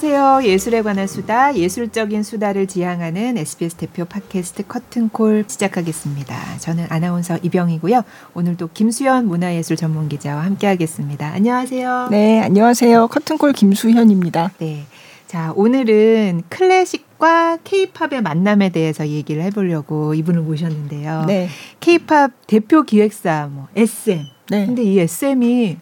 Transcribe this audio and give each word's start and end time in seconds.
안녕하세요. 0.00 0.48
예술에 0.48 0.82
관한 0.82 1.08
수다, 1.08 1.56
예술적인 1.56 2.22
수다를 2.22 2.68
지향하는 2.68 3.36
SBS 3.36 3.74
대표 3.74 4.04
팟캐스트 4.04 4.68
커튼콜 4.68 5.46
시작하겠습니다. 5.48 6.58
저는 6.60 6.86
아나운서 6.88 7.36
이병이고요. 7.42 8.04
오늘도 8.34 8.70
김수현 8.74 9.26
문화예술 9.26 9.76
전문 9.76 10.08
기자와 10.08 10.44
함께하겠습니다. 10.44 11.26
안녕하세요. 11.26 12.08
네, 12.12 12.40
안녕하세요. 12.40 13.08
커튼콜 13.08 13.52
김수현입니다. 13.54 14.52
네. 14.58 14.84
자, 15.26 15.52
오늘은 15.56 16.42
클래식과 16.48 17.58
케이팝의 17.64 18.22
만남에 18.22 18.68
대해서 18.68 19.08
얘기를 19.08 19.42
해보려고 19.42 20.14
이분을 20.14 20.42
모셨는데요. 20.42 21.24
네. 21.26 21.48
케이팝 21.80 22.46
대표 22.46 22.84
기획사 22.84 23.48
뭐 23.50 23.66
SM. 23.74 24.22
네. 24.50 24.66
근데 24.66 24.84
이 24.84 25.00
SM이 25.00 25.78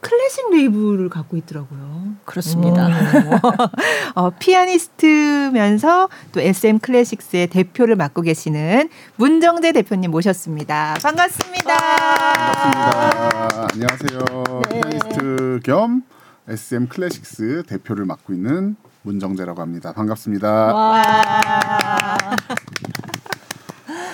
클래식 0.00 0.50
레이블을 0.50 1.08
갖고 1.10 1.36
있더라고요. 1.36 2.14
그렇습니다. 2.24 2.88
어, 4.14 4.30
피아니스트면서 4.30 6.08
또 6.32 6.40
SM 6.40 6.78
클래식스의 6.78 7.48
대표를 7.48 7.96
맡고 7.96 8.22
계시는 8.22 8.88
문정재 9.16 9.72
대표님 9.72 10.10
모셨습니다. 10.10 10.96
반갑습니다. 11.02 11.76
반갑습니다. 11.76 13.68
안녕하세요. 13.72 14.64
네. 14.70 14.80
피아니스트 14.80 15.60
겸 15.64 16.02
SM 16.48 16.88
클래식스 16.88 17.64
대표를 17.66 18.06
맡고 18.06 18.32
있는 18.32 18.76
문정재라고 19.02 19.60
합니다. 19.62 19.92
반갑습니다. 19.92 20.72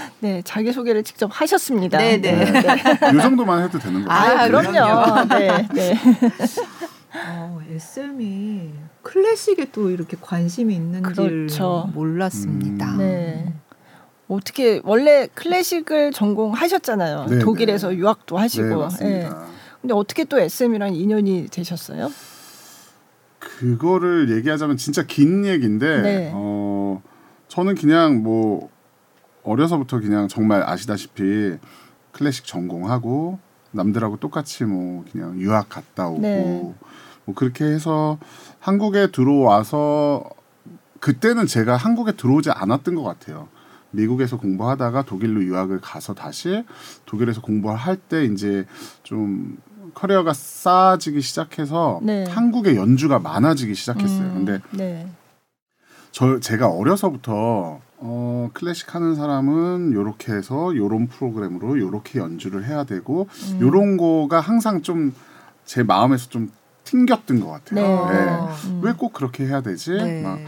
와. 0.07 0.13
네, 0.21 0.43
자기 0.45 0.73
소개를 0.73 1.03
직접 1.03 1.31
하셨습니다. 1.33 1.99
네, 1.99 2.21
네. 2.21 2.45
이 3.15 3.21
정도만 3.21 3.65
해도 3.65 3.79
되는 3.79 4.03
거죠? 4.03 4.11
아, 4.11 4.45
네. 4.45 4.49
그럼요. 4.49 5.29
네, 5.29 5.69
네. 5.75 5.95
어, 7.29 7.61
SM이 7.71 8.71
클래식에 9.03 9.67
또 9.73 9.91
이렇게 9.91 10.17
관심이 10.21 10.75
있는지를 10.75 11.47
그렇죠. 11.47 11.91
몰랐습니다. 11.95 12.93
음. 12.93 12.99
네. 12.99 13.55
어떻게 14.29 14.81
원래 14.85 15.29
클래식을 15.35 16.13
전공하셨잖아요. 16.13 17.27
네, 17.31 17.39
독일에서 17.39 17.91
네. 17.91 17.97
유학도 17.97 18.37
하시고. 18.37 18.89
네. 19.01 19.29
근데 19.81 19.95
어떻게 19.95 20.25
또 20.25 20.39
SM이랑 20.39 20.95
인연이 20.95 21.47
되셨어요? 21.49 22.11
그거를 23.39 24.31
얘기하자면 24.37 24.77
진짜 24.77 25.05
긴 25.05 25.47
얘기인데 25.47 26.03
네. 26.03 26.31
어 26.35 27.01
저는 27.49 27.77
그냥 27.77 28.23
뭐 28.23 28.69
어려서부터 29.47 30.01
그냥 30.01 30.29
정말 30.29 30.63
아시다시피 30.63 31.57
클래식 32.13 32.45
전공하고 32.47 33.39
남들하고 33.71 34.17
똑같이 34.19 34.65
뭐 34.65 35.05
그냥 35.11 35.39
유학 35.39 35.69
갔다 35.69 36.09
오고 36.09 36.21
네. 36.21 36.75
뭐 37.25 37.35
그렇게 37.35 37.65
해서 37.65 38.19
한국에 38.59 39.11
들어와서 39.11 40.25
그때는 41.01 41.47
제가 41.47 41.77
한국에 41.77 42.13
들어오지 42.13 42.51
않았던 42.51 42.95
것 42.95 43.03
같아요. 43.03 43.49
미국에서 43.91 44.37
공부하다가 44.37 45.03
독일로 45.03 45.45
유학을 45.45 45.81
가서 45.81 46.15
다시 46.15 46.65
독일에서 47.07 47.41
공부할 47.41 47.97
때 47.97 48.25
이제 48.25 48.67
좀 49.03 49.59
커리어가 49.95 50.33
쌓아지기 50.33 51.21
시작해서 51.21 52.01
네. 52.03 52.25
한국의 52.25 52.77
연주가 52.77 53.19
많아지기 53.19 53.75
시작했어요. 53.75 54.29
음, 54.29 54.45
근데 54.45 54.61
네. 54.73 55.09
저 56.11 56.41
제가 56.41 56.69
어려서부터 56.69 57.81
어 57.99 58.51
클래식 58.53 58.95
하는 58.95 59.15
사람은 59.15 59.93
요렇게 59.93 60.33
해서 60.33 60.77
요런 60.77 61.09
프로그램으로 61.09 61.79
요렇게 61.79 62.19
연주를 62.19 62.67
해야 62.67 62.85
되고 62.85 63.27
음. 63.53 63.59
요런 63.61 63.97
거가 63.97 64.41
항상 64.41 64.83
좀 64.83 65.13
제 65.67 65.83
마음에서 65.83 66.31
좀 66.31 66.51
튕겼던 66.85 67.41
것 67.41 67.49
같아요. 67.49 68.07
네. 68.09 68.25
네. 68.25 68.71
음. 68.71 68.81
왜꼭 68.83 69.13
그렇게 69.13 69.45
해야 69.45 69.61
되지? 69.61 69.91
네. 69.91 70.23
막 70.23 70.39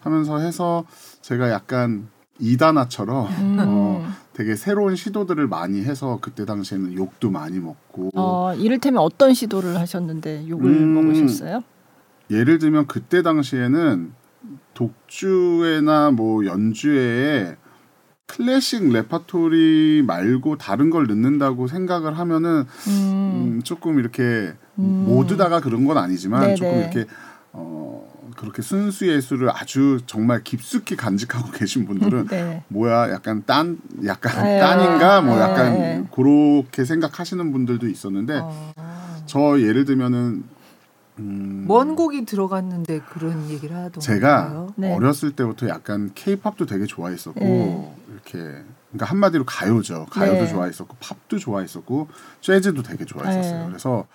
하면서 0.00 0.38
해서 0.38 0.84
제가 1.20 1.50
약간 1.50 2.08
이단아처럼 2.38 3.26
음. 3.26 3.56
어, 3.58 4.06
되게 4.32 4.54
새로운 4.54 4.94
시도들을 4.94 5.48
많이 5.48 5.82
해서 5.82 6.18
그때 6.22 6.44
당시에는 6.46 6.94
욕도 6.94 7.32
많이 7.32 7.58
먹고 7.58 8.10
어, 8.14 8.54
이를테면 8.54 9.02
어떤 9.02 9.34
시도를 9.34 9.76
하셨는데 9.76 10.48
욕을 10.48 10.70
음. 10.70 10.94
먹으셨어요? 10.94 11.64
예를 12.30 12.58
들면 12.58 12.86
그때 12.86 13.22
당시에는 13.22 14.12
독주회나 14.78 16.12
뭐 16.12 16.46
연주회에 16.46 17.56
클래식 18.26 18.92
레파토리 18.92 20.04
말고 20.06 20.56
다른 20.56 20.90
걸 20.90 21.06
넣는다고 21.08 21.66
생각을 21.66 22.16
하면은 22.18 22.64
음. 22.86 23.32
음, 23.56 23.62
조금 23.64 23.98
이렇게 23.98 24.52
음. 24.78 25.04
모두 25.08 25.36
다가 25.36 25.60
그런 25.60 25.84
건 25.84 25.98
아니지만 25.98 26.42
네네. 26.42 26.54
조금 26.54 26.78
이렇게 26.78 27.06
어 27.52 28.06
그렇게 28.36 28.62
순수 28.62 29.08
예술을 29.08 29.50
아주 29.50 29.98
정말 30.06 30.44
깊숙이 30.44 30.94
간직하고 30.94 31.50
계신 31.58 31.86
분들은 31.86 32.28
네. 32.28 32.62
뭐야 32.68 33.10
약간 33.10 33.42
딴 33.46 33.78
약간 34.04 34.36
아유, 34.36 34.60
딴인가 34.60 35.22
뭐 35.22 35.40
약간 35.40 35.72
네. 35.72 36.04
그렇게 36.14 36.84
생각하시는 36.84 37.50
분들도 37.50 37.88
있었는데 37.88 38.40
어. 38.44 38.72
저 39.26 39.60
예를 39.60 39.86
들면은 39.86 40.44
음, 41.18 41.64
먼 41.66 41.96
곡이 41.96 42.24
들어갔는데 42.24 43.00
그런 43.00 43.48
얘기를 43.50 43.76
하던가요? 43.76 44.00
제가 44.00 44.66
네. 44.76 44.94
어렸을 44.94 45.32
때부터 45.34 45.68
약간 45.68 46.10
케이팝도 46.14 46.66
되게 46.66 46.86
좋아했었고 46.86 47.40
네. 47.40 47.96
이렇게 48.12 48.38
그러니까 48.90 49.06
한마디로 49.06 49.44
가요죠. 49.44 50.06
가요도 50.10 50.44
네. 50.44 50.46
좋아했었고 50.48 50.96
팝도 51.00 51.38
좋아했었고 51.38 52.08
재즈도 52.40 52.82
되게 52.82 53.04
좋아했었어요. 53.04 53.60
네. 53.60 53.66
그래서 53.68 54.06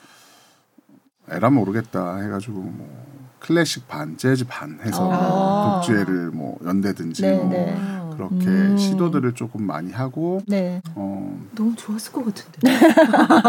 에라 1.30 1.50
모르겠다 1.50 2.18
해가지고 2.18 2.59
뭐 2.59 3.13
클래식 3.40 3.88
반, 3.90 4.18
재즈 4.18 4.46
반 4.47 4.80
해서 4.84 5.09
아. 5.12 5.81
독주회를 5.81 6.31
뭐 6.31 6.58
연대든지 6.63 7.22
네, 7.24 7.38
뭐 7.38 7.50
네. 7.50 7.75
그렇게 8.16 8.47
음. 8.47 8.78
시도들을 8.78 9.34
조금 9.34 9.63
많이 9.63 9.91
하고 9.91 10.41
네. 10.47 10.81
어, 10.96 11.40
너무 11.56 11.75
좋았을 11.75 12.12
것 12.12 12.25
같은데. 12.25 12.79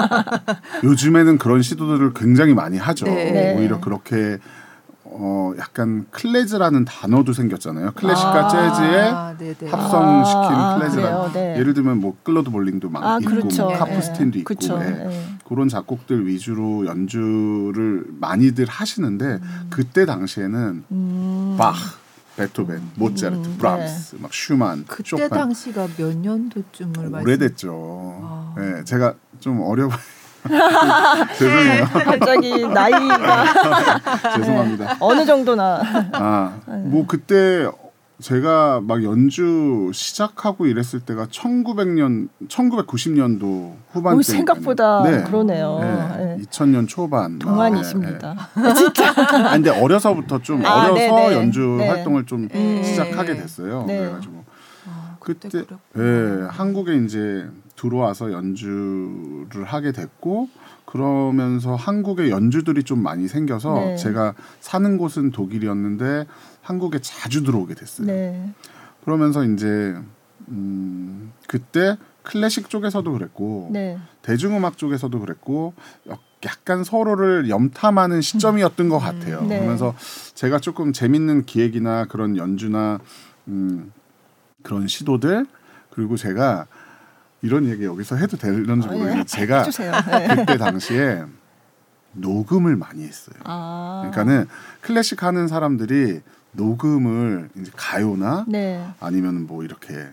요즘에는 0.84 1.38
그런 1.38 1.62
시도들을 1.62 2.14
굉장히 2.14 2.54
많이 2.54 2.78
하죠. 2.78 3.06
네. 3.06 3.30
네. 3.30 3.56
오히려 3.56 3.80
그렇게 3.80 4.38
어 5.16 5.52
약간 5.58 6.06
Clazz라는 6.10 6.84
단어도 6.86 7.32
생겼잖아요. 7.34 7.92
클래식과 7.92 8.46
아, 8.46 9.36
재즈의 9.36 9.54
네네. 9.56 9.70
합성시킨 9.70 10.56
아, 10.56 10.78
Clazz라는? 10.78 11.32
네. 11.32 11.56
예를 11.58 11.74
들면 11.74 12.00
뭐 12.00 12.16
클로드 12.24 12.50
볼링도 12.50 12.90
막 12.90 13.04
아, 13.04 13.18
있고 13.20 13.30
그렇죠. 13.30 13.64
뭐 13.64 13.78
카푸스틴도 13.78 14.32
네. 14.32 14.38
있고 14.40 14.54
그렇죠. 14.54 14.80
예. 14.82 14.90
네. 14.90 15.24
그런 15.46 15.68
작곡들 15.68 16.26
위주로 16.26 16.86
연주를 16.86 18.06
많이들 18.18 18.66
하시는데 18.66 19.40
그때 19.70 20.04
당시에는 20.04 20.84
음. 20.90 21.54
바흐, 21.58 21.96
베토벤, 22.36 22.90
모차르트, 22.96 23.48
음, 23.48 23.56
브람스, 23.58 24.16
막 24.18 24.32
슈만, 24.32 24.84
그때 24.88 25.08
쇼팽 25.08 25.28
당시가 25.28 25.86
몇 25.96 26.16
년도쯤을? 26.16 27.14
오래됐죠. 27.22 28.20
아. 28.22 28.54
예, 28.58 28.84
제가 28.84 29.14
좀 29.40 29.60
어려 29.62 29.88
죄송해요. 31.38 31.84
갑자기 31.86 32.66
나이가 32.68 33.44
죄송합니다. 34.36 34.96
어느 35.00 35.24
정도나 35.24 35.80
아, 36.12 36.58
뭐 36.84 37.06
그때 37.06 37.66
제가 38.20 38.80
막 38.80 39.02
연주 39.02 39.90
시작하고 39.92 40.66
이랬을 40.66 41.00
때가 41.04 41.26
1900년, 41.26 42.28
1990년도 42.48 43.74
후반 43.90 44.14
오, 44.14 44.18
때 44.18 44.22
생각보다 44.22 45.02
그러네요. 45.24 45.78
네, 45.80 46.36
네. 46.36 46.44
2000년 46.44 46.86
초반. 46.88 47.38
동안이십니다. 47.40 48.36
아, 48.54 49.52
근데 49.52 49.70
어려서부터 49.70 50.40
좀 50.42 50.64
아, 50.64 50.84
어려서 50.84 51.16
네네. 51.16 51.34
연주 51.34 51.76
네. 51.78 51.88
활동을 51.88 52.24
좀 52.26 52.48
네. 52.48 52.82
시작하게 52.84 53.34
됐어요. 53.34 53.84
네. 53.86 53.98
그래가지고 53.98 54.44
아, 54.86 55.16
그때. 55.18 55.64
예, 55.96 56.46
한국에 56.50 56.96
이제 57.04 57.48
들어와서 57.74 58.32
연주를 58.32 59.64
하게 59.64 59.90
됐고 59.90 60.48
그러면서 60.84 61.74
한국에 61.74 62.30
연주들이 62.30 62.84
좀 62.84 63.02
많이 63.02 63.26
생겨서 63.26 63.74
네. 63.74 63.96
제가 63.96 64.34
사는 64.60 64.96
곳은 64.96 65.32
독일이었는데 65.32 66.26
한국에 66.64 66.98
자주 67.00 67.44
들어오게 67.44 67.74
됐어요. 67.74 68.06
네. 68.06 68.52
그러면서 69.04 69.44
이제 69.44 69.94
음, 70.48 71.32
그때 71.46 71.96
클래식 72.22 72.70
쪽에서도 72.70 73.12
그랬고 73.12 73.68
네. 73.70 73.98
대중음악 74.22 74.78
쪽에서도 74.78 75.20
그랬고 75.20 75.74
약간 76.44 76.82
서로를 76.84 77.50
염탐하는 77.50 78.22
시점이었던 78.22 78.88
것 78.88 78.98
같아요. 78.98 79.42
네. 79.42 79.58
그러면서 79.58 79.94
제가 80.34 80.58
조금 80.58 80.92
재밌는 80.92 81.44
기획이나 81.44 82.06
그런 82.06 82.36
연주나 82.36 82.98
음, 83.48 83.92
그런 84.62 84.88
시도들 84.88 85.46
그리고 85.90 86.16
제가 86.16 86.66
이런 87.42 87.68
얘기 87.68 87.84
여기서 87.84 88.16
해도 88.16 88.38
되는지 88.38 88.88
아, 88.88 88.90
모르겠는데 88.90 89.20
예. 89.20 89.24
제가 89.24 89.58
해주세요. 89.58 89.92
네. 90.10 90.34
그때 90.34 90.56
당시에 90.56 91.24
녹음을 92.12 92.74
많이 92.76 93.04
했어요. 93.04 93.36
아. 93.44 94.08
그러니까는 94.10 94.48
클래식 94.80 95.22
하는 95.22 95.46
사람들이 95.46 96.22
녹음을 96.54 97.50
이제 97.60 97.70
가요나 97.76 98.44
네. 98.48 98.86
아니면 99.00 99.46
뭐 99.46 99.64
이렇게 99.64 100.06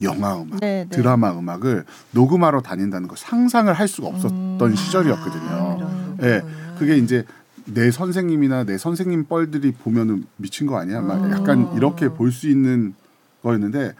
영화 0.00 0.36
음악, 0.40 0.60
네, 0.60 0.86
네. 0.88 0.88
드라마 0.88 1.32
음악을 1.36 1.84
녹음하러 2.12 2.60
다닌다는 2.60 3.08
걸 3.08 3.16
상상을 3.18 3.72
할 3.72 3.88
수가 3.88 4.08
없었던 4.08 4.60
음. 4.60 4.74
시절이었거든요. 4.76 5.48
아, 5.50 6.16
예. 6.22 6.42
그게 6.78 6.96
이제 6.96 7.24
내 7.64 7.90
선생님이나 7.90 8.64
내 8.64 8.78
선생님 8.78 9.24
뻘들이 9.26 9.72
보면은 9.72 10.24
미친 10.36 10.66
거 10.68 10.78
아니야? 10.78 11.00
막 11.00 11.24
음. 11.24 11.32
약간 11.32 11.72
이렇게 11.76 12.08
볼 12.08 12.30
수 12.30 12.48
있는 12.48 12.94
거였는데 13.42 13.94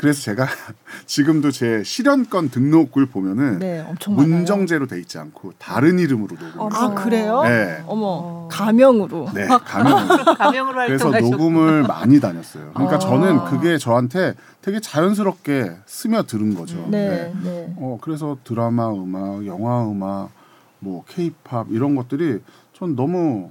그래서 0.00 0.22
제가 0.22 0.46
지금도 1.04 1.50
제 1.50 1.82
실현권 1.84 2.48
등록을 2.48 3.04
보면은 3.04 3.58
네. 3.58 3.84
문정제로 4.08 4.86
돼 4.86 4.98
있지 4.98 5.18
않고 5.18 5.52
다른 5.58 5.98
이름으로 5.98 6.36
녹음을 6.40 6.72
아 6.74 6.84
했어요. 6.84 6.94
그래요? 6.94 7.42
네. 7.42 7.84
어머 7.86 8.48
가명으로. 8.50 9.28
네, 9.34 9.44
가면 9.62 10.24
가명으로 10.38 10.86
그래서 10.86 11.10
녹음을 11.10 11.82
많이 11.82 12.18
다녔어요. 12.18 12.70
그러니까 12.72 12.96
아. 12.96 12.98
저는 12.98 13.44
그게 13.44 13.76
저한테 13.76 14.36
되게 14.62 14.80
자연스럽게 14.80 15.70
스며드는 15.84 16.54
거죠. 16.54 16.82
네, 16.88 17.34
네. 17.44 17.70
어 17.76 17.98
그래서 18.00 18.38
드라마 18.42 18.90
음악, 18.90 19.44
영화 19.44 19.84
음악, 19.84 20.30
뭐 20.78 21.04
케이팝 21.08 21.66
이런 21.72 21.94
것들이 21.94 22.40
전 22.72 22.96
너무 22.96 23.50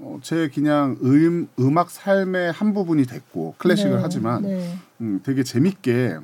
어, 0.00 0.18
제 0.22 0.48
그냥 0.48 0.96
음, 1.02 1.48
음악 1.58 1.90
삶의 1.90 2.52
한 2.52 2.72
부분이 2.72 3.06
됐고 3.06 3.54
클래식을 3.58 3.96
네, 3.96 3.98
하지만 4.02 4.42
네. 4.42 4.78
음, 5.00 5.20
되게 5.24 5.42
재밌게 5.42 6.18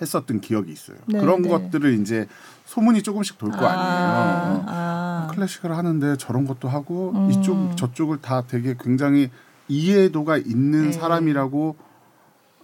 했었던 0.00 0.40
기억이 0.40 0.72
있어요. 0.72 0.96
네, 1.06 1.20
그런 1.20 1.42
네. 1.42 1.48
것들을 1.48 1.94
이제 2.00 2.26
소문이 2.66 3.02
조금씩 3.02 3.38
돌거 3.38 3.66
아니에요. 3.66 4.60
어. 4.60 4.64
아, 4.68 5.28
클래식을 5.32 5.76
하는데 5.76 6.16
저런 6.16 6.46
것도 6.46 6.68
하고 6.68 7.12
음. 7.14 7.30
이쪽 7.30 7.76
저쪽을 7.76 8.20
다 8.20 8.44
되게 8.46 8.76
굉장히 8.78 9.30
이해도가 9.68 10.38
있는 10.38 10.86
네. 10.86 10.92
사람이라고 10.92 11.76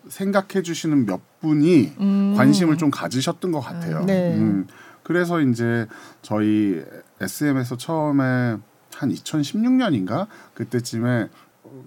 생각해 0.08 0.62
주시는 0.62 1.06
몇 1.06 1.20
분이 1.40 1.92
음. 2.00 2.34
관심을 2.36 2.78
좀 2.78 2.90
가지셨던 2.90 3.52
것 3.52 3.60
같아요. 3.60 4.04
네. 4.04 4.36
음, 4.36 4.66
그래서 5.02 5.40
이제 5.40 5.86
저희 6.22 6.82
SM에서 7.20 7.76
처음에 7.76 8.56
한 8.96 9.10
2016년인가 9.12 10.26
그때쯤에 10.54 11.28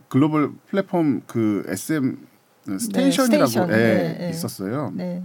글로벌 0.08 0.52
플랫폼 0.70 1.22
그 1.26 1.64
SM 1.68 2.18
스테이션이라고 2.78 3.48
스테이션. 3.48 3.70
예, 3.72 3.76
네, 3.76 4.18
네. 4.20 4.30
있었어요. 4.30 4.92
네. 4.96 5.24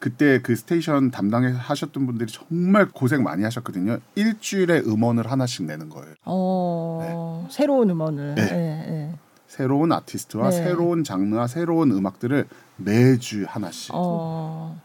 그때 0.00 0.40
그 0.42 0.56
스테이션 0.56 1.12
담당하셨던 1.12 2.06
분들이 2.06 2.30
정말 2.32 2.88
고생 2.88 3.22
많이 3.22 3.44
하셨거든요. 3.44 3.98
일주일에 4.16 4.80
음원을 4.80 5.30
하나씩 5.30 5.64
내는 5.64 5.88
거예요. 5.90 6.14
어, 6.24 7.46
새로운 7.50 7.90
음원을. 7.90 8.34
네. 8.34 8.46
네. 8.46 8.50
네. 8.50 9.14
새로운 9.46 9.92
아티스트와 9.92 10.50
네. 10.50 10.56
새로운 10.56 11.04
장르와 11.04 11.46
새로운 11.46 11.92
음악들을 11.92 12.46
매주 12.78 13.44
하나씩. 13.46 13.90
어, 13.94 14.80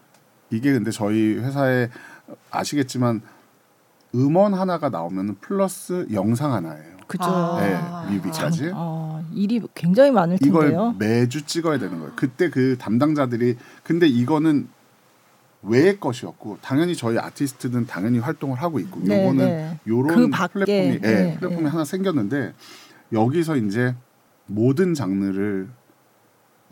이게 0.51 0.71
근데 0.71 0.91
저희 0.91 1.37
회사에 1.37 1.89
아시겠지만 2.51 3.21
음원 4.15 4.53
하나가 4.53 4.89
나오면 4.89 5.37
플러스 5.41 6.07
영상 6.11 6.53
하나예요. 6.53 6.97
그죠. 7.07 7.23
아. 7.25 8.05
네, 8.07 8.13
뮤비까지. 8.15 8.71
어, 8.73 9.23
일이 9.33 9.61
굉장히 9.73 10.11
많을 10.11 10.37
이걸 10.41 10.63
텐데요. 10.63 10.95
매주 10.99 11.45
찍어야 11.45 11.79
되는 11.79 11.99
거예요. 11.99 12.13
그때 12.15 12.49
그 12.49 12.77
담당자들이 12.77 13.57
근데 13.83 14.07
이거는 14.07 14.67
외의 15.63 15.99
것이었고 15.99 16.59
당연히 16.61 16.95
저희 16.95 17.17
아티스트는 17.17 17.87
당연히 17.87 18.19
활동을 18.19 18.61
하고 18.61 18.79
있고 18.79 18.99
네, 19.03 19.23
요거는 19.23 19.45
네. 19.45 19.79
요런 19.87 20.15
그 20.15 20.29
밖에, 20.29 20.53
플랫폼이 20.53 20.93
예, 20.93 20.99
네, 20.99 21.37
플랫폼이 21.39 21.63
네. 21.63 21.69
하나 21.69 21.83
생겼는데 21.83 22.53
여기서 23.11 23.57
이제 23.57 23.95
모든 24.45 24.93
장르를 24.93 25.67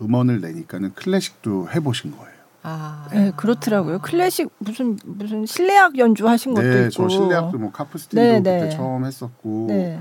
음원을 0.00 0.40
내니까는 0.40 0.94
클래식도 0.94 1.70
해보신 1.70 2.16
거예요. 2.16 2.35
아. 2.68 3.06
네, 3.12 3.32
그렇더라고요. 3.36 4.00
클래식 4.00 4.50
무슨 4.58 4.98
무슨 5.04 5.46
실내악 5.46 5.96
연주 5.98 6.26
하신 6.26 6.52
것도 6.52 6.66
네, 6.66 6.80
있고. 6.82 6.90
저 6.90 7.08
실내악도 7.08 7.58
뭐 7.58 7.70
카프스틴도 7.70 8.20
네, 8.20 8.38
그때 8.38 8.64
네. 8.64 8.70
처음 8.70 9.04
했었고 9.04 9.66
네. 9.68 10.00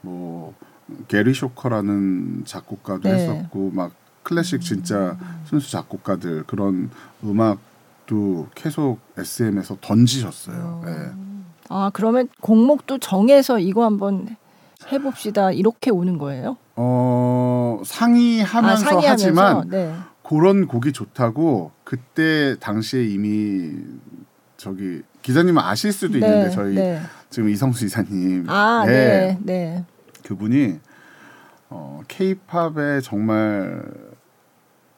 뭐 0.00 0.54
게리 1.06 1.32
쇼커라는 1.32 2.42
작곡가도 2.46 3.08
네. 3.08 3.14
했었고 3.14 3.70
막 3.72 3.92
클래식 4.24 4.60
진짜 4.60 5.16
순수 5.44 5.70
작곡가들 5.70 6.42
그런 6.48 6.90
음악도 7.22 8.48
계속 8.56 8.98
SM에서 9.16 9.76
던지셨어요. 9.80 10.82
네. 10.84 10.92
아, 11.68 11.90
그러면 11.94 12.28
곡목도 12.40 12.98
정해서 12.98 13.60
이거 13.60 13.84
한번 13.84 14.36
해 14.90 14.98
봅시다. 14.98 15.52
이렇게 15.52 15.92
오는 15.92 16.18
거예요? 16.18 16.56
어 16.74 17.80
상의하면서 17.84 18.86
아, 18.86 18.90
상의하면서? 18.90 19.12
하지만 19.12 19.68
네. 19.68 19.94
그런 20.30 20.68
곡이 20.68 20.92
좋다고 20.92 21.72
그때 21.82 22.56
당시에 22.60 23.04
이미 23.04 23.72
저기 24.56 25.02
기자님은 25.22 25.60
아실 25.60 25.92
수도 25.92 26.18
있는데 26.18 26.44
네, 26.44 26.50
저희 26.50 26.74
네. 26.76 27.00
지금 27.30 27.48
이성수 27.48 27.86
이사님 27.86 28.48
아, 28.48 28.84
네. 28.86 28.92
네. 28.92 29.38
네. 29.42 29.84
그분이 30.24 30.78
어 31.70 32.02
케이팝에 32.06 33.00
정말 33.02 33.82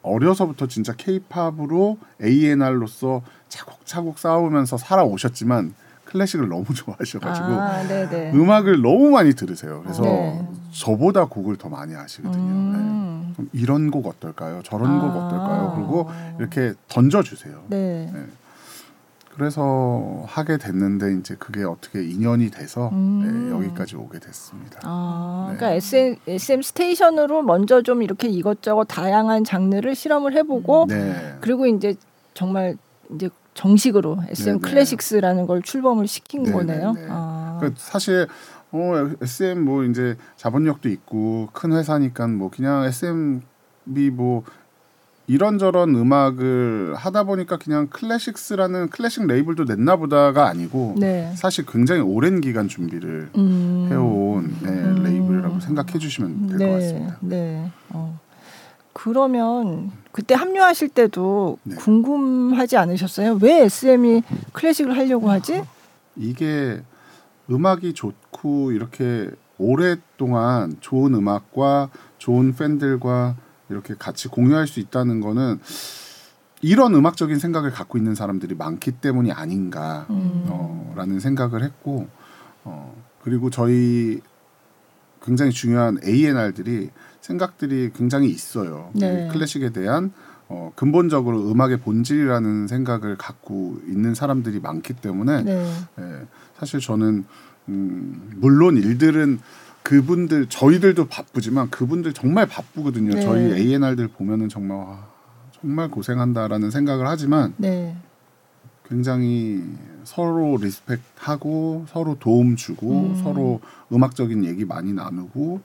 어려서부터 0.02 0.67
진짜 0.67 0.93
케이팝으로 0.94 1.96
A&R로서 2.23 3.23
차곡차곡 3.49 4.19
쌓으면서 4.19 4.76
살아오셨지만 4.76 5.75
클래식을 6.12 6.48
너무 6.48 6.64
좋아하셔가지고 6.74 7.46
아, 7.46 7.82
네, 7.88 8.08
네. 8.08 8.32
음악을 8.34 8.82
너무 8.82 9.10
많이 9.10 9.34
들으세요. 9.34 9.80
그래서 9.82 10.02
네. 10.02 10.46
저보다 10.72 11.24
곡을 11.24 11.56
더 11.56 11.68
많이 11.68 11.96
아시거든요. 11.96 12.44
음. 12.44 13.24
네. 13.28 13.34
좀 13.36 13.48
이런 13.52 13.90
곡 13.90 14.06
어떨까요? 14.06 14.60
저런 14.62 15.00
곡 15.00 15.10
아. 15.10 15.26
어떨까요? 15.26 15.72
그리고 15.74 16.10
이렇게 16.38 16.74
던져주세요. 16.88 17.64
네. 17.68 18.10
네. 18.12 18.24
그래서 19.34 20.24
하게 20.26 20.58
됐는데 20.58 21.14
이제 21.18 21.34
그게 21.38 21.64
어떻게 21.64 22.04
인연이 22.04 22.50
돼서 22.50 22.90
음. 22.90 23.48
네, 23.48 23.56
여기까지 23.56 23.96
오게 23.96 24.18
됐습니다. 24.18 24.80
아, 24.82 25.48
네. 25.50 25.56
그러니까 25.56 25.76
SM, 25.76 26.16
SM 26.28 26.60
스테이션으로 26.60 27.40
먼저 27.40 27.80
좀 27.80 28.02
이렇게 28.02 28.28
이것저것 28.28 28.84
다양한 28.84 29.44
장르를 29.44 29.94
실험을 29.94 30.34
해보고 30.34 30.84
네. 30.86 31.38
그리고 31.40 31.66
이제 31.66 31.94
정말 32.34 32.76
이제 33.14 33.30
정식으로 33.54 34.19
SM 34.28 34.44
네, 34.44 34.52
네. 34.52 34.58
클래식스라는 34.70 35.46
걸 35.46 35.62
출범을 35.62 36.06
시킨 36.06 36.44
네, 36.44 36.52
거네요. 36.52 36.93
네, 36.93 37.00
네. 37.02 37.06
아, 37.10 37.58
그 37.60 37.72
사실 37.76 38.26
어 38.70 39.10
SM 39.20 39.60
뭐 39.60 39.84
이제 39.84 40.16
자본력도 40.37 40.88
있고 40.88 41.49
큰 41.52 41.72
회사니까 41.72 42.26
뭐 42.28 42.50
그냥 42.50 42.84
SM이 42.84 44.10
뭐 44.12 44.44
이런저런 45.26 45.94
음악을 45.94 46.94
하다 46.96 47.25
보니까 47.25 47.56
그냥 47.56 47.87
클래식스라는 47.88 48.88
클래식 48.91 49.26
레이블도 49.26 49.65
냈나 49.65 49.96
보다가 49.96 50.48
아니고 50.48 50.96
네. 50.98 51.32
사실 51.36 51.65
굉장히 51.67 52.00
오랜 52.00 52.41
기간 52.41 52.69
준비를 52.69 53.31
음. 53.36 53.88
해온 53.91 54.56
네, 54.62 54.70
음. 54.70 55.03
레이블이라고 55.03 55.60
생각해 55.60 55.98
주시면 55.98 56.48
될것 56.48 56.58
네, 56.58 56.72
같습니다. 56.72 57.17
네. 57.20 57.70
어. 57.91 58.19
그러면 58.93 59.91
그때 60.13 60.34
합류하실 60.34 60.91
때도 60.91 61.58
네. 61.63 61.77
궁금하지 61.77 62.77
않으셨어요? 62.77 63.39
왜 63.41 63.63
SM이 63.63 64.22
클래식을 64.53 64.96
하려고 64.96 65.31
하지? 65.31 65.63
이게 66.17 66.82
음악이 67.51 67.94
좋고 67.94 68.72
이렇게 68.72 69.31
오랫동안 69.58 70.77
좋은 70.81 71.15
음악과 71.15 71.91
좋은 72.19 72.55
팬들과 72.55 73.37
이렇게 73.69 73.94
같이 73.99 74.29
공유할 74.29 74.67
수 74.67 74.81
있다는 74.81 75.20
거는 75.20 75.61
이런 76.61 76.94
음악적인 76.94 77.39
생각을 77.39 77.70
갖고 77.70 77.99
있는 77.99 78.15
사람들이 78.15 78.55
많기 78.55 78.93
때문이 78.93 79.32
아닌가라는 79.32 80.06
음. 80.11 80.46
어, 80.49 81.19
생각을 81.20 81.65
했고 81.65 82.06
어, 82.65 82.94
그리고 83.22 83.51
저희 83.51 84.20
굉장히 85.22 85.51
중요한 85.53 85.99
A&R들이 86.05 86.91
생각들이 87.22 87.91
굉장히 87.94 88.29
있어요. 88.29 88.91
네. 88.94 89.26
이 89.26 89.32
클래식에 89.32 89.70
대한 89.70 90.12
어, 90.48 90.72
근본적으로 90.74 91.50
음악의 91.50 91.79
본질이라는 91.79 92.67
생각을 92.67 93.17
갖고 93.17 93.81
있는 93.86 94.14
사람들이 94.14 94.60
많기 94.60 94.93
때문에 94.93 95.43
네. 95.44 95.72
예, 95.98 96.26
사실 96.58 96.79
저는 96.81 97.24
음, 97.69 98.32
물론 98.36 98.76
일들은 98.76 99.41
그분들 99.82 100.46
저희들도 100.48 101.06
바쁘지만 101.06 101.70
그분들 101.70 102.12
정말 102.12 102.46
바쁘거든요. 102.46 103.14
네. 103.14 103.20
저희 103.22 103.52
A&R들 103.55 104.08
보면은 104.08 104.48
정말 104.48 104.76
와, 104.79 105.06
정말 105.52 105.88
고생한다라는 105.88 106.70
생각을 106.70 107.08
하지만 107.08 107.55
네. 107.56 107.96
굉장히 108.88 109.62
서로 110.05 110.58
리스펙하고 110.60 111.86
서로 111.88 112.17
도움 112.19 112.56
주고 112.56 113.14
음. 113.14 113.22
서로 113.22 113.60
음악적인 113.93 114.44
얘기 114.44 114.64
많이 114.64 114.93
나누고 114.93 115.60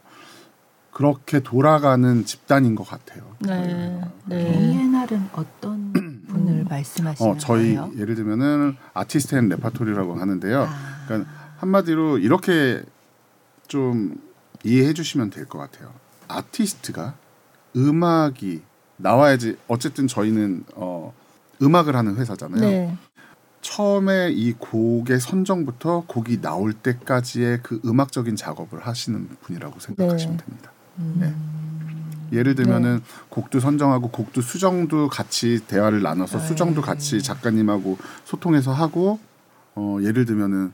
그렇게 1.02 1.38
돌아가는 1.38 2.24
집단인 2.24 2.74
것 2.74 2.82
같아요. 2.82 3.22
네. 3.38 4.00
네. 4.26 4.36
A&R은 4.36 5.28
어떤 5.32 5.92
분을 6.26 6.64
말씀하시는 6.64 7.30
어, 7.30 7.36
저희 7.38 7.76
거예요? 7.76 7.92
예를 7.96 8.16
들면은 8.16 8.74
artist 8.94 9.36
and 9.36 9.48
repertoire라고 9.48 10.16
하는데요. 10.16 10.62
아. 10.68 11.04
그러니까 11.06 11.30
한마디로 11.58 12.18
이렇게 12.18 12.82
좀 13.68 14.20
이해해 14.64 14.92
주시면 14.92 15.30
될 15.30 15.46
것 15.46 15.58
같아요. 15.60 15.92
아티스트가 16.26 17.14
음악이 17.76 18.62
나와야지 18.96 19.56
어쨌든 19.68 20.08
저희는 20.08 20.64
어 20.74 21.14
음악을 21.62 21.94
하는 21.94 22.16
회사잖아요. 22.16 22.60
네. 22.60 22.96
처음에 23.60 24.30
이 24.32 24.52
곡의 24.52 25.20
선정부터 25.20 26.06
곡이 26.08 26.40
나올 26.40 26.72
때까지의 26.72 27.60
그 27.62 27.80
음악적인 27.84 28.34
작업을 28.34 28.84
하시는 28.84 29.28
분이라고 29.42 29.78
생각하시면 29.78 30.36
네. 30.38 30.44
됩니다. 30.44 30.72
음. 30.98 31.16
네. 31.20 31.34
예를 32.36 32.54
들면은 32.54 33.00
곡도 33.30 33.60
선정하고 33.60 34.10
곡도 34.10 34.42
수정도 34.42 35.08
같이 35.08 35.60
대화를 35.66 36.02
나눠서 36.02 36.38
네. 36.38 36.46
수정도 36.46 36.82
같이 36.82 37.22
작가님하고 37.22 37.96
소통해서 38.24 38.72
하고 38.72 39.18
어 39.74 39.98
예를 40.02 40.26
들면은 40.26 40.72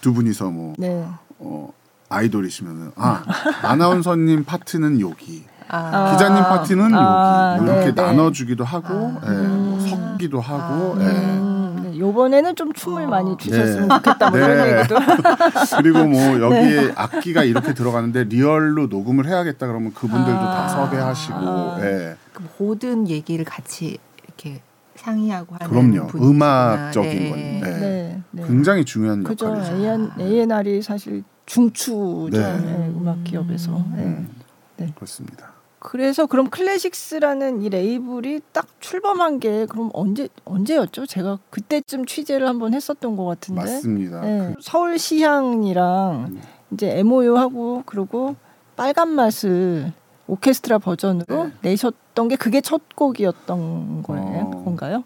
두 0.00 0.14
분이서 0.14 0.50
뭐 0.50 0.74
네. 0.78 1.06
어, 1.38 1.72
아이돌이시면은 2.08 2.92
아 2.96 3.22
아나운서님 3.62 4.44
파트는 4.44 5.00
여기 5.00 5.44
아, 5.68 6.12
기자님 6.12 6.42
파트는 6.44 6.94
아, 6.94 7.56
여기 7.56 7.64
뭐 7.64 7.74
이렇게 7.74 7.86
네, 7.86 7.94
네. 7.94 8.02
나눠주기도 8.02 8.64
하고 8.64 9.14
아. 9.20 9.26
예, 9.26 9.46
뭐 9.46 9.80
섞기도 9.80 10.40
하고 10.40 10.96
아. 10.98 11.00
예. 11.00 11.04
음, 11.04 11.08
네. 11.08 11.65
요번에는 11.98 12.56
좀 12.56 12.72
춤을 12.72 13.04
어. 13.04 13.06
많이 13.08 13.36
주셨으면 13.36 13.88
네. 13.88 13.94
좋겠다 13.96 14.30
뭐 14.30 14.38
네. 14.38 14.44
이런 14.44 14.78
얘기도 14.78 14.94
그리고 15.78 16.04
뭐 16.04 16.20
네. 16.36 16.40
여기에 16.40 16.92
악기가 16.96 17.44
이렇게 17.44 17.74
들어가는데 17.74 18.24
리얼로 18.24 18.86
녹음을 18.86 19.26
해야겠다 19.26 19.66
그러면 19.66 19.92
그분들도 19.94 20.38
아. 20.38 20.54
다 20.54 20.68
섭외하시고 20.68 21.36
아. 21.36 21.78
예. 21.82 22.16
그 22.32 22.42
모든 22.58 23.08
얘기를 23.08 23.44
같이 23.44 23.98
이렇게 24.24 24.60
상의하고 24.96 25.54
하는 25.54 25.68
그럼요 25.68 26.06
분이시구나. 26.08 26.26
음악적인 26.30 27.10
네. 27.10 27.30
건 27.30 27.38
네. 27.38 27.60
네. 27.80 28.22
네. 28.30 28.46
굉장히 28.46 28.84
중요한 28.84 29.22
그죠. 29.24 29.46
역할이죠. 29.46 30.10
A&R이 30.20 30.82
사실 30.82 31.22
중추죠. 31.46 32.28
네. 32.30 32.60
네, 32.60 32.92
음악 32.96 33.22
기업에서. 33.24 33.72
네. 33.94 34.02
음, 34.02 34.28
네. 34.76 34.92
그렇습니다. 34.94 35.52
그래서 35.86 36.26
그럼 36.26 36.50
클래식스라는 36.50 37.62
이 37.62 37.68
레이블이 37.68 38.40
딱 38.52 38.66
출범한 38.80 39.38
게 39.38 39.66
그럼 39.66 39.90
언제 39.92 40.28
언제였죠? 40.44 41.06
제가 41.06 41.38
그때쯤 41.50 42.06
취재를 42.06 42.48
한번 42.48 42.74
했었던 42.74 43.14
것 43.14 43.24
같은데. 43.24 43.60
맞습니다. 43.60 44.20
네. 44.22 44.52
그, 44.56 44.60
서울시향이랑 44.60 46.26
음. 46.28 46.42
이제 46.72 46.98
MOU 46.98 47.36
하고 47.36 47.84
그리고 47.86 48.34
빨간 48.74 49.10
맛을 49.10 49.92
오케스트라 50.26 50.78
버전으로 50.78 51.44
네. 51.44 51.52
내셨던 51.62 52.26
게 52.26 52.34
그게 52.34 52.60
첫 52.60 52.82
곡이었던 52.96 54.02
거예요. 54.02 54.50
어. 54.56 54.64
건가요? 54.64 55.04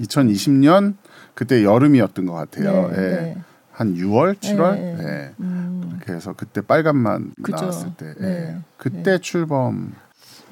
2020년 0.00 0.94
그때 1.34 1.62
여름이었던 1.62 2.24
것 2.24 2.32
같아요. 2.32 2.90
예. 2.96 3.36
네. 3.78 3.84
한 3.84 3.94
6월, 3.94 4.34
7월. 4.34 4.74
네. 4.74 4.96
예. 5.00 5.30
음. 5.40 5.98
그래서 6.04 6.32
그때 6.32 6.60
빨간만 6.60 7.32
그죠. 7.42 7.56
나왔을 7.56 7.90
때, 7.96 8.14
예. 8.20 8.24
네. 8.24 8.56
그때 8.76 9.18
출범. 9.18 9.92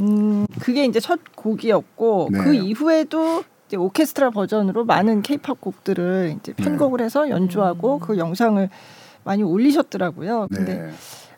음, 0.00 0.46
그게 0.60 0.84
이제 0.84 1.00
첫 1.00 1.18
곡이었고 1.34 2.28
네. 2.30 2.38
그 2.44 2.54
이후에도 2.54 3.42
이제 3.66 3.76
오케스트라 3.76 4.30
버전으로 4.30 4.84
많은 4.84 5.22
케이팝 5.22 5.60
곡들을 5.60 6.36
이제 6.38 6.52
네. 6.52 6.62
편곡을 6.64 7.00
해서 7.00 7.28
연주하고 7.30 7.96
음. 7.96 8.00
그 8.00 8.18
영상을 8.18 8.68
많이 9.24 9.42
올리셨더라고요. 9.42 10.48
근데 10.52 10.74
네. 10.82 10.90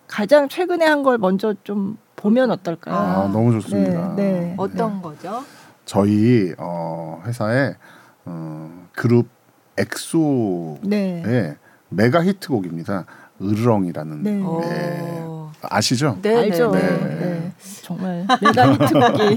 가장 0.06 0.48
최근에 0.48 0.84
한 0.84 1.02
걸 1.02 1.16
먼저 1.18 1.54
좀 1.64 1.96
보면 2.16 2.50
어떨까요? 2.50 2.94
아, 2.96 3.28
너무 3.32 3.52
좋습니다. 3.60 4.14
네, 4.16 4.22
네. 4.32 4.54
어떤 4.58 5.00
거죠? 5.00 5.42
저희 5.84 6.52
어, 6.58 7.22
회사에 7.24 7.74
어, 8.24 8.86
그룹 8.92 9.28
엑소의 9.78 10.78
네. 10.82 11.56
메가 11.88 12.24
히트곡입니다. 12.24 13.04
으르렁이라는 13.40 14.22
네. 14.22 14.42
오. 14.42 14.60
네. 14.60 15.18
아시죠? 15.62 16.18
네, 16.22 16.36
알죠. 16.36 16.70
네, 16.70 16.80
네. 16.80 16.98
네. 16.98 17.14
네. 17.16 17.52
정말 17.82 18.26
메가 18.42 18.72
히트곡이 18.72 19.36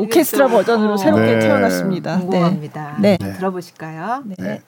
오케스트라 0.00 0.48
또, 0.48 0.52
버전으로 0.54 0.92
어, 0.94 0.96
새롭게 0.96 1.24
네. 1.24 1.38
태어났습니다. 1.40 2.16
네. 2.16 2.20
궁금합니다. 2.22 2.96
네. 3.00 3.18
네. 3.20 3.32
들어보실까요? 3.34 4.22
네. 4.26 4.34
네. 4.38 4.48
네. 4.48 4.60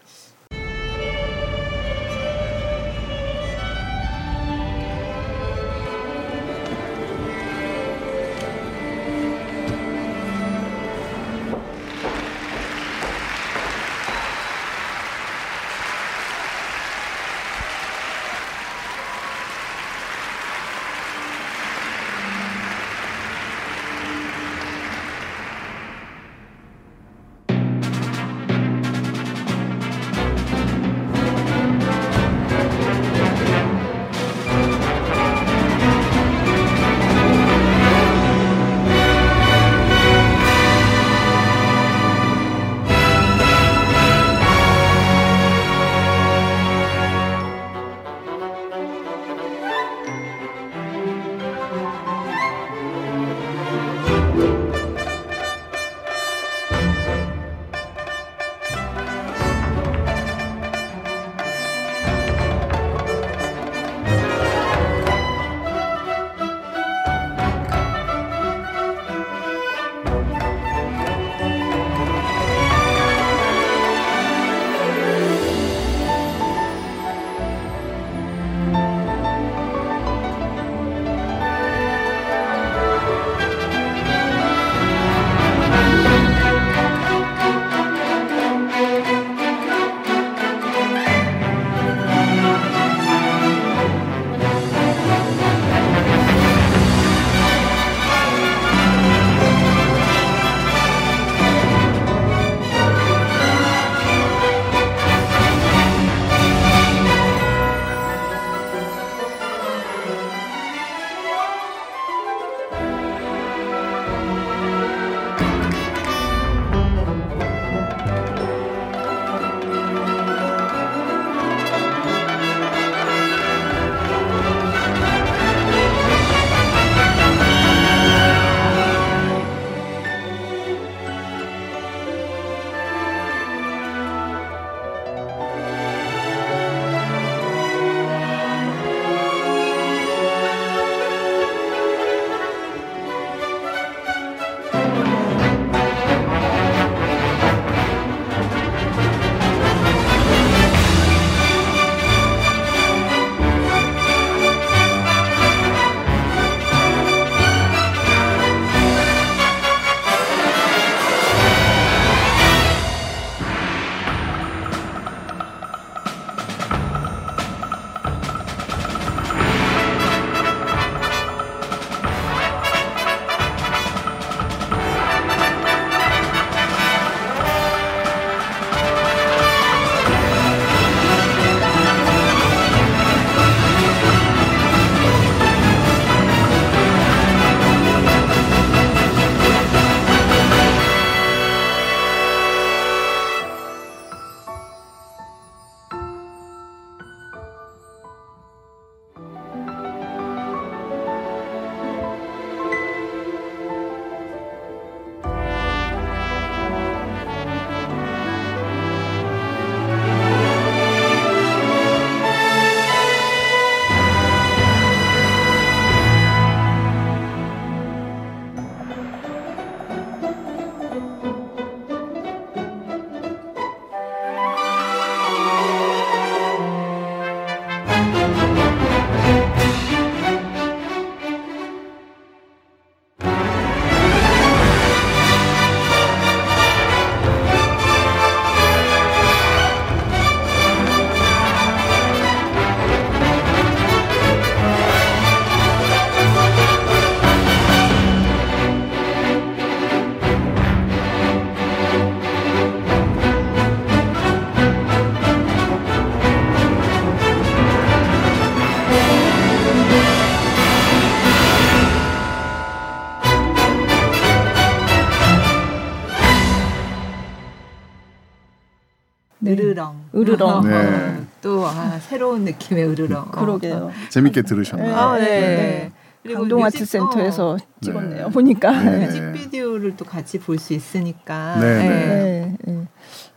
으르렁. 270.16 270.62
네. 270.68 271.20
또 271.42 271.66
아, 271.66 271.98
새로운 272.00 272.44
느낌의 272.44 272.88
으르렁. 272.88 273.26
그러게요. 273.30 273.90
재밌게 274.08 274.42
들으셨나요? 274.42 274.94
아, 274.96 275.16
네. 275.18 275.24
네. 275.24 275.40
네. 275.56 275.92
그리고 276.22 276.40
강동 276.40 276.60
뮤직- 276.62 276.78
아트 276.78 276.84
센터에서 276.86 277.50
어, 277.52 277.56
찍었네요. 277.80 278.26
네. 278.26 278.32
보니까. 278.32 278.70
네. 278.82 279.06
뮤직비디오를 279.06 279.96
또 279.96 280.04
같이 280.04 280.38
볼 280.40 280.58
수 280.58 280.72
있으니까. 280.72 281.56
네, 281.60 281.78
네. 281.78 281.88
네, 281.88 282.56
네. 282.72 282.88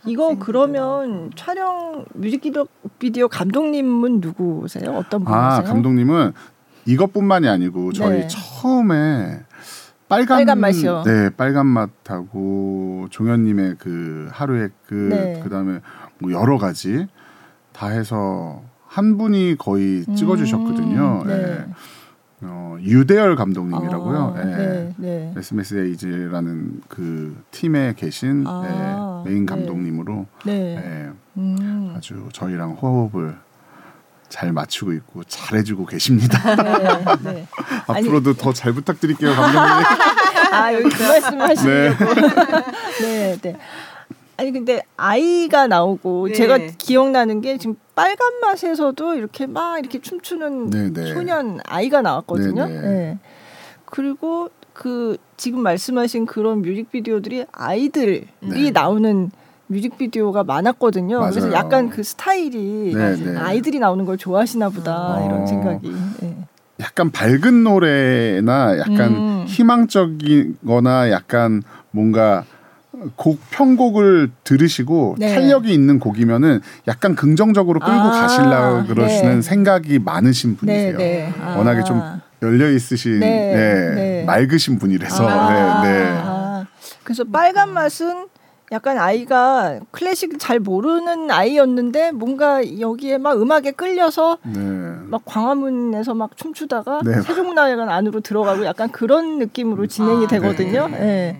이거. 0.06 0.36
그러면 0.40 1.30
촬영 1.36 2.04
뮤직비디오 2.14 2.66
비디오 2.98 3.28
감독님은 3.28 4.20
누구세요? 4.20 4.92
어떤 4.96 5.24
분이세요? 5.24 5.40
아 5.40 5.62
감독님은 5.62 6.32
이것뿐만이 6.86 7.46
아니고 7.48 7.92
저희 7.92 8.20
네. 8.22 8.28
처음에 8.28 9.40
빨간, 10.08 10.38
빨간 10.38 10.58
맛이요. 10.58 11.02
네 11.06 11.30
빨간 11.36 11.66
맛하고 11.66 13.06
종현님의 13.10 13.76
그 13.78 14.28
하루의 14.32 14.70
그 14.86 14.94
네. 14.94 15.40
그 15.44 15.50
다음에 15.50 15.78
뭐 16.20 16.32
여러 16.32 16.58
가지 16.58 17.06
다 17.72 17.88
해서 17.88 18.62
한 18.86 19.16
분이 19.18 19.56
거의 19.58 20.04
찍어주셨거든요. 20.16 21.22
음, 21.24 21.28
네. 21.28 21.34
예. 21.34 21.66
어, 22.42 22.76
유대열 22.80 23.36
감독님이라고요. 23.36 24.34
아, 24.36 24.40
예. 24.40 24.44
네, 24.44 24.94
네. 24.96 25.34
SMS 25.36 25.74
에이즈라는 25.74 26.80
그 26.88 27.36
팀에 27.50 27.94
계신 27.96 28.44
아, 28.46 29.22
예, 29.26 29.30
메인 29.30 29.44
네. 29.44 29.54
감독님으로 29.54 30.26
네. 30.46 30.76
예, 30.76 31.10
음. 31.36 31.92
아주 31.96 32.28
저희랑 32.32 32.72
호흡을 32.80 33.36
잘 34.30 34.52
맞추고 34.52 34.92
있고 34.94 35.24
잘해주고 35.24 35.84
계십니다. 35.86 36.54
네, 36.56 37.32
네. 37.32 37.46
앞으로도 37.86 38.34
더 38.34 38.52
잘 38.52 38.72
부탁드릴게요, 38.72 39.34
감독님. 39.34 39.84
아 40.52 40.72
여기 40.72 40.88
그 40.88 41.02
말씀 41.02 41.40
하시려고. 41.40 42.04
네, 43.02 43.36
네. 43.42 43.56
아니 44.40 44.52
근데 44.52 44.80
아이가 44.96 45.66
나오고 45.66 46.28
네. 46.28 46.34
제가 46.34 46.58
기억나는 46.78 47.42
게 47.42 47.58
지금 47.58 47.76
빨간 47.94 48.40
맛에서도 48.40 49.14
이렇게 49.14 49.44
막 49.46 49.78
이렇게 49.78 50.00
춤추는 50.00 50.70
네, 50.70 50.90
네. 50.90 51.12
소년 51.12 51.60
아이가 51.66 52.00
나왔거든요. 52.00 52.66
네, 52.66 52.72
네, 52.72 52.80
네. 52.80 53.18
그리고 53.84 54.48
그 54.72 55.18
지금 55.36 55.62
말씀하신 55.62 56.24
그런 56.24 56.62
뮤직비디오들이 56.62 57.44
아이들이 57.52 58.28
네. 58.40 58.70
나오는 58.70 59.30
뮤직비디오가 59.66 60.42
많았거든요. 60.42 61.20
그래서 61.20 61.40
맞아요. 61.40 61.52
약간 61.52 61.90
그 61.90 62.02
스타일이 62.02 62.94
네, 62.94 63.16
네. 63.16 63.36
아이들이 63.36 63.78
나오는 63.78 64.06
걸 64.06 64.16
좋아하시나 64.16 64.70
보다 64.70 65.16
어. 65.18 65.26
이런 65.26 65.46
생각이. 65.46 65.94
네. 66.22 66.36
약간 66.80 67.10
밝은 67.10 67.62
노래나 67.62 68.78
약간 68.78 69.14
음. 69.14 69.44
희망적이거나 69.46 71.10
약간 71.10 71.62
뭔가 71.90 72.46
곡 73.16 73.38
편곡을 73.50 74.30
들으시고 74.44 75.16
네. 75.18 75.34
탄력이 75.34 75.72
있는 75.72 75.98
곡이면은 75.98 76.60
약간 76.88 77.14
긍정적으로 77.14 77.80
끌고 77.80 77.92
아, 77.92 78.10
가시려고 78.10 78.86
그러시는 78.86 79.36
네. 79.36 79.42
생각이 79.42 79.98
많으신 79.98 80.56
분이세요. 80.56 80.98
네, 80.98 81.32
네. 81.36 81.56
워낙에 81.56 81.84
좀 81.84 82.02
열려 82.42 82.70
있으신 82.70 83.20
네, 83.20 83.54
네, 83.54 83.94
네. 83.94 84.24
맑으신 84.24 84.78
분이라서 84.78 85.28
아, 85.28 85.82
네, 85.82 85.90
네. 85.90 86.20
아. 86.24 86.66
그래서 87.02 87.24
빨간 87.24 87.72
맛은 87.72 88.28
약간 88.72 88.98
아이가 88.98 89.80
클래식 89.90 90.38
잘 90.38 90.60
모르는 90.60 91.30
아이였는데 91.30 92.12
뭔가 92.12 92.62
여기에 92.78 93.18
막 93.18 93.40
음악에 93.40 93.72
끌려서 93.72 94.38
네. 94.44 94.60
막 95.06 95.22
광화문에서 95.24 96.14
막 96.14 96.36
춤추다가 96.36 97.00
네. 97.04 97.20
세종문화회관 97.20 97.88
안으로 97.88 98.20
들어가고 98.20 98.64
약간 98.64 98.90
그런 98.92 99.38
느낌으로 99.38 99.86
진행이 99.88 100.26
아, 100.26 100.28
되거든요. 100.28 100.86
네. 100.88 101.00
예. 101.00 101.36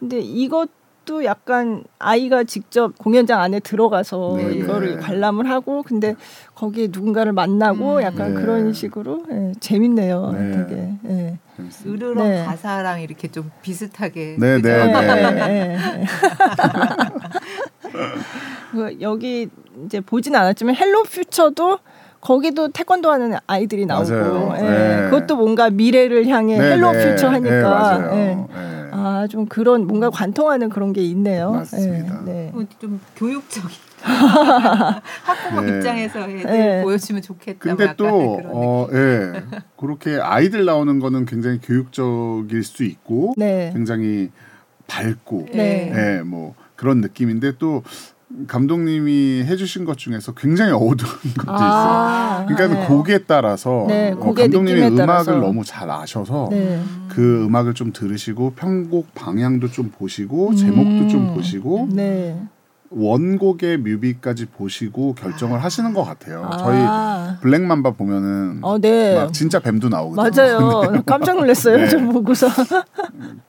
근데 0.00 0.18
이것 0.18 0.68
도 1.04 1.24
약간 1.24 1.84
아이가 1.98 2.44
직접 2.44 2.96
공연장 2.98 3.40
안에 3.40 3.58
들어가서 3.60 4.34
네, 4.38 4.54
이거를 4.54 4.96
네. 4.96 5.02
관람을 5.02 5.50
하고 5.50 5.82
근데 5.82 6.14
거기에 6.54 6.88
누군가를 6.90 7.32
만나고 7.32 7.96
음. 7.96 8.02
약간 8.02 8.34
네. 8.34 8.40
그런 8.40 8.72
식으로 8.72 9.24
예, 9.30 9.52
재밌네요. 9.60 10.32
네. 10.32 10.52
되게. 10.52 10.92
예. 11.08 11.38
으르렁 11.86 12.28
네. 12.28 12.44
가사랑 12.44 13.02
이렇게 13.02 13.28
좀 13.28 13.50
비슷하게. 13.62 14.36
네? 14.38 14.60
네, 14.60 14.70
예, 14.70 14.86
네. 14.86 15.46
예, 15.48 15.78
예. 16.00 16.04
그 18.72 18.96
여기 19.00 19.48
이제 19.84 20.00
보진 20.00 20.34
않았지만 20.34 20.74
Hello 20.74 21.04
Future도 21.04 21.78
거기도 22.20 22.68
태권도 22.68 23.10
하는 23.10 23.36
아이들이 23.46 23.84
나오고 23.84 24.10
맞아요. 24.10 24.54
예. 24.56 24.62
네. 24.62 25.02
그것도 25.10 25.36
뭔가 25.36 25.68
미래를 25.68 26.26
향해 26.28 26.58
네, 26.58 26.72
Hello 26.72 26.92
네. 26.92 27.10
Future 27.10 27.28
하니까 27.28 27.98
네, 28.10 28.36
맞 28.42 28.73
예. 29.04 29.08
네. 29.08 29.16
아, 29.24 29.26
좀 29.26 29.46
그런 29.46 29.86
뭔가 29.86 30.10
관통하는 30.10 30.70
그런 30.70 30.92
게 30.92 31.02
있네요. 31.02 31.52
맞습니다. 31.52 32.22
예, 32.26 32.32
네. 32.32 32.52
어, 32.54 32.64
좀 32.78 33.00
교육적인 33.16 33.70
학부모 34.04 35.60
네. 35.62 35.76
입장에서 35.76 36.20
애들 36.28 36.42
네. 36.44 36.82
보여주면 36.82 37.22
좋겠다. 37.22 37.58
근데 37.58 37.94
또 37.96 38.36
그런 38.36 38.52
어, 38.54 38.88
예. 38.92 39.44
그렇게 39.76 40.18
아이들 40.20 40.64
나오는 40.64 40.98
거는 40.98 41.26
굉장히 41.26 41.58
교육적일 41.62 42.64
수 42.64 42.84
있고 42.84 43.34
네. 43.36 43.70
굉장히 43.74 44.30
밝고 44.86 45.46
네. 45.52 45.92
예, 45.94 46.22
뭐 46.22 46.54
그런 46.76 47.00
느낌인데 47.00 47.52
또 47.58 47.82
감독님이 48.46 49.44
해주신 49.44 49.84
것 49.84 49.96
중에서 49.96 50.32
굉장히 50.32 50.72
어두운 50.72 50.96
것도 51.38 51.54
있어요. 51.54 51.56
아, 51.56 52.44
그러니까 52.48 52.80
네. 52.80 52.86
곡에 52.86 53.18
따라서 53.26 53.84
네, 53.88 54.12
어, 54.12 54.16
곡의 54.16 54.46
감독님이 54.46 54.80
느낌에 54.80 55.02
음악을 55.02 55.06
따라서. 55.06 55.32
너무 55.36 55.64
잘 55.64 55.90
아셔서 55.90 56.48
네. 56.50 56.82
그 57.08 57.44
음악을 57.44 57.74
좀 57.74 57.92
들으시고 57.92 58.54
편곡 58.54 59.14
방향도 59.14 59.70
좀 59.70 59.90
보시고 59.90 60.54
제목도 60.54 61.08
좀 61.08 61.28
음. 61.28 61.34
보시고 61.34 61.88
네. 61.92 62.40
원곡의 62.90 63.78
뮤비까지 63.78 64.46
보시고 64.46 65.14
결정을 65.14 65.62
하시는 65.62 65.92
것 65.94 66.04
같아요. 66.04 66.48
저희 66.58 66.78
아. 66.80 67.38
블랙맘바 67.40 67.92
보면은 67.92 68.58
어, 68.62 68.78
네. 68.78 69.16
막 69.16 69.32
진짜 69.32 69.58
뱀도 69.58 69.88
나오거든요. 69.88 70.30
맞아요. 70.30 71.02
깜짝 71.06 71.36
놀랐어요. 71.36 71.76
네. 71.76 71.88
좀 71.88 72.10
보고서. 72.12 72.48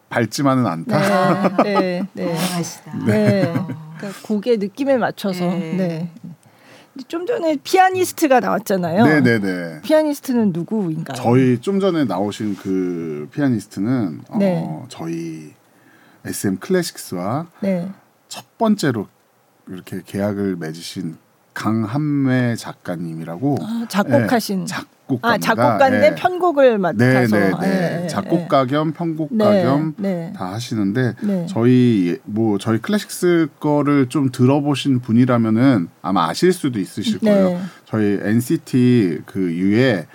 밝지만은 0.10 0.65
않다. 0.65 1.58
네. 1.63 1.74
네. 1.74 2.08
네. 2.13 2.34
다양하시다. 2.34 3.06
네. 3.06 3.54
어. 3.95 3.97
그러니까 3.97 4.21
곡의 4.23 4.58
느낌에 4.58 4.97
맞춰서. 4.97 5.45
네. 5.45 5.73
네. 5.75 6.12
좀 7.08 7.25
전에 7.25 7.58
피아니스트가 7.62 8.39
나왔잖아요. 8.39 9.03
네네네. 9.05 9.81
피아니스트는 9.81 10.53
누구인가요? 10.53 11.15
저희 11.15 11.60
좀 11.60 11.79
전에 11.81 12.05
나오신 12.05 12.55
그 12.55 13.27
피아니스트는 13.34 14.21
네. 14.39 14.63
어, 14.65 14.86
저희 14.88 15.53
SM 16.23 16.58
클래식스와 16.60 17.47
네. 17.60 17.91
첫 18.29 18.58
번째로 18.58 19.08
이렇게 19.67 20.01
계약을 20.05 20.55
맺으신 20.55 21.17
강한매 21.53 22.55
작가님이라고 22.55 23.58
아, 23.62 23.86
작곡하신. 23.89 24.62
네, 24.62 24.65
작 24.65 24.88
곡가 25.08 25.34
아, 25.34 25.38
작곡가인데 25.38 26.15
편곡을 26.15 26.78
맡아서. 26.78 27.36
네네네 27.36 27.54
예, 27.63 28.04
예, 28.04 28.08
작곡가 28.08 28.65
겸 28.65 28.91
편곡가 28.91 29.52
네, 29.52 29.63
겸 29.63 29.94
네. 29.98 30.34
다 30.36 30.54
하시는데 30.54 31.13
네. 31.22 31.46
저희 31.48 32.18
뭐 32.26 32.58
저희 32.58 32.80
Classics 32.80 33.49
거를 33.60 34.10
좀 34.10 34.32
들어보신 34.32 35.02
분이라면은 35.02 35.89
아마 36.02 36.28
아실 36.28 36.54
수도 36.54 36.80
있으실 36.80 37.20
네. 37.22 37.32
거예요. 37.32 37.62
저희 37.86 38.20
NCT 38.22 39.22
그 39.26 39.54
U의 39.54 40.08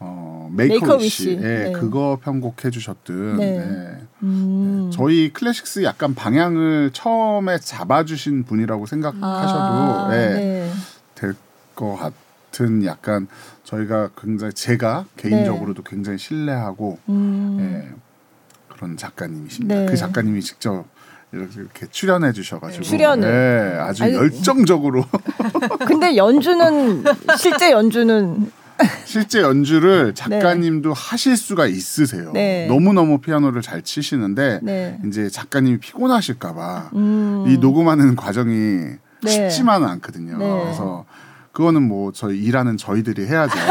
어 0.00 0.50
Make 0.52 0.74
A 0.74 0.78
Make 0.78 0.96
A 0.96 1.03
Wish. 1.03 1.38
예, 1.40 1.64
네. 1.64 1.72
그거 1.72 2.18
편곡해 2.22 2.70
주셨던 2.70 3.36
네. 3.36 3.58
네. 3.58 3.98
음. 4.24 4.90
저희 4.92 5.32
Classics 5.32 5.84
약간 5.84 6.14
방향을 6.14 6.90
처음에 6.92 7.58
잡아주신 7.58 8.44
분이라고 8.44 8.86
생각하셔도 8.86 9.24
아, 9.24 10.10
예, 10.12 10.16
네. 10.16 10.70
될것 11.14 11.98
같은 11.98 12.84
약간 12.84 13.28
저희가 13.72 14.10
굉장히 14.20 14.52
제가 14.52 15.06
개인적으로도 15.16 15.82
굉장히 15.82 16.18
신뢰하고 16.18 16.98
네. 17.06 17.14
음. 17.14 17.58
예, 17.60 18.74
그런 18.74 18.96
작가님이십니다. 18.96 19.74
네. 19.74 19.86
그 19.86 19.96
작가님이 19.96 20.42
직접 20.42 20.84
이렇게, 21.32 21.86
출연해 21.90 22.32
주셔가지고 22.32 22.82
출연을. 22.82 23.28
예, 23.28 23.78
아주 23.80 24.04
아니, 24.04 24.14
열정적으로 24.14 25.04
근데 25.86 26.16
연주는 26.16 27.02
실제 27.38 27.70
연주는 27.70 28.52
실제 29.06 29.40
연주를 29.40 30.14
작가님도 30.14 30.92
하실 30.92 31.38
수가 31.38 31.66
있으세요. 31.66 32.32
네. 32.34 32.66
너무 32.66 32.92
너무 32.92 33.18
피아노를 33.18 33.62
잘 33.62 33.80
치시는데 33.80 34.60
네. 34.62 34.98
이제 35.06 35.30
작가님이 35.30 35.78
피곤하실까봐 35.78 36.90
음. 36.94 37.44
이 37.48 37.56
녹음하는 37.56 38.16
과정이 38.16 38.96
네. 39.22 39.30
쉽지만은 39.30 39.88
않거든요. 39.88 40.36
네. 40.36 40.60
그래서 40.62 41.06
그거는 41.52 41.82
뭐 41.86 42.12
저희 42.12 42.38
일하는 42.42 42.76
저희들이 42.78 43.26
해야죠. 43.26 43.52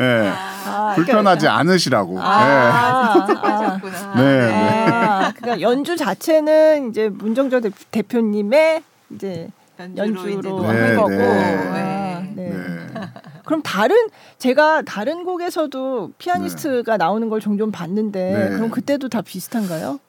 예, 0.00 0.32
아, 0.66 0.92
불편하지 0.94 1.48
않으시라고. 1.48 2.16
예. 2.16 2.20
아, 2.20 3.26
하셨구나. 3.26 4.14
네, 4.16 4.50
아, 4.52 5.32
그러니까 5.36 5.60
연주 5.60 5.96
자체는 5.96 6.90
이제 6.90 7.08
문정조 7.08 7.60
대- 7.60 7.70
대표님의 7.90 8.82
이제 9.10 9.48
연주로, 9.78 10.32
연주로 10.32 10.72
네, 10.72 10.86
한 10.86 10.96
거고. 10.96 11.08
네. 11.10 11.24
아, 11.26 12.20
네. 12.20 12.32
네. 12.34 12.50
네. 12.50 13.00
그럼 13.44 13.62
다른 13.62 13.96
제가 14.38 14.82
다른 14.82 15.24
곡에서도 15.24 16.12
피아니스트가 16.18 16.96
나오는 16.96 17.28
걸 17.28 17.40
종종 17.40 17.70
봤는데 17.70 18.48
네. 18.50 18.54
그럼 18.56 18.70
그때도 18.70 19.08
다 19.08 19.20
비슷한가요? 19.22 20.00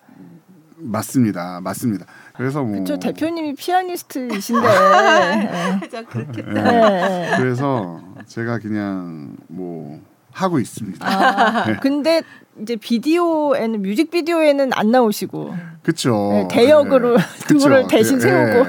맞습니다, 0.80 1.60
맞습니다. 1.62 2.06
그래서 2.38 2.64
뭐저 2.64 2.98
대표님이 2.98 3.56
피아니스트이신데. 3.56 4.68
예. 5.84 5.90
자, 5.90 6.04
그렇겠다. 6.04 6.74
예, 6.74 7.32
예. 7.34 7.38
그래서 7.38 8.00
제가 8.28 8.60
그냥 8.60 9.36
뭐 9.48 10.00
하고 10.32 10.60
있습니다. 10.60 11.06
아, 11.08 11.66
네. 11.66 11.78
근데 11.82 12.22
이제 12.62 12.76
비디오에는 12.76 13.82
뮤직 13.82 14.12
비디오에는 14.12 14.72
안 14.74 14.92
나오시고 14.92 15.56
그렇죠. 15.82 16.30
네, 16.32 16.48
대역으로 16.50 17.18
누구를 17.52 17.88
대신 17.88 18.20
세우고. 18.20 18.66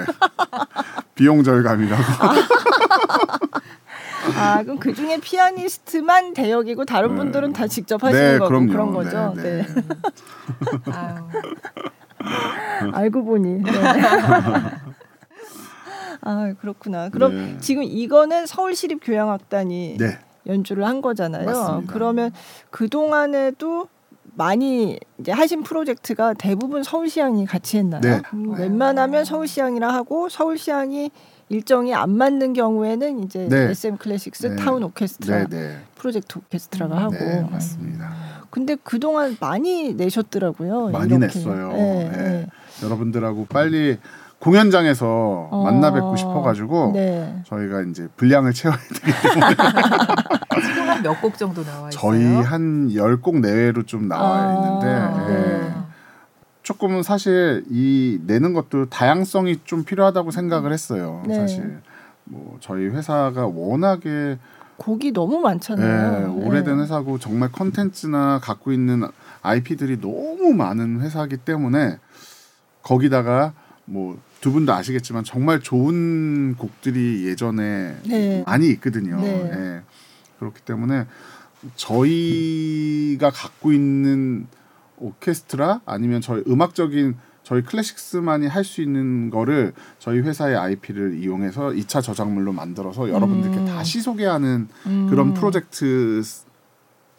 비용 1.14 1.42
절감이라고. 1.42 2.02
아 4.36 4.62
그럼 4.62 4.78
그 4.78 4.94
중에 4.94 5.18
피아니스트만 5.18 6.32
대역이고 6.34 6.84
다른 6.84 7.16
분들은 7.16 7.52
다 7.52 7.66
직접 7.66 8.02
하시는 8.02 8.32
네, 8.32 8.38
거고 8.38 8.48
그럼요. 8.48 8.72
그런 8.72 8.92
거죠. 8.92 9.34
네, 9.36 9.42
네. 9.42 9.66
네. 9.66 9.84
아유. 10.92 11.16
알고 12.92 13.24
보니. 13.24 13.62
네. 13.62 13.70
아 16.20 16.52
그렇구나. 16.60 17.08
그럼 17.10 17.32
네. 17.34 17.56
지금 17.60 17.82
이거는 17.84 18.46
서울시립 18.46 19.00
교향악단이 19.02 19.96
네, 19.98 20.18
연주를 20.46 20.84
한 20.86 21.00
거잖아요. 21.00 21.46
맞습니다. 21.46 21.92
그러면 21.92 22.32
그 22.70 22.88
동안에도 22.88 23.88
많이 24.34 24.98
이제 25.18 25.32
하신 25.32 25.62
프로젝트가 25.62 26.34
대부분 26.34 26.82
서울시향이 26.82 27.46
같이 27.46 27.78
했나요? 27.78 28.00
네. 28.00 28.22
음, 28.34 28.54
웬만하면 28.56 29.24
서울시향이라 29.24 29.92
하고 29.92 30.28
서울시향이 30.28 31.10
일정이 31.48 31.94
안 31.94 32.10
맞는 32.10 32.52
경우에는 32.52 33.24
이제 33.24 33.48
네. 33.48 33.70
SM 33.70 33.96
Classics 33.96 34.46
네. 34.48 34.56
타운 34.56 34.82
오케스트라 34.82 35.46
네, 35.46 35.48
네, 35.48 35.78
프로젝트 35.94 36.38
오케스트라가 36.38 36.96
하고. 36.96 37.14
네, 37.14 37.46
맞습니다. 37.50 38.37
근데 38.50 38.76
그 38.82 38.98
동안 38.98 39.36
많이 39.40 39.94
내셨더라고요. 39.94 40.88
많이 40.90 41.06
이렇게. 41.14 41.18
냈어요. 41.26 41.68
네, 41.72 42.10
네. 42.10 42.18
네. 42.18 42.46
여러분들하고 42.82 43.46
빨리 43.46 43.98
공연장에서 44.38 45.48
어, 45.50 45.62
만나 45.64 45.92
뵙고 45.92 46.16
싶어가지고 46.16 46.92
네. 46.94 47.42
저희가 47.46 47.82
이제 47.82 48.08
분량을 48.16 48.52
채워야 48.52 48.78
돼. 48.78 49.12
지금 50.62 50.88
한 50.88 51.02
몇 51.02 51.20
곡 51.20 51.36
정도 51.38 51.62
나와 51.64 51.88
있어요? 51.88 52.00
저희 52.00 52.24
한 52.24 52.90
열 52.94 53.20
곡 53.20 53.40
내외로 53.40 53.82
좀 53.84 54.08
나와 54.08 54.38
아, 54.38 54.54
있는데 54.54 55.32
예. 55.32 55.58
네. 55.58 55.74
조금은 56.62 57.02
사실 57.02 57.64
이 57.70 58.20
내는 58.26 58.52
것도 58.54 58.86
다양성이 58.90 59.58
좀 59.64 59.84
필요하다고 59.84 60.30
생각을 60.30 60.72
했어요. 60.72 61.22
네. 61.26 61.34
사실 61.34 61.80
뭐 62.24 62.58
저희 62.60 62.86
회사가 62.88 63.46
워낙에 63.46 64.38
곡이 64.78 65.12
너무 65.12 65.38
예, 65.38 65.42
많잖아요. 65.42 66.34
오래된 66.34 66.76
네. 66.76 66.82
회사고 66.82 67.18
정말 67.18 67.52
컨텐츠나 67.52 68.40
갖고 68.42 68.72
있는 68.72 69.02
IP들이 69.42 70.00
너무 70.00 70.54
많은 70.54 71.00
회사이기 71.00 71.38
때문에 71.38 71.98
거기다가 72.82 73.52
뭐 73.84 74.18
두 74.40 74.52
분도 74.52 74.72
아시겠지만 74.72 75.24
정말 75.24 75.60
좋은 75.60 76.54
곡들이 76.54 77.26
예전에 77.26 77.96
네. 78.06 78.44
많이 78.46 78.68
있거든요. 78.70 79.20
네. 79.20 79.50
예. 79.52 79.82
그렇기 80.38 80.60
때문에 80.62 81.06
저희가 81.74 83.30
갖고 83.30 83.72
있는 83.72 84.46
오케스트라 84.98 85.80
아니면 85.86 86.20
저희 86.20 86.44
음악적인 86.46 87.16
저희 87.48 87.62
클래식스만이 87.62 88.46
할 88.46 88.62
수 88.68 88.82
있는 88.82 89.30
거를 89.30 89.72
저희 89.98 90.18
회사의 90.18 90.54
IP를 90.54 91.16
이용해서 91.22 91.70
2차 91.70 92.02
저작물로 92.02 92.52
만들어서 92.52 93.08
여러분들께 93.08 93.56
음. 93.56 93.64
다시 93.64 94.02
소개하는 94.02 94.68
음. 94.84 95.06
그런 95.08 95.32
프로젝트 95.32 96.22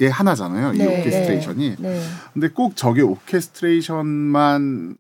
의 0.02 0.10
하나잖아요. 0.10 0.74
이 0.76 0.78
네, 0.78 0.86
오케스트레이션이. 1.02 1.76
네. 1.80 2.02
근데 2.32 2.48
꼭 2.48 2.78
저게 2.78 3.02
오케스트레이션만으로 3.02 4.96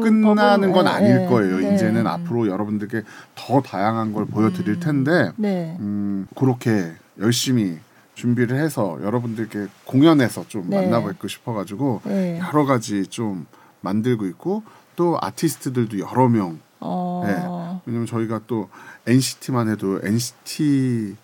끝나는 0.00 0.70
법은, 0.70 0.72
건 0.72 0.84
네, 0.86 0.90
아닐 0.90 1.16
네, 1.16 1.26
거예요. 1.26 1.58
네. 1.58 1.74
이제는 1.74 2.06
앞으로 2.06 2.48
여러분들께 2.48 3.02
더 3.34 3.60
다양한 3.60 4.14
걸 4.14 4.24
보여드릴 4.24 4.80
텐데 4.80 5.32
네. 5.36 5.76
음, 5.80 6.26
그렇게 6.34 6.92
열심히 7.18 7.76
준비를 8.14 8.56
해서 8.56 8.98
여러분들께 9.02 9.66
공연에서 9.84 10.46
좀 10.48 10.70
네. 10.70 10.80
만나뵙고 10.80 11.28
싶어가지고 11.28 12.00
네. 12.04 12.40
여러 12.40 12.64
가지 12.64 13.06
좀 13.08 13.44
만들고 13.80 14.26
있고 14.26 14.62
또 14.96 15.18
아티스트들도 15.20 15.98
여러 15.98 16.28
명 16.28 16.58
어. 16.80 17.80
왜냐면 17.86 18.06
저희가 18.06 18.40
또 18.46 18.68
NCT만 19.06 19.68
해도 19.68 20.00
NCT 20.02 21.16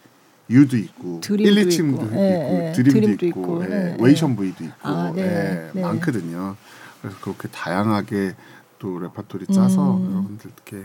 U도 0.49 0.77
있고 0.77 1.21
Dream도 1.21 1.61
127도 1.61 1.97
있고, 1.97 2.03
있고, 2.03 2.15
예, 2.15 2.69
예. 2.69 2.73
Dream도, 2.73 3.01
Dream도 3.01 3.27
있고, 3.27 3.41
있고, 3.41 3.65
예, 3.65 3.69
예, 3.71 3.97
WayV도 4.01 4.65
있고 4.65 4.75
아, 4.83 5.13
네, 5.13 5.23
예, 5.23 5.71
네. 5.75 5.83
많거든요. 5.83 6.57
그래서 7.03 7.17
그렇게 7.21 7.49
다양하게 7.49 8.37
또 8.79 8.99
레파토리 9.01 9.47
짜서 9.47 9.97
음. 9.97 10.11
여러분들께 10.13 10.83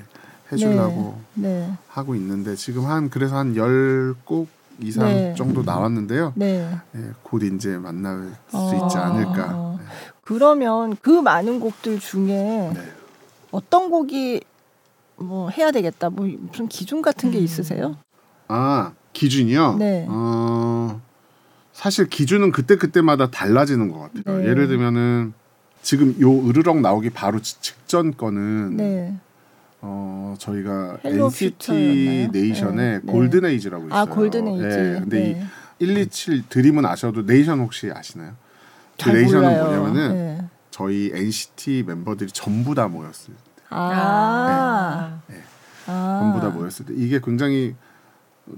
해주려고 0.52 1.22
네. 1.36 1.72
하고 1.90 2.16
있는데 2.16 2.56
지금 2.56 2.86
한 2.86 3.10
그래서 3.10 3.38
한 3.38 3.56
열 3.56 4.16
곡 4.26 4.48
이상 4.82 5.06
네. 5.10 5.36
정도 5.38 5.62
나왔는데요. 5.62 6.34
네. 6.36 6.68
예, 6.96 7.00
곧 7.22 7.44
이제 7.44 7.78
만날 7.78 8.32
수 8.50 8.58
어, 8.58 8.86
있지 8.86 8.98
않을까. 8.98 9.78
어. 10.32 10.34
그러면 10.34 10.96
그 11.02 11.10
많은 11.10 11.60
곡들 11.60 12.00
중에 12.00 12.72
네. 12.74 12.82
어떤 13.52 13.90
곡이 13.90 14.42
뭐 15.18 15.50
해야 15.50 15.72
되겠다. 15.72 16.10
뭐 16.10 16.26
무슨 16.40 16.68
기준 16.68 17.02
같은 17.02 17.32
게 17.32 17.38
음. 17.38 17.44
있으세요? 17.44 17.98
아 18.48 18.94
기준이요. 19.14 19.76
네. 19.78 20.06
어, 20.10 21.02
사실 21.74 22.08
기준은 22.08 22.52
그때 22.52 22.78
그때마다 22.78 23.30
달라지는 23.30 23.92
것 23.92 24.00
같아요. 24.14 24.40
네. 24.40 24.48
예를 24.48 24.68
들면은 24.68 25.34
지금 25.82 26.16
요 26.22 26.48
으르렁 26.48 26.82
나오기 26.82 27.10
바로 27.12 27.42
지- 27.42 27.60
직전 27.62 28.16
거는 28.16 28.78
네. 28.78 29.14
어 29.82 30.36
저희가 30.38 31.00
NCT? 31.04 32.30
Nation의 32.32 32.76
네, 32.76 33.00
네. 33.04 33.12
Golden 33.12 33.46
Age라고 33.46 33.88
있어요. 33.88 34.00
아 34.00 34.06
Golden 34.06 34.48
Age. 34.48 34.64
네, 34.64 35.00
근데 35.00 35.20
네. 35.80 35.86
이127 35.86 36.44
드림은 36.50 36.86
아셔도 36.86 37.24
네이션 37.24 37.60
혹시 37.60 37.90
아시나요? 37.92 38.34
그잘 39.02 39.14
네이션은 39.16 39.50
몰라요. 39.50 39.66
뭐냐면은 39.66 40.14
네. 40.14 40.46
저희 40.70 41.12
NCT 41.14 41.84
멤버들이 41.88 42.32
전부 42.32 42.76
다 42.76 42.88
모였을 42.88 43.34
때, 43.34 43.62
아. 43.70 45.20
아. 45.88 46.20
전부 46.22 46.40
다 46.40 46.50
모였을 46.50 46.86
때 46.86 46.94
이게 46.96 47.20
굉장히 47.20 47.76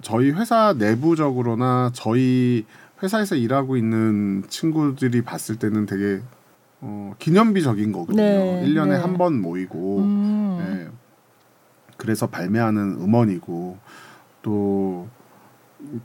저희 0.01 0.31
회사 0.31 0.73
내부적으로나 0.77 1.91
저희 1.93 2.65
회사에서 3.01 3.35
일하고 3.35 3.77
있는 3.77 4.43
친구들이 4.49 5.23
봤을 5.23 5.57
때는 5.57 5.85
되게 5.85 6.21
어, 6.81 7.13
기념비적인 7.19 7.91
거거든요. 7.91 8.21
네, 8.21 8.63
1년에 8.65 8.89
네. 8.89 8.95
한번 8.95 9.41
모이고 9.41 9.99
음. 9.99 10.57
네. 10.59 10.87
그래서 11.97 12.27
발매하는 12.27 12.97
음원이고 12.99 13.77
또 14.41 15.07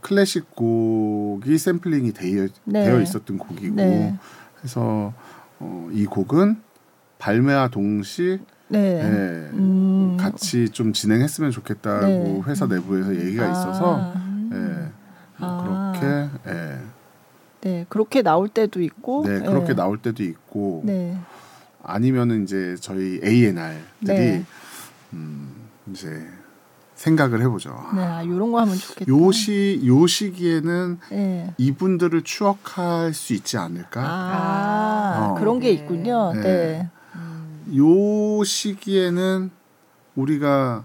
클래식 0.01 0.55
곡이 0.55 1.57
샘플링이 1.57 2.13
되어, 2.13 2.47
네. 2.65 2.85
되어 2.85 3.01
있었던 3.01 3.37
곡이고 3.37 3.75
네. 3.75 4.17
해서 4.63 5.13
어, 5.59 5.89
이 5.91 6.05
곡은 6.05 6.61
발매와 7.17 7.69
동시 7.69 8.39
네. 8.67 8.79
예, 8.79 9.57
음. 9.57 10.15
같이 10.19 10.69
좀 10.69 10.93
진행했으면 10.93 11.51
좋겠다고 11.51 12.05
네. 12.05 12.41
회사 12.45 12.67
내부에서 12.67 13.15
얘기가 13.15 13.49
있어서 13.51 13.99
아. 13.99 14.49
예, 14.53 14.91
뭐 15.37 15.49
아. 15.49 15.93
그렇게 15.93 16.29
예, 16.47 16.79
네. 17.61 17.85
그렇게 17.89 18.21
나올 18.21 18.47
때도 18.47 18.81
있고. 18.81 19.25
네 19.25 19.39
그렇게 19.39 19.73
나올 19.73 19.97
때도 19.97 20.23
있고 20.23 20.83
네. 20.85 21.17
아니면은 21.83 22.43
이제 22.43 22.75
저희 22.79 23.19
A&R들이 23.23 23.77
네. 24.03 24.45
음, 25.13 25.49
이제 25.91 26.27
생각을 27.03 27.41
해보죠. 27.43 27.69
네. 27.95 28.01
아, 28.03 28.25
요런 28.25 28.51
거 28.51 28.59
하면 28.59 28.75
좋겠다. 28.77 29.05
요시 29.07 29.81
요 29.85 30.05
시기에는 30.05 30.99
네. 31.11 31.53
이분들을 31.57 32.23
추억할 32.23 33.13
수 33.13 33.33
있지 33.33 33.57
않을까? 33.57 34.01
아, 34.03 35.29
어. 35.31 35.39
그런 35.39 35.59
게 35.61 35.71
있군요. 35.71 36.33
네. 36.33 36.41
네. 36.41 36.89
음. 37.15 37.73
요 37.77 38.43
시기에는 38.43 39.49
우리가 40.15 40.83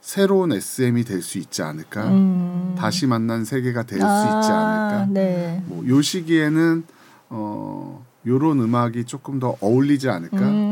새로운 0.00 0.52
SM이 0.52 1.04
될 1.04 1.20
수 1.20 1.36
있지 1.38 1.62
않을까? 1.62 2.06
음. 2.08 2.74
다시 2.78 3.06
만난 3.06 3.44
세계가 3.44 3.82
될수 3.82 4.06
아, 4.06 4.40
있지 4.40 4.50
않을까? 4.50 5.06
네. 5.12 5.62
뭐요 5.66 6.00
시기에는 6.00 6.84
어 7.28 8.06
요런 8.26 8.60
음악이 8.60 9.04
조금 9.04 9.38
더 9.38 9.56
어울리지 9.60 10.08
않을까? 10.08 10.38
음. 10.38 10.65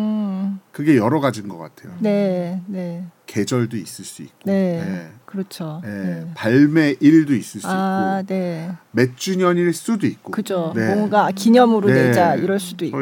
그게 0.74 0.96
여러 0.96 1.20
가지인 1.20 1.46
것 1.46 1.56
같아요. 1.56 1.94
네. 2.00 2.60
네. 2.66 3.04
계절도 3.26 3.76
있을 3.76 4.04
수 4.04 4.22
있고, 4.22 4.40
네. 4.44 5.08
그렇죠. 5.24 5.80
예, 5.84 5.88
네. 5.88 6.30
발매일도 6.34 7.34
있을 7.34 7.60
수 7.60 7.68
아, 7.70 8.18
있고, 8.20 8.34
네. 8.34 8.72
몇 8.90 9.16
주년일 9.16 9.72
수도 9.72 10.08
있고. 10.08 10.32
그죠. 10.32 10.72
네. 10.74 10.94
뭔가 10.94 11.30
기념으로 11.30 11.87
네. 11.87 12.08
내자 12.08 12.34
이럴 12.34 12.58
수도 12.58 12.84
있고. 12.84 13.00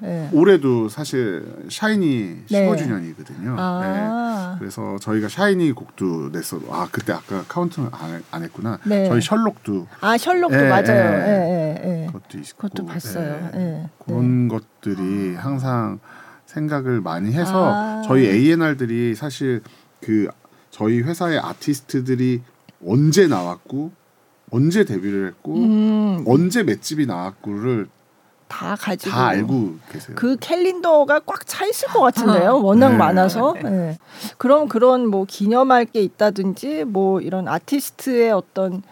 네. 0.00 0.28
올해도 0.34 0.90
사실 0.90 1.46
샤이니 1.70 2.44
네. 2.50 2.68
15주년이거든요. 2.68 3.40
네. 3.40 3.56
아. 3.56 4.56
그래서 4.58 4.98
저희가 5.00 5.28
샤이니 5.28 5.72
곡도 5.72 6.30
냈어. 6.30 6.60
아 6.70 6.88
그때 6.92 7.14
아까 7.14 7.42
카운트 7.48 7.80
안, 7.80 8.22
안 8.30 8.42
했구나. 8.42 8.78
네. 8.84 9.08
저희 9.08 9.22
셜록도 9.22 9.86
아, 10.02 10.18
셜록도 10.18 10.56
예, 10.56 10.68
맞아요. 10.68 10.88
예. 10.88 11.26
예, 11.26 11.84
예, 11.84 12.02
예. 12.02 12.06
그것도 12.06 12.38
있고. 12.38 12.56
그것도 12.58 12.86
봤어요. 12.86 13.88
그런 14.04 14.48
것들이 14.48 15.36
항상 15.36 15.98
생각을 16.54 17.00
많이 17.00 17.32
해서 17.32 17.72
아. 17.72 18.02
저희 18.06 18.26
A&R들이 18.26 19.14
사실 19.14 19.60
그 20.00 20.28
저희 20.70 21.00
회사의 21.00 21.38
아티스트들이 21.38 22.42
언제 22.86 23.26
나왔고 23.26 23.92
언제 24.50 24.84
데뷔를 24.84 25.28
했고 25.28 25.56
음, 25.56 26.24
언제 26.26 26.62
맷집이 26.62 27.06
나왔고를 27.06 27.88
다 28.46 28.76
가지고 28.78 29.10
다 29.10 29.26
알고 29.28 29.78
계세요. 29.90 30.16
그 30.16 30.36
캘린더가 30.38 31.20
꽉 31.20 31.46
차 31.46 31.66
있을 31.66 31.88
것 31.88 32.00
같은데요. 32.00 32.60
워낙 32.62 32.90
네. 32.90 32.96
많아서. 32.96 33.54
네. 33.62 33.98
그럼 34.38 34.68
그런 34.68 35.08
뭐 35.08 35.24
기념할 35.24 35.86
게 35.86 36.02
있다든지 36.02 36.84
뭐 36.84 37.20
이런 37.20 37.48
아티스트의 37.48 38.30
어떤 38.32 38.70
뭐 38.72 38.82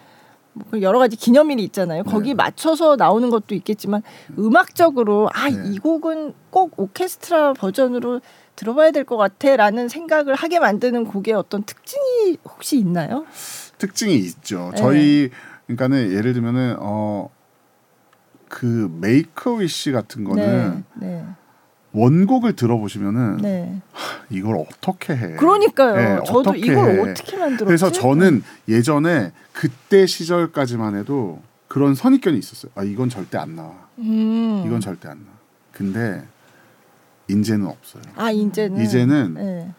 여러 0.81 0.99
가지 0.99 1.15
기념일이 1.15 1.63
있잖아요. 1.65 2.03
거기 2.03 2.29
네. 2.29 2.33
맞춰서 2.35 2.95
나오는 2.95 3.29
것도 3.29 3.55
있겠지만 3.55 4.01
음악적으로 4.37 5.29
아이 5.33 5.55
네. 5.55 5.77
곡은 5.79 6.33
꼭 6.49 6.73
오케스트라 6.77 7.53
버전으로 7.53 8.21
들어봐야 8.55 8.91
될 8.91 9.03
것 9.03 9.17
같아라는 9.17 9.89
생각을 9.89 10.35
하게 10.35 10.59
만드는 10.59 11.05
곡의 11.05 11.33
어떤 11.33 11.63
특징이 11.63 12.37
혹시 12.45 12.77
있나요? 12.77 13.25
특징이 13.79 14.15
있죠. 14.15 14.69
네. 14.75 14.77
저희 14.77 15.29
그러니까는 15.65 16.11
예를 16.11 16.33
들면은 16.33 16.75
어 16.79 17.29
그 18.53 18.87
Make 19.01 19.53
A 19.53 19.61
Wish 19.61 19.91
같은 19.91 20.23
거는 20.23 20.83
네, 20.93 21.25
원곡을 21.93 22.55
들어보시면은 22.55 23.37
네, 23.37 23.41
네. 23.41 23.81
이걸 24.29 24.57
어떻게 24.57 25.15
해? 25.15 25.35
그러니까요. 25.35 25.95
네, 25.95 26.23
저도 26.25 26.49
어떻게 26.51 26.59
이걸 26.59 26.91
해? 26.91 26.99
어떻게 26.99 27.37
만들었지? 27.37 27.65
그래서 27.65 27.91
저는 27.91 28.43
예전에 28.67 29.31
그때 29.53 30.05
시절까지만 30.05 30.95
해도 30.97 31.41
그런 31.67 31.95
선입견이 31.95 32.37
있었어요. 32.37 32.71
아 32.75 32.83
이건 32.83 33.09
절대 33.09 33.37
안 33.37 33.55
나와. 33.55 33.73
음. 33.99 34.63
이건 34.65 34.81
절대 34.81 35.07
안 35.07 35.19
나와. 35.19 35.37
근데 35.71 36.23
이제는 37.29 37.67
없어요. 37.67 38.03
아 38.15 38.31
이제는 38.31 38.81
이제는 38.81 39.33
네. 39.35 39.73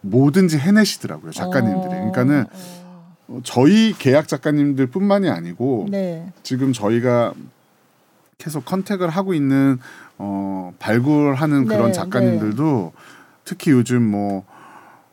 뭐든지 0.00 0.58
해내시더라고요 0.58 1.32
작가님들이. 1.32 1.86
어, 1.86 1.90
그러니까는 1.90 2.44
어, 2.44 2.48
어, 3.28 3.40
저희 3.44 3.92
계약 3.98 4.26
작가님들뿐만이 4.26 5.28
아니고 5.28 5.88
네. 5.90 6.32
지금 6.42 6.72
저희가 6.72 7.34
계속 8.38 8.64
컨택을 8.64 9.10
하고 9.10 9.34
있는 9.34 9.78
어, 10.18 10.72
발굴하는 10.78 11.64
네, 11.64 11.76
그런 11.76 11.92
작가님들도 11.92 12.92
특히 13.44 13.70
요즘 13.70 14.02
뭐 14.02 14.44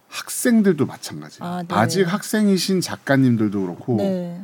학생들도 0.09 0.85
마찬가지. 0.85 1.39
아, 1.41 1.63
네. 1.67 1.75
아직 1.75 2.03
학생이신 2.03 2.81
작가님들도 2.81 3.61
그렇고 3.61 3.97
네. 3.97 4.41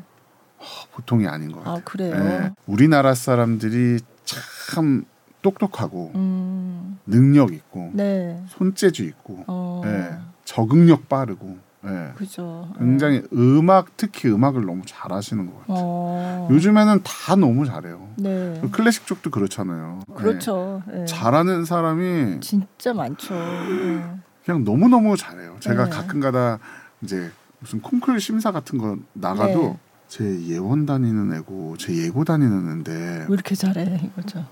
보통이 0.94 1.28
아닌 1.28 1.52
것 1.52 1.60
같아요. 1.60 1.76
아 1.76 1.82
그래요. 1.84 2.16
예. 2.16 2.52
우리나라 2.68 3.14
사람들이 3.16 4.00
참 4.26 5.06
똑똑하고 5.42 6.12
음. 6.16 7.00
능력 7.06 7.54
있고 7.54 7.92
네. 7.94 8.42
손재주 8.50 9.04
있고 9.06 9.44
어. 9.48 9.82
예. 9.86 10.18
적응력 10.46 11.10
빠르고 11.10 11.58
예. 11.86 12.12
그죠. 12.16 12.70
굉장히 12.78 13.24
음악 13.34 13.98
특히 13.98 14.30
음악을 14.30 14.66
너무 14.66 14.84
잘하시는 14.86 15.46
것 15.48 15.60
같아요. 15.62 15.78
어. 15.80 16.48
요즘에는 16.52 17.02
다 17.04 17.36
너무 17.36 17.66
잘해요. 17.66 18.08
네. 18.18 18.62
클래식 18.72 19.08
쪽도 19.08 19.32
그렇잖아요. 19.32 20.02
그렇죠. 20.16 20.84
예. 20.94 21.02
예. 21.02 21.06
잘하는 21.06 21.66
사람이 21.66 22.40
진짜 22.42 22.94
많죠. 22.94 23.34
예. 23.34 24.04
그냥 24.46 24.64
너무 24.64 24.88
너무 24.90 25.18
잘해요. 25.18 25.58
제가 25.60 25.86
네. 25.86 25.90
가끔가다 25.90 26.60
이제 27.02 27.32
무슨 27.60 27.82
콩쿨 27.82 28.20
심사 28.20 28.52
같은 28.52 28.78
거 28.78 28.98
나가도 29.14 29.62
네. 29.62 29.80
제 30.08 30.48
예원 30.48 30.86
다니는 30.86 31.34
애고 31.36 31.78
제 31.78 31.96
예고 31.96 32.26
다니는 32.26 32.68
애인데 32.68 33.26
왜 33.28 33.34
이렇게 33.34 33.56
잘해 33.56 34.02
이거죠. 34.04 34.46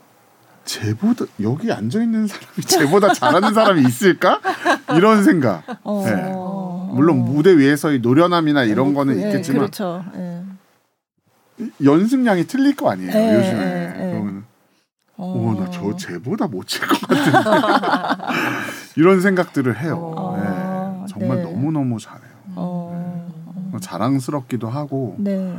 쟤보다 0.65 1.25
여기 1.41 1.71
앉아 1.71 2.01
있는 2.01 2.27
사람이 2.27 2.61
쟤보다 2.61 3.13
잘하는 3.13 3.53
사람이 3.53 3.81
있을까? 3.87 4.39
이런 4.95 5.23
생각. 5.23 5.63
어. 5.83 6.03
네. 6.89 6.95
물론 6.95 7.19
무대 7.25 7.55
위에서의 7.57 7.99
노련함이나 7.99 8.63
이런 8.63 8.93
뭐, 8.93 9.03
거는 9.05 9.21
예, 9.21 9.27
있겠지만 9.27 9.59
그렇죠. 9.61 10.03
예. 10.15 10.41
연습량이 11.83 12.45
틀릴 12.47 12.75
거 12.75 12.89
아니에요. 12.91 13.11
예, 13.13 13.35
요즘에. 13.35 13.93
그러면 13.95 14.43
어. 15.17 15.33
오, 15.33 15.53
나 15.59 15.69
저 15.71 15.95
쟤보다 15.95 16.47
못 16.47 16.65
칠 16.67 16.81
것 16.87 16.99
같은데. 17.01 17.31
이런 18.95 19.19
생각들을 19.21 19.79
해요. 19.81 20.13
어, 20.17 20.37
네. 20.37 21.05
정말 21.11 21.37
네. 21.37 21.43
너무 21.43 21.71
너무 21.71 21.99
잘해요. 21.99 22.31
어. 22.55 23.29
자랑스럽기도 23.81 24.67
하고 24.69 25.15
네. 25.19 25.53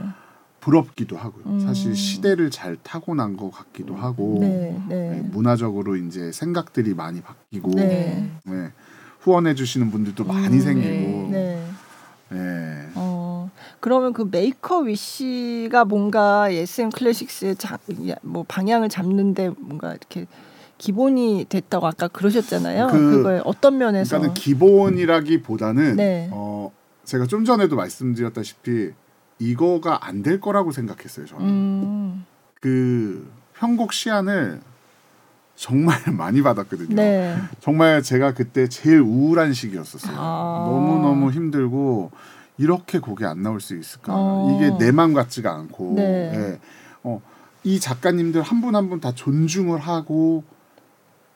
부럽기도 0.61 1.17
하고요. 1.17 1.45
음. 1.47 1.61
사실 1.61 1.95
시대를 1.95 2.51
잘 2.51 2.77
타고난 2.83 3.37
것 3.37 3.51
같기도 3.51 3.95
하고 3.95 4.39
네. 4.41 4.79
네, 4.89 5.11
네. 5.11 5.21
문화적으로 5.31 5.97
이제 5.97 6.33
생각들이 6.33 6.93
많이 6.95 7.21
바뀌고 7.23 7.71
네. 7.77 8.31
네, 9.21 9.25
후원해 9.25 9.55
주시는 9.55 9.91
분들도 9.91 10.25
많이 10.25 10.57
음, 10.57 10.61
생기고 10.61 11.29
네. 11.31 11.67
네. 12.31 12.89
어, 12.95 13.51
그러면 13.81 14.13
그 14.13 14.27
Make 14.31 14.79
A 14.79 14.94
Wish가 14.94 15.85
뭔가 15.85 16.49
SM 16.49 16.91
Classics의 16.91 17.57
자, 17.57 17.79
뭐 18.23 18.45
방향을 18.47 18.89
잡는데 18.89 19.51
뭔가 19.59 19.91
이렇게 19.91 20.27
기본이 20.79 21.45
됐다고 21.49 21.87
아까 21.87 22.09
그러셨잖아요. 22.09 22.87
그- 22.87 23.11
그, 23.11 23.23
거에 23.25 23.41
어떤 23.45 23.77
면에서 23.79 24.17
그러니까는 24.19 24.35
기본이라기보다는 24.35 25.97
네. 25.97 26.29
어, 26.33 26.73
제가 27.05 27.27
좀 27.27 27.45
전에도 27.45 27.77
말씀드렸다시피 27.77 28.91
이거가 29.39 30.07
안 30.07 30.23
될 30.23 30.41
거라고 30.41 30.71
생각했어요. 30.73 31.27
저는 31.27 31.47
음, 31.47 32.27
그 32.61 33.31
편곡 33.55 33.93
시안을 33.93 34.61
정말 35.65 35.99
많이 36.17 36.41
받았거든요. 36.41 36.95
네. 36.97 37.37
정말 37.61 38.03
제가 38.03 38.33
그때 38.33 38.67
제일 38.67 39.01
우울한 39.01 39.53
시기였었어요. 39.53 40.17
아. 40.17 40.65
너무 40.67 40.99
너무 41.07 41.31
힘들고 41.31 42.11
이렇게 42.57 42.99
곡이 42.99 43.27
안 43.27 43.43
나올 43.43 43.61
수 43.61 43.77
있을까? 43.77 44.15
어. 44.17 44.57
이게 44.57 44.71
내 44.79 44.91
맘 44.91 45.13
같지가 45.13 45.53
않고, 45.55 45.95
네. 45.97 46.03
예. 46.35 46.61
어, 47.03 47.21
이 47.63 47.79
작가님들 47.79 48.41
한 48.41 48.63
분 48.63 48.75
한 48.75 48.89
분 48.89 49.01
다 49.01 49.13
존중을 49.13 49.79
하고, 49.81 50.45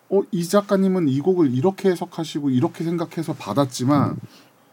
어, 0.09 0.23
이 0.31 0.43
작가님은 0.45 1.09
이 1.09 1.21
곡을 1.21 1.53
이렇게 1.55 1.91
해석하시고 1.91 2.49
이렇게 2.49 2.83
생각해서 2.83 3.35
받았지만, 3.35 4.17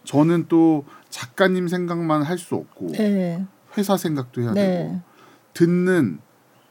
저는 0.06 0.46
또 0.48 0.86
작가님 1.10 1.68
생각만 1.68 2.22
할 2.24 2.38
수 2.38 2.56
없고 2.56 2.88
네. 2.94 3.46
회사 3.78 3.98
생각도 3.98 4.42
해야 4.44 4.54
되고 4.54 4.94
네. 4.94 5.02
듣는 5.54 6.20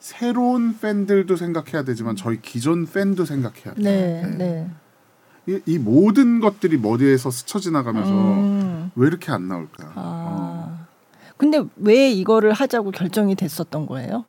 새로운 0.00 0.76
팬들도 0.78 1.36
생각해야 1.36 1.84
되지만 1.84 2.16
저희 2.16 2.40
기존 2.40 2.86
팬도 2.86 3.24
생각해야 3.24 3.74
돼요. 3.74 3.76
네. 3.76 4.22
네. 4.22 4.36
네. 4.36 4.70
이, 5.46 5.60
이 5.66 5.78
모든 5.78 6.40
것들이 6.40 6.78
머리에서 6.78 7.30
스쳐 7.30 7.58
지나가면서 7.60 8.10
음. 8.10 8.90
왜 8.96 9.06
이렇게 9.06 9.30
안 9.30 9.46
나올까? 9.48 9.84
어. 9.88 9.92
아. 9.96 10.86
근데 11.36 11.62
왜 11.76 12.10
이거를 12.10 12.52
하자고 12.52 12.90
결정이 12.90 13.34
됐었던 13.34 13.86
거예요? 13.86 14.24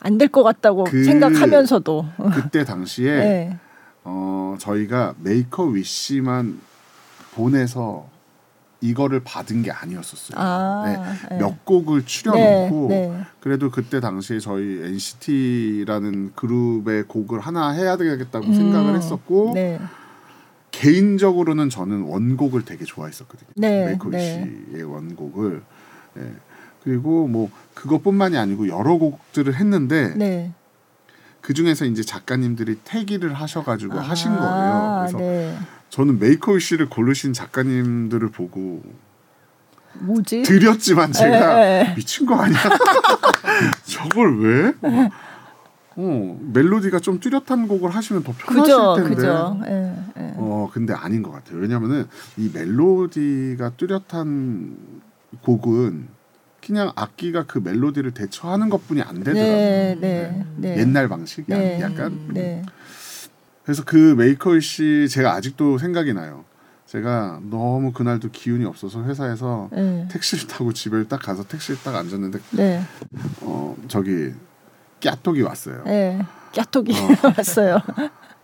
안 0.00 0.18
될 0.18 0.28
것 0.28 0.42
같다고 0.42 0.84
그- 0.84 1.04
생각하면서도. 1.04 2.06
그때 2.34 2.64
당시에 2.64 3.14
네. 3.20 3.58
어, 4.04 4.56
저희가 4.58 5.14
Make 5.20 5.62
A 5.64 5.76
Wish만 5.76 6.58
보내서 7.34 8.08
이거를 8.82 9.20
받은 9.24 9.62
게 9.62 9.70
아니었었어요. 9.70 10.38
아. 10.38 10.82
네. 10.84 11.28
네. 11.30 11.38
몇 11.38 11.64
곡을 11.64 12.04
추려놓고 12.04 12.88
네. 12.90 13.08
네. 13.08 13.24
그래도 13.40 13.70
그때 13.70 14.00
당시에 14.00 14.40
저희 14.40 14.82
NCT라는 14.82 16.32
그룹의 16.34 17.04
곡을 17.04 17.40
하나 17.40 17.70
해야 17.70 17.96
되겠다고 17.96 18.46
음. 18.46 18.54
생각을 18.54 18.96
했었고 18.96 19.52
네. 19.54 19.80
개인적으로는 20.72 21.70
저는 21.70 22.02
원곡을 22.02 22.64
되게 22.64 22.84
좋아했었거든요. 22.84 23.50
네, 23.54 23.86
Make 23.86 24.05
A 24.05 24.10
네. 24.10 24.48
Wish의 24.72 24.82
원곡을 24.82 25.62
예. 26.18 26.32
그리고 26.82 27.28
뭐 27.28 27.50
그것뿐만이 27.74 28.36
아니고 28.36 28.68
여러 28.68 28.96
곡들을 28.96 29.54
했는데 29.54 30.14
네. 30.16 30.52
그 31.40 31.54
중에서 31.54 31.84
이제 31.84 32.02
작가님들이 32.02 32.78
택일을 32.84 33.34
하셔가지고 33.34 33.98
하신 33.98 34.34
거예요. 34.34 34.44
아, 34.44 34.98
그래서 35.00 35.18
네. 35.18 35.56
저는 35.92 36.18
Make 36.18 36.52
A 36.52 36.56
Wish를 36.56 36.88
고르신 36.88 37.34
작가님들을 37.34 38.30
보고 38.30 38.82
뭐지? 40.00 40.42
드렸지만 40.42 41.12
제가 41.12 41.66
예, 41.66 41.86
예. 41.90 41.94
미친 41.94 42.24
거 42.24 42.34
아니야? 42.36 42.58
저걸 43.84 44.40
왜? 44.40 44.74
어 45.96 46.40
멜로디가 46.54 47.00
좀 47.00 47.20
뚜렷한 47.20 47.68
곡을 47.68 47.90
하시면 47.90 48.22
더 48.22 48.32
편하실 48.32 48.62
그죠, 48.62 48.94
텐데. 48.96 49.14
그죠. 49.14 49.60
예, 49.66 49.94
예. 50.16 50.32
어 50.38 50.70
근데 50.72 50.94
아닌 50.94 51.22
것 51.22 51.30
같아요. 51.30 51.58
왜냐면은 51.58 52.06
이 52.38 52.50
멜로디가 52.54 53.72
뚜렷한 53.76 54.78
곡은 55.42 56.08
그냥 56.64 56.90
악기가 56.96 57.44
그 57.44 57.58
멜로디를 57.58 58.12
대체하는 58.12 58.70
것뿐이 58.70 59.02
안 59.02 59.18
되더라고요. 59.18 59.44
네, 59.44 59.98
네, 60.00 60.46
네. 60.56 60.78
옛날 60.78 61.08
방식 61.08 61.40
이 61.40 61.52
네. 61.52 61.82
약간 61.82 62.18
네. 62.32 62.62
그래서 63.64 63.82
그 63.84 64.14
Make 64.16 64.58
A 64.60 64.70
Wish 64.70 65.08
제가 65.08 65.32
아직도 65.34 65.78
생각이 65.78 66.12
나요. 66.14 66.44
제가 66.86 67.40
너무 67.48 67.92
그날도 67.92 68.30
기운이 68.30 68.64
없어서 68.66 69.02
회사에서 69.04 69.70
네. 69.72 70.06
택시를 70.10 70.46
타고 70.46 70.72
집에 70.72 71.04
딱 71.04 71.22
가서 71.22 71.44
택시에 71.44 71.76
딱 71.76 71.94
앉았는데 71.94 72.38
네. 72.50 72.82
어 73.40 73.76
저기 73.88 74.32
깨톡이 75.00 75.42
왔어요. 75.42 75.84
네. 75.84 76.20
깨톡이 76.52 76.92
어. 76.92 77.32
왔어요. 77.38 77.78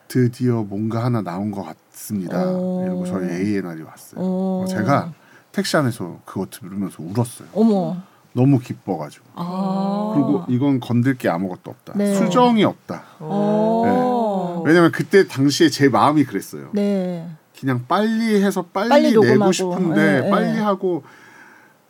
드디어 0.07 0.63
뭔가 0.63 1.05
하나 1.05 1.21
나온 1.21 1.51
것 1.51 1.63
같습니다. 1.65 2.43
오. 2.51 2.83
이러고 2.85 3.05
저희 3.07 3.29
A&R이 3.29 3.83
왔어요. 3.83 4.21
어. 4.21 4.65
제가 4.67 5.13
택시 5.53 5.77
안에서 5.77 6.21
그거 6.25 6.47
들으면서 6.49 7.03
울었어요. 7.03 7.49
어머. 7.53 7.97
너무 8.39 8.61
기뻐가지고. 8.61 9.25
아. 9.35 10.13
그리고 10.15 10.45
이건 10.49 10.79
건들 10.79 11.19
게 11.19 11.29
아무것도 11.29 11.73
없다. 11.73 11.95
네. 11.97 12.15
수정이 12.15 12.63
없다. 12.63 13.03
어. 13.19 14.63
왜냐면 14.65 14.93
그때 14.93 15.27
당시에 15.27 15.69
제 15.71 15.89
마음이 15.89 16.23
그랬어요. 16.25 16.71
네. 16.73 17.29
그냥 17.59 17.85
빨리 17.89 18.41
해서 18.41 18.63
빨리, 18.63 18.89
빨리 18.91 19.11
내고 19.11 19.25
녹음하고. 19.25 19.53
싶은데 19.53 20.21
네, 20.21 20.31
빨리 20.31 20.53
네. 20.53 20.61
하고 20.61 21.03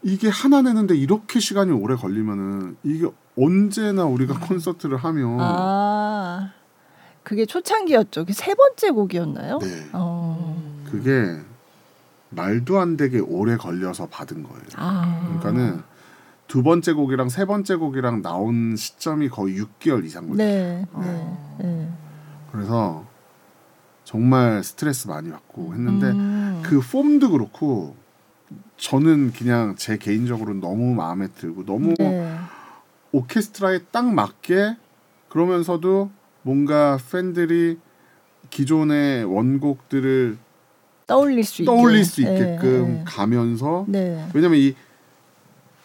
이게 0.03 0.31
하나 0.31 0.63
내는데 0.63 0.97
이렇게 0.97 1.39
시간이 1.39 1.71
오래 1.73 1.95
걸리면은 1.97 2.79
이게 2.83 3.07
언제나 3.37 4.07
우리가 4.07 4.41
콘서트를 4.41 4.97
하면 4.97 5.37
아. 5.41 6.53
그게 7.23 7.45
초창기였죠. 7.45 8.25
그세 8.25 8.55
번째 8.55 8.91
곡이었나요? 8.91 9.59
네 9.59 9.89
어. 9.93 10.59
그게 10.91 11.37
말도 12.31 12.79
안 12.81 12.97
되게 12.97 13.19
오래 13.19 13.59
걸려서 13.59 14.07
받은 14.07 14.45
거예요. 14.45 14.63
아. 14.77 15.21
그러니까는 15.27 15.83
두 16.49 16.63
번째 16.63 16.95
곡이랑 16.95 17.29
세 17.29 17.45
번째 17.45 17.77
곡이랑 17.77 18.23
나온 18.23 18.75
시점이 18.75 19.29
거의 19.29 19.61
6개월 19.61 20.05
이상 20.05 20.29
걸렸어요. 20.29 20.47
네. 20.49 20.87
네. 20.99 21.37
네. 21.61 21.89
그래서 22.51 23.07
정말 24.05 24.65
스트레스 24.65 25.07
많이 25.07 25.31
받고 25.31 25.75
했는데 25.75 26.07
음. 26.07 26.63
그 26.65 26.81
폼도 26.81 27.31
그렇고 27.31 27.95
저는 28.79 29.33
그냥 29.33 29.75
제 29.77 29.99
개인적으로 29.99 30.55
너무 30.55 30.95
마음에 30.95 31.29
들고 31.29 31.67
너무 31.67 31.93
네. 31.99 32.35
오케스트라에 33.13 33.81
딱 33.91 34.07
맞게 34.07 34.77
그러면서도 35.29 36.11
뭔가 36.43 36.99
팬들이 37.13 37.79
기존의 38.49 39.25
원곡들을 39.25 40.39
떠올릴 41.07 41.45
수 41.45 41.63
있게. 41.63 41.67
떠올릴 41.67 42.05
수 42.07 42.23
네, 42.23 42.33
있게끔 42.33 42.85
네. 42.89 43.05
가면서 43.07 43.85
네. 43.87 44.27
왜냐면 44.33 44.59
이 44.59 44.75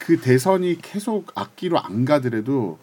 그 0.06 0.20
대선이 0.20 0.80
계속 0.82 1.32
악기로 1.34 1.80
안 1.80 2.04
가더라도 2.04 2.78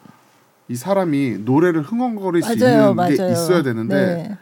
이 0.69 0.75
사람이 0.75 1.41
노래를 1.45 1.83
흥얼거릴 1.83 2.43
수 2.43 2.55
있는 2.55 2.97
맞아요. 2.97 3.15
게 3.15 3.31
있어야 3.31 3.63
되는데 3.63 3.95
네. 3.95 4.39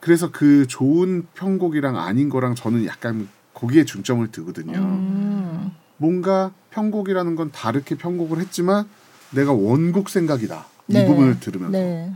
그래서 0.00 0.30
그 0.30 0.66
좋은 0.66 1.26
편곡이랑 1.34 1.96
아닌 1.96 2.28
거랑 2.28 2.54
저는 2.54 2.84
약간 2.84 3.28
거기에 3.54 3.86
중점을 3.86 4.30
두거든요. 4.30 4.78
음. 4.78 5.70
뭔가 5.96 6.52
편곡이라는 6.70 7.34
건 7.34 7.50
다르게 7.50 7.96
편곡을 7.96 8.40
했지만 8.40 8.86
내가 9.30 9.52
원곡 9.52 10.10
생각이다. 10.10 10.66
네. 10.88 11.02
이 11.02 11.06
부분을 11.06 11.40
들으면서 11.40 11.78
네. 11.78 12.12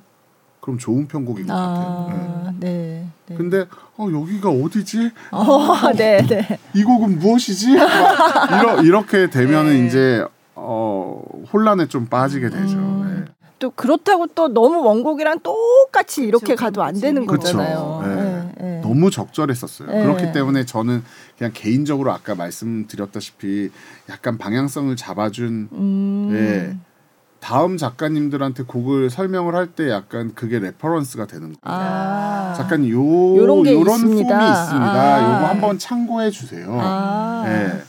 그럼 0.61 0.79
좋은 0.79 1.09
편곡인 1.09 1.47
것 1.47 1.55
같아요. 1.55 2.07
네. 2.11 2.15
아, 2.17 2.53
네. 2.59 3.07
네. 3.27 3.35
근데 3.37 3.67
어 3.97 4.09
여기가 4.13 4.51
어디지? 4.51 5.11
어, 5.31 5.93
네, 5.97 6.25
네. 6.27 6.59
이 6.75 6.85
곡은 6.85 7.19
무엇이지? 7.19 7.77
막 7.77 8.61
이러, 8.61 8.83
이렇게 8.83 9.31
되면은 9.31 9.73
네. 9.81 9.87
이제 9.87 10.25
어 10.55 11.23
혼란에 11.53 11.87
좀 11.87 12.07
빠지게 12.07 12.51
되죠. 12.51 12.77
음. 12.77 13.25
네. 13.27 13.33
또 13.59 13.71
그렇다고 13.71 14.27
또 14.29 14.49
너무 14.49 14.83
원곡이랑 14.83 15.41
똑같이 15.41 16.23
이렇게 16.25 16.55
그쵸, 16.55 16.65
가도 16.65 16.83
안. 16.83 16.99
되는 16.99 17.27
그쵸. 17.27 17.39
거잖아요. 17.41 18.03
네. 18.05 18.15
네, 18.15 18.53
네. 18.59 18.81
너무 18.81 19.11
적절했었어요. 19.11 19.91
네. 19.91 20.03
그렇기 20.03 20.33
때문에 20.33 20.65
저는 20.65 21.03
그냥 21.37 21.53
개인적으로 21.55 22.11
아까 22.11 22.35
말씀드렸다시피 22.35 23.71
약간 24.09 24.39
방향성을 24.39 24.97
잡아준 24.97 25.69
음. 25.73 26.81
네. 27.41 27.47
다음 27.47 27.77
작가님들한테 27.77 28.65
곡을 28.65 29.11
설명을 29.11 29.55
할 29.55 29.71
때 29.71 29.89
약간 29.91 30.33
그게 30.35 30.59
reference가 30.59 31.27
되는 31.27 31.55
거예요. 31.61 31.61
아. 31.63 32.55
작가님 32.57 32.91
요 32.91 33.37
요런 33.37 33.63
게 33.63 33.73
요런 33.73 33.95
있습니다. 33.97 34.39
폼이 34.39 34.51
있습니다. 34.51 34.93
아. 34.93 35.37
요거 35.37 35.47
한번 35.49 35.79
참고해 35.79 36.31
주세요. 36.31 36.67
아. 36.81 37.45
예. 37.47 37.83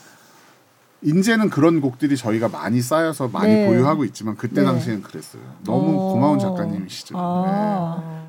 이제는 1.04 1.50
그런 1.50 1.82
곡들이 1.82 2.16
저희가 2.16 2.48
많이 2.50 2.80
쌓여서 2.82 3.30
많이 3.30 3.52
네. 3.54 3.68
보유하고 3.68 4.06
있지만 4.06 4.36
그때 4.38 4.62
네. 4.62 4.66
당시엔 4.68 5.02
그랬어요. 5.02 5.42
너무 5.64 6.10
어. 6.10 6.14
고마운 6.14 6.38
작가님이시죠. 6.40 7.16
네. 7.16 7.20
아. 7.24 8.04
네. 8.08 8.21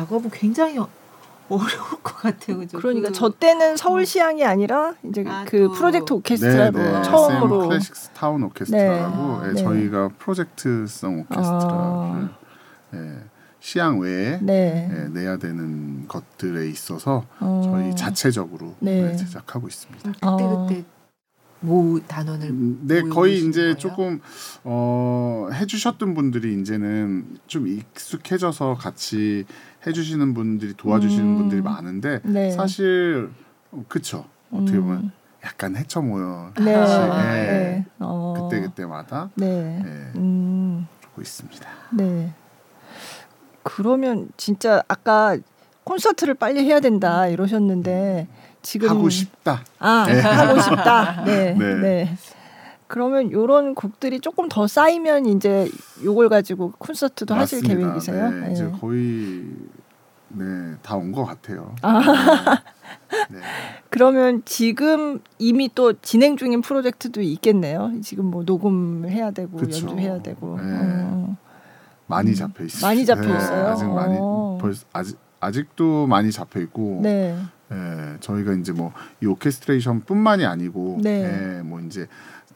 작업은 0.00 0.30
굉장히 0.30 0.78
어- 0.78 0.88
어려울 1.48 1.88
것 2.02 2.16
같아요. 2.16 2.58
그죠? 2.58 2.78
그러니까 2.78 3.08
그- 3.08 3.14
저 3.14 3.28
때는 3.28 3.76
서울시향이 3.76 4.44
아니라 4.44 4.94
이제 5.02 5.24
아, 5.26 5.44
그 5.46 5.64
또. 5.64 5.72
프로젝트 5.72 6.12
오케스트라로 6.12 6.78
네, 6.78 6.92
네. 6.92 7.02
처음으로 7.02 7.56
SM 7.56 7.68
클래식스 7.68 8.08
타운 8.10 8.42
오케스트라라고 8.44 9.42
네. 9.42 9.48
예, 9.48 9.52
네. 9.54 9.62
저희가 9.62 10.10
프로젝트성 10.18 11.20
오케스트라를 11.20 12.28
예, 12.94 13.18
시향 13.58 13.98
외에 13.98 14.38
네. 14.40 14.88
예, 14.92 15.08
내야 15.08 15.36
되는 15.38 16.06
것들에 16.06 16.68
있어서 16.68 17.26
어. 17.40 17.60
저희 17.64 17.94
자체적으로 17.96 18.74
네. 18.78 19.02
네, 19.02 19.16
제작하고 19.16 19.66
있습니다. 19.66 20.12
그때 20.12 20.26
어. 20.26 20.66
그때 20.68 20.84
뭐 21.62 22.00
단원을 22.06 22.48
음, 22.48 22.80
네, 22.84 23.02
거의 23.02 23.38
이제 23.46 23.60
거예요? 23.60 23.74
조금 23.76 24.20
어, 24.64 25.48
해주셨던 25.52 26.14
분들이 26.14 26.58
이제는 26.60 27.38
좀 27.48 27.66
익숙해져서 27.68 28.76
같이 28.76 29.44
해주시는 29.86 30.34
분들이 30.34 30.74
도와주시는 30.74 31.24
음. 31.24 31.38
분들이 31.38 31.62
많은데 31.62 32.20
네. 32.24 32.50
사실 32.50 33.30
어, 33.72 33.84
그쵸 33.88 34.24
어떻게 34.50 34.78
음. 34.78 34.82
보면 34.82 35.12
약간 35.44 35.76
헤쳐 35.76 36.02
모여 36.02 36.52
네. 36.58 36.72
예. 36.72 36.76
네. 36.76 37.86
어. 37.98 38.34
그때 38.36 38.60
그때마다 38.60 39.30
네. 39.34 39.82
예, 39.84 40.18
음. 40.18 40.86
하고 41.02 41.22
있습니다. 41.22 41.68
네. 41.92 42.32
그러면 43.62 44.28
진짜 44.36 44.82
아까 44.88 45.36
콘서트를 45.84 46.34
빨리 46.34 46.64
해야 46.64 46.80
된다 46.80 47.26
이러셨는데 47.26 48.28
지금 48.62 48.90
하고 48.90 49.08
싶다. 49.08 49.64
아 49.78 50.04
네. 50.06 50.20
하고 50.20 50.60
싶다. 50.60 51.24
네. 51.24 51.54
네. 51.54 52.16
네. 52.90 52.94
그러면 52.94 53.30
요런 53.30 53.74
곡들이 53.74 54.20
조금 54.20 54.48
더 54.48 54.66
쌓이면 54.66 55.26
이제 55.26 55.68
요걸 56.04 56.28
가지고 56.28 56.72
콘서트도 56.78 57.34
하실 57.34 57.62
맞습니다. 57.62 57.86
계획이세요? 57.88 58.30
네, 58.30 58.52
이제 58.52 58.68
거의 58.80 59.46
네, 60.32 60.74
다 60.82 60.96
온 60.96 61.12
것 61.12 61.24
같아요. 61.24 61.74
아. 61.82 62.00
네. 63.30 63.36
네. 63.38 63.42
그러면 63.90 64.42
지금 64.44 65.20
이미 65.38 65.70
또 65.74 65.92
진행 66.00 66.36
중인 66.36 66.60
프로젝트도 66.62 67.20
있겠네요. 67.20 67.92
지금 68.02 68.26
뭐 68.26 68.42
녹음을 68.44 69.10
해야 69.10 69.30
되고 69.32 69.56
그쵸. 69.56 69.86
연주해야 69.88 70.22
되고. 70.22 70.56
네. 70.56 70.62
어. 70.64 71.36
많이 72.06 72.30
음. 72.30 72.34
잡혀 72.34 72.64
있어요. 72.64 72.88
많이 72.88 73.06
잡혀 73.06 73.22
있어요? 73.36 73.66
아직 73.68 73.84
많이 73.86 74.16
어. 74.20 74.58
벌써 74.60 74.84
아직 74.92 75.16
아직도 75.40 76.06
많이 76.06 76.30
잡혀 76.32 76.60
있고 76.60 77.00
네. 77.02 77.36
예, 77.72 78.16
저희가 78.20 78.52
이제 78.54 78.72
뭐 78.72 78.92
이 79.22 79.26
오케스트레이션뿐만이 79.26 80.44
아니고 80.44 80.98
네. 81.02 81.22
예, 81.58 81.62
뭐 81.62 81.80
이제 81.80 82.06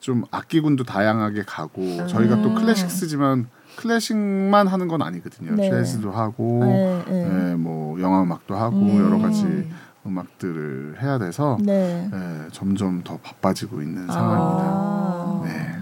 좀 0.05 0.23
악기군도 0.31 0.85
다양하게 0.85 1.45
가고 1.47 1.81
음. 1.81 2.07
저희가 2.07 2.43
또 2.43 2.53
클래식스지만 2.53 3.49
클래식만 3.77 4.67
하는 4.67 4.87
건 4.87 5.01
아니거든요. 5.01 5.55
네. 5.55 5.71
재즈도 5.71 6.11
하고 6.13 6.61
네. 6.63 7.05
네. 7.09 7.53
예, 7.53 7.55
뭐 7.55 7.99
영화 8.03 8.23
음악도 8.23 8.55
하고 8.55 8.77
음. 8.77 9.03
여러 9.03 9.19
가지 9.19 9.67
음악들을 10.07 10.99
해야 11.01 11.19
돼서 11.19 11.57
네. 11.59 12.11
예, 12.13 12.49
점점 12.53 13.03
더 13.03 13.17
바빠지고 13.17 13.81
있는 13.81 14.11
아. 14.11 14.13
상황입니다. 14.13 15.41
네. 15.49 15.79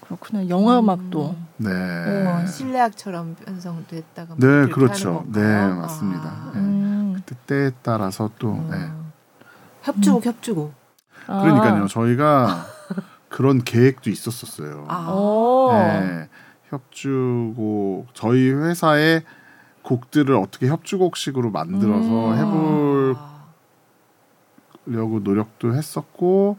그렇구나. 0.00 0.48
영화 0.48 0.78
음악도. 0.78 1.36
네. 1.58 1.68
어, 1.70 2.46
실내악처럼 2.46 3.36
편성됐다가 3.44 4.36
뭐 4.36 4.48
네, 4.48 4.68
그렇죠. 4.70 5.26
네? 5.34 5.42
맞습니다. 5.42 6.22
아. 6.24 6.50
네. 6.54 6.60
음. 6.60 7.22
때에 7.46 7.72
따라서 7.82 8.30
또 8.38 8.52
음. 8.52 8.70
네. 8.70 8.90
협주곡 9.82 10.24
협주곡. 10.24 10.72
아. 11.26 11.42
그러니까요. 11.42 11.88
저희가 11.88 12.68
그런 13.28 13.62
계획도 13.62 14.10
있었었어요. 14.10 14.86
아. 14.88 15.10
오. 15.10 15.72
네, 15.72 16.28
협주곡 16.70 18.08
저희 18.14 18.50
회사의 18.50 19.22
곡들을 19.82 20.34
어떻게 20.34 20.66
협주곡식으로 20.68 21.50
만들어서 21.50 22.30
음. 22.32 23.14
해보려고 24.86 25.20
노력도 25.20 25.74
했었고 25.74 26.58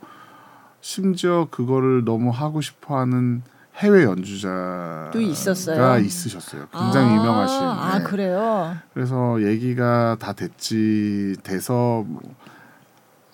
심지어 0.80 1.47
그거를 1.51 2.05
너무 2.05 2.30
하고 2.30 2.61
싶어하는 2.61 3.41
해외 3.76 4.05
연주자가 4.05 5.11
또 5.11 5.20
있었어요? 5.22 5.99
있으셨어요. 5.99 6.68
굉장히 6.72 7.09
아, 7.09 7.15
유명하신. 7.15 7.61
아 7.61 7.99
네. 7.99 8.03
그래요. 8.05 8.76
그래서 8.93 9.41
얘기가 9.43 10.15
다 10.20 10.34
됐지 10.34 11.36
돼서 11.43 12.03
뭐, 12.07 12.22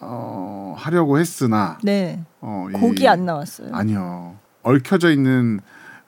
어, 0.06 0.76
하려고 0.78 1.18
했으나 1.20 1.78
네. 1.84 2.22
어, 2.41 2.68
이- 2.70 2.74
곡이 2.74 3.08
안 3.08 3.26
나왔어요. 3.26 3.70
아니요 3.72 4.36
얽혀져 4.64 5.12
있는 5.12 5.60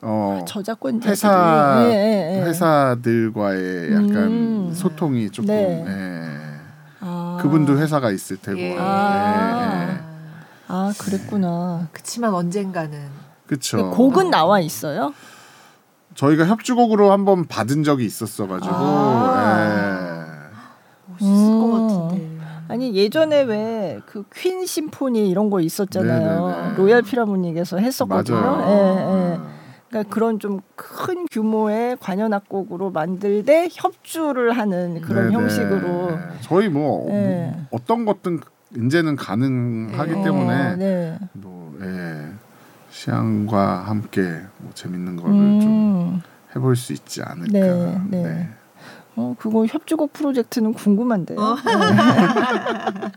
어, 0.02 0.44
저작권자들이 0.48 1.10
회사 1.12 1.86
예, 1.88 1.94
예, 1.94 2.38
예. 2.40 2.44
회사들과의 2.46 3.92
약간 3.94 4.14
음. 4.16 4.72
소통이 4.74 5.30
조금 5.32 5.48
네. 5.48 5.86
예. 5.88 6.26
아. 7.02 7.38
그분도 7.42 7.78
회사가 7.80 8.12
있을 8.12 8.38
테고 8.38 8.60
예. 8.60 8.78
아. 8.80 9.86
예, 9.88 9.94
예. 9.94 10.00
아 10.68 10.94
그랬구나. 10.98 11.88
그치만 11.92 12.34
언젠가는 12.34 13.00
그쵸 13.48 13.92
곡은 13.92 14.32
나와 14.32 14.60
있어요? 14.60 15.14
저희가 16.16 16.46
협주곡으로 16.48 17.12
한번 17.12 17.46
받은 17.46 17.84
적이 17.84 18.06
있었어가지고 18.06 18.74
아. 18.74 20.26
멋있을 21.08 21.28
음. 21.34 21.62
아니 22.68 22.94
예전에 22.96 23.44
왜 23.44 24.00
그 24.06 24.24
퀸 24.34 24.66
심포니 24.66 25.30
이런 25.30 25.50
거 25.50 25.60
있었잖아요. 25.60 26.48
네네네. 26.48 26.76
로얄 26.78 27.02
피라모닉에서 27.02 27.80
예. 27.80 27.84
했었거든요. 27.84 28.38
예, 28.68 29.34
예. 29.34 29.40
그러니까 29.90 30.14
그런 30.14 30.40
좀 30.40 30.62
큰 30.76 31.26
규모의 31.32 31.98
관현 32.00 32.34
악곡으로 32.34 32.92
만들 32.92 33.44
때 33.46 33.68
협주를 33.72 34.52
하는 34.58 35.02
그런 35.02 35.26
네네. 35.30 35.34
형식으로. 35.36 36.18
저희 36.42 36.68
뭐, 36.70 37.06
네. 37.10 37.52
뭐 37.54 37.66
어떤 37.72 38.06
것든 38.06 38.40
이제는 38.76 39.16
가능하기 39.16 40.12
네. 40.12 40.24
때문에 40.24 40.68
어, 40.74 40.76
네. 40.76 41.20
뭐 41.34 41.78
예, 41.82 42.28
시향과 42.90 43.84
함께 43.88 44.22
뭐 44.58 44.72
재밌는 44.74 45.16
거를 45.18 45.32
좀 45.62 45.68
음. 45.68 46.22
해볼 46.56 46.76
수 46.76 46.94
있지 46.94 47.22
않을까. 47.22 48.00
네, 48.10 48.24
네. 48.24 48.50
어, 49.16 49.36
그거 49.40 49.66
협주곡 49.66 50.14
프로젝트는 50.14 50.74
궁금한데요. 50.74 51.40
네. 51.40 51.46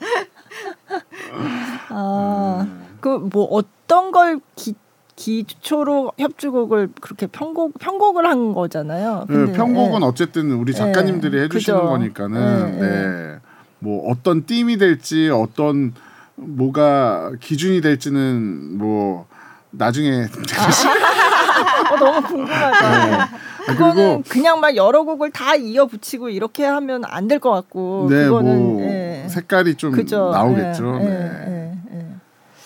아, 1.91 2.67
음. 2.67 2.87
그뭐 3.01 3.45
어떤 3.51 4.13
걸 4.13 4.41
기, 4.55 4.75
기초로 5.17 6.13
협주곡을 6.19 6.91
그렇게 7.01 7.27
편곡 7.27 7.79
편곡을 7.79 8.27
한 8.27 8.53
거잖아요. 8.53 9.27
네, 9.29 9.35
근데, 9.35 9.53
편곡은 9.53 10.03
예. 10.03 10.05
어쨌든 10.05 10.53
우리 10.53 10.73
작가님들이 10.73 11.37
네, 11.37 11.45
해주시는 11.45 11.79
그죠. 11.81 11.89
거니까는 11.89 12.79
네, 12.79 12.87
네. 12.87 13.39
뭐 13.81 14.09
어떤 14.11 14.47
띠임이 14.47 14.79
될지 14.79 15.29
어떤 15.31 15.95
뭐가 16.37 17.33
기준이 17.41 17.81
될지는 17.81 18.79
뭐 18.79 19.27
나중에 19.71 20.27
어, 21.91 21.97
너무 21.97 22.23
궁금하다. 22.23 23.29
네. 23.69 23.73
아, 23.73 23.77
그거는 23.77 24.23
그냥 24.25 24.61
막 24.61 24.75
여러 24.77 25.05
곡을 25.05 25.31
다 25.31 25.55
이어 25.57 25.87
붙이고 25.87 26.29
이렇게 26.31 26.65
하면 26.65 27.03
안 27.05 27.29
될 27.29 27.39
것 27.39 27.51
같고 27.51 28.07
네, 28.11 28.25
그거는 28.25 28.59
뭐 28.59 28.81
예. 28.83 29.27
색깔이 29.29 29.75
좀 29.77 29.93
그죠. 29.93 30.31
나오겠죠. 30.31 30.99
예, 31.01 31.05
네. 31.05 31.11
예, 31.47 31.73
예, 31.95 31.99
예. 31.99 32.07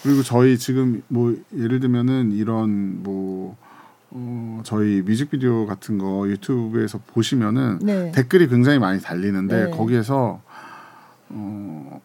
그리고 0.02 0.22
저희 0.22 0.56
지금 0.58 1.02
뭐 1.08 1.34
예를 1.56 1.80
들면은 1.80 2.32
이런 2.32 3.02
뭐 3.02 3.56
어, 4.10 4.60
저희 4.64 5.02
뮤직비디오 5.02 5.66
같은 5.66 5.98
거 5.98 6.28
유튜브에서 6.28 6.98
보시면은 7.08 7.78
네. 7.82 8.12
댓글이 8.12 8.48
굉장히 8.48 8.78
많이 8.78 9.00
달리는데 9.00 9.64
네. 9.66 9.70
거기에서 9.70 10.40
어, 11.30 12.00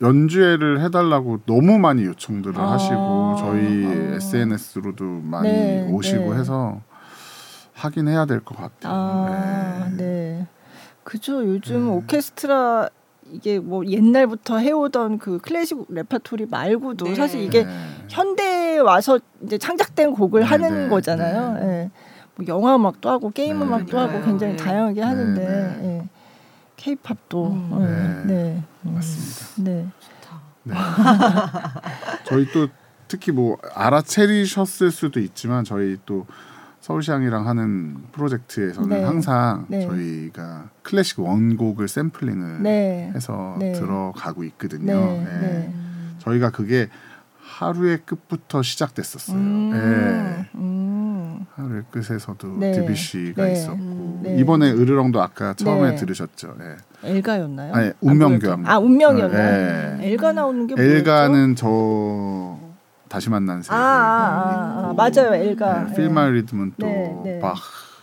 연주회를 0.00 0.80
해달라고 0.82 1.40
너무 1.46 1.78
많이 1.78 2.04
요청들을 2.04 2.58
아. 2.58 2.72
하시고 2.72 3.36
저희 3.38 3.86
아. 3.86 4.14
SNS로도 4.16 5.04
많이 5.24 5.48
네, 5.50 5.88
오시고 5.90 6.32
네. 6.34 6.40
해서 6.40 6.80
하긴 7.80 8.08
해야 8.08 8.26
될 8.26 8.40
것 8.40 8.56
같아요. 8.56 8.92
아, 8.92 9.88
네. 9.90 9.96
네. 9.96 10.46
그죠. 11.04 11.44
요즘 11.46 11.86
네. 11.86 11.90
오케스트라 11.92 12.88
이게 13.32 13.58
뭐 13.58 13.86
옛날부터 13.86 14.58
해오던 14.58 15.18
그 15.18 15.38
클래식 15.38 15.86
레파토리 15.88 16.46
말고도 16.46 17.06
네. 17.06 17.14
사실 17.14 17.40
이게 17.40 17.64
네. 17.64 17.72
현대에 18.08 18.78
와서 18.78 19.18
이제 19.42 19.56
창작된 19.56 20.12
곡을 20.12 20.40
네, 20.42 20.46
하는 20.46 20.84
네, 20.84 20.88
거잖아요. 20.88 21.54
네. 21.54 21.66
예. 21.66 21.90
뭐 22.36 22.46
영화 22.48 22.76
음악도 22.76 23.08
하고 23.08 23.30
게임 23.30 23.58
네, 23.58 23.64
음악도 23.64 23.96
네. 23.96 24.02
하고 24.04 24.24
굉장히 24.24 24.56
네. 24.56 24.62
다양하게 24.62 25.00
하는데 25.00 25.40
네, 25.40 25.80
예. 26.02 26.08
케이팝도 26.76 27.46
음. 27.46 28.24
네. 28.26 28.34
네. 28.34 28.62
음. 28.86 28.94
맞습니다. 28.94 29.70
네. 29.70 29.86
좋다. 30.00 30.40
네. 30.64 30.74
저희 32.24 32.50
또 32.52 32.68
특히 33.08 33.32
뭐 33.32 33.58
알아채리셨을 33.74 34.90
수도 34.90 35.20
있지만 35.20 35.64
저희 35.64 35.98
또 36.06 36.26
서울시향이랑 36.80 37.46
하는 37.46 37.96
프로젝트에서는 38.12 38.88
네. 38.88 39.04
항상 39.04 39.66
네. 39.68 39.86
저희가 39.86 40.70
클래식 40.82 41.20
원곡을 41.20 41.88
샘플링을 41.88 42.62
네. 42.62 43.12
해서 43.14 43.56
네. 43.58 43.72
들어가고 43.72 44.44
있거든요. 44.44 44.94
네. 44.94 45.24
네. 45.24 45.40
네. 45.40 45.74
저희가 46.18 46.50
그게 46.50 46.88
하루의 47.38 48.00
끝부터 48.06 48.62
시작됐었어요. 48.62 49.36
음. 49.36 49.70
네. 49.72 50.48
음. 50.54 50.90
음. 51.40 51.46
하루의 51.54 51.82
끝에서도 51.90 52.56
네. 52.58 52.72
드뷔시가 52.72 53.44
네. 53.44 53.52
있었고 53.52 53.76
음. 53.76 54.20
네. 54.22 54.38
이번에 54.38 54.70
으르렁도 54.70 55.20
아까 55.20 55.54
처음에 55.54 55.90
네. 55.90 55.96
들으셨죠. 55.96 56.54
예. 56.60 57.08
엘가였나요? 57.08 57.74
아니 57.74 57.92
운명교향. 58.00 58.64
아 58.66 58.78
운명이었나요? 58.78 59.98
예. 60.02 60.08
엘가 60.08 60.32
나오는 60.32 60.66
게 60.66 60.74
뭐였죠? 60.74 60.96
엘가는 60.96 61.56
저 61.56 62.58
다시 63.10 63.28
만난 63.28 63.60
세계. 63.60 63.74
아, 63.74 63.78
아, 63.78 63.82
아, 63.82 64.88
아, 64.90 64.94
맞아요 64.94 65.34
엘가. 65.34 65.82
네, 65.86 65.94
필마 65.96 66.28
리듬은 66.28 66.74
또 66.78 66.86
네, 66.86 67.20
네. 67.24 67.40
박. 67.40 67.56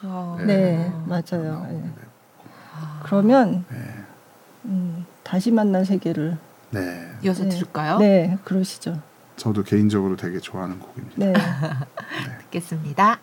어. 0.03 0.35
네. 0.39 0.45
네 0.45 0.93
맞아요. 1.05 1.65
예. 1.71 1.91
그러면 3.03 3.63
음, 4.65 5.05
다시 5.23 5.49
만난 5.49 5.85
세계를 5.85 6.37
네. 6.71 7.09
이어서 7.23 7.43
네. 7.43 7.49
들을까요? 7.49 7.99
네 7.99 8.37
그러시죠. 8.43 9.01
저도 9.37 9.63
개인적으로 9.63 10.17
되게 10.17 10.39
좋아하는 10.39 10.77
곡입니다. 10.77 11.15
네. 11.15 11.33
듣겠습니다. 12.43 13.19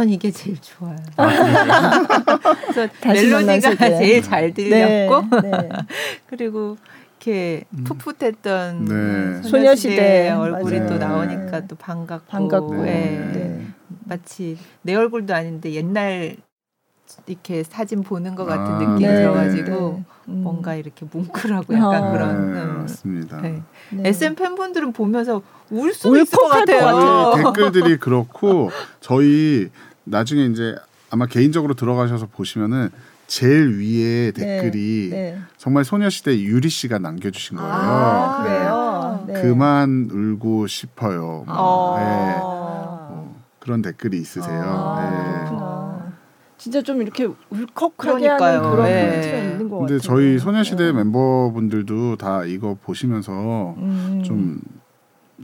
전 0.00 0.08
이게 0.08 0.30
제일 0.30 0.56
좋아요. 0.62 0.96
아, 1.18 1.28
그래서 2.62 2.88
멜로디가. 3.04 3.76
제일 3.76 4.22
잘 4.22 4.54
들렸고 4.54 5.42
네, 5.42 5.50
네. 5.50 5.68
그리고 6.26 6.78
이렇게 7.18 7.64
풋풋했던 7.84 8.84
네. 9.42 9.42
소녀시대 9.46 10.30
얼굴이 10.30 10.78
맞아요. 10.78 10.88
또 10.88 10.96
나오니까 10.96 11.60
네. 11.60 11.66
또 11.68 11.76
반갑고, 11.76 12.24
반갑고. 12.30 12.74
네. 12.84 12.90
예. 12.90 13.38
네. 13.38 13.66
마치 14.06 14.56
내 14.80 14.94
얼굴도 14.94 15.34
아닌데 15.34 15.74
옛날 15.74 16.36
이렇게 17.26 17.62
사진 17.62 18.02
보는 18.02 18.36
것 18.36 18.46
같은 18.46 18.64
아, 18.64 18.78
느낌이 18.78 19.00
네. 19.06 19.16
들어가지고 19.16 20.02
음. 20.28 20.42
뭔가 20.42 20.76
이렇게 20.76 21.04
뭉클하고 21.10 21.74
약간 21.74 22.04
아. 22.04 22.12
그런 22.12 22.54
네, 22.54 22.60
음. 22.62 22.78
맞습니다. 22.82 23.40
네. 23.42 23.62
네. 23.90 24.08
SM 24.08 24.34
팬분들은 24.34 24.92
보면서 24.92 25.42
울 25.70 25.92
수도 25.92 26.16
있을 26.16 26.38
것 26.38 26.48
같아요. 26.48 26.80
같아요. 26.80 27.34
네, 27.36 27.42
댓글들이 27.42 27.96
그렇고 27.98 28.70
저희 29.00 29.68
나중에 30.04 30.46
이제 30.46 30.76
아마 31.10 31.26
개인적으로 31.26 31.74
들어가셔서 31.74 32.26
보시면은 32.26 32.90
제일 33.26 33.78
위에 33.78 34.32
댓글이 34.32 35.08
네. 35.10 35.38
정말 35.56 35.84
소녀시대 35.84 36.40
유리 36.40 36.68
씨가 36.68 36.98
남겨주신 36.98 37.56
거예요. 37.58 37.72
아, 37.72 38.42
네. 38.42 38.48
그래요. 38.48 39.24
네. 39.26 39.42
그만 39.42 40.08
울고 40.10 40.66
싶어요. 40.66 41.44
뭐, 41.46 41.54
어. 41.56 41.96
네. 41.98 42.04
아. 42.04 43.08
뭐 43.10 43.36
그런 43.60 43.82
댓글이 43.82 44.18
있으세요. 44.18 44.62
아, 44.64 45.00
네. 45.00 46.10
진짜 46.58 46.82
좀 46.82 47.00
이렇게 47.00 47.24
울컥하게 47.50 47.94
그러니까요. 47.96 48.58
하는 48.58 48.70
그런 48.70 48.84
네. 48.86 49.08
포인트가 49.10 49.36
있는 49.38 49.68
것 49.70 49.78
근데 49.78 49.94
같아요. 49.94 49.98
저희 50.00 50.38
소녀시대 50.38 50.84
네. 50.86 50.92
멤버분들도 50.92 52.16
다 52.16 52.44
이거 52.44 52.76
보시면서 52.82 53.74
음. 53.78 54.22
좀, 54.24 54.60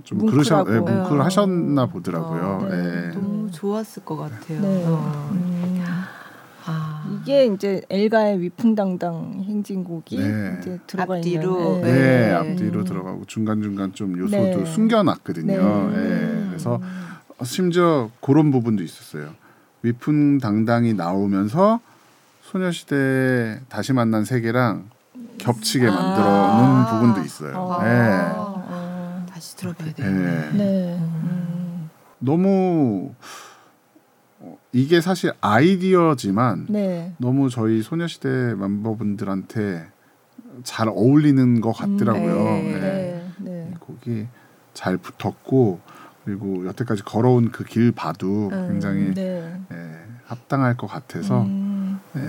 좀 0.05 0.19
뭉클하고. 0.19 0.65
그러셨, 0.65 0.69
네, 0.69 0.81
뭉클하셨나 0.81 1.83
어. 1.83 1.87
보더라고요. 1.87 2.43
어, 2.63 2.69
네. 2.69 2.83
네. 2.83 3.09
너무 3.15 3.51
좋았을 3.51 4.05
것 4.05 4.17
같아요. 4.17 4.61
네. 4.61 4.85
어. 4.87 5.29
음. 5.33 5.83
아. 6.67 7.21
이게 7.23 7.47
이제 7.47 7.83
엘가의 7.89 8.41
위풍당당 8.41 9.45
행진곡이 9.47 10.19
네. 10.19 10.59
이제 10.61 10.79
들어가 10.87 11.15
앞뒤로, 11.15 11.77
있는 11.77 11.83
네, 11.83 11.93
네. 11.93 12.33
앞뒤로 12.33 12.81
음. 12.81 12.85
들어가고 12.85 13.25
중간 13.27 13.63
중간 13.63 13.93
좀 13.93 14.19
요소도 14.19 14.59
네. 14.59 14.65
숨겨놨거든요. 14.65 15.91
네. 15.91 15.97
예, 15.97 16.47
그래서 16.49 16.81
심지어 17.45 18.11
그런 18.21 18.51
부분도 18.51 18.83
있었어요. 18.83 19.31
위풍당당이 19.83 20.95
나오면서 20.95 21.81
소녀시대 22.43 23.61
다시 23.69 23.93
만난 23.93 24.25
세계랑 24.25 24.91
겹치게 25.39 25.87
만들어 25.87 26.27
놓은 26.27 26.31
아. 26.31 26.87
부분도 26.91 27.21
있어요. 27.21 27.55
아. 27.81 28.46
다시 29.57 29.75
들어봐야 29.75 29.89
예. 29.89 29.93
돼요. 29.95 30.53
네. 30.55 30.99
음. 31.01 31.91
너무 32.19 33.13
어, 34.41 34.59
이게 34.73 35.01
사실 35.01 35.33
아이디어지만 35.41 36.67
네. 36.69 37.13
너무 37.19 37.49
저희 37.51 37.83
소녀시대 37.83 38.55
멤버분들한테 38.55 39.87
잘 40.63 40.89
어울리는 40.89 41.61
것 41.61 41.73
같더라고요. 41.73 42.45
네. 42.45 42.73
예. 42.75 42.79
네. 42.79 43.23
네. 43.39 43.71
이 43.73 43.79
곡이 43.79 44.27
잘 44.75 44.97
붙었고 44.97 45.81
그리고 46.25 46.67
여태까지 46.67 47.03
걸어온 47.05 47.51
그 47.53 47.65
길 47.65 47.93
봐도 47.93 48.49
음, 48.53 48.69
굉장히 48.69 49.15
네. 49.15 49.59
예, 49.73 49.77
합당할 50.27 50.77
것 50.77 50.87
같아서 50.87 51.43
음. 51.43 52.01
예. 52.17 52.21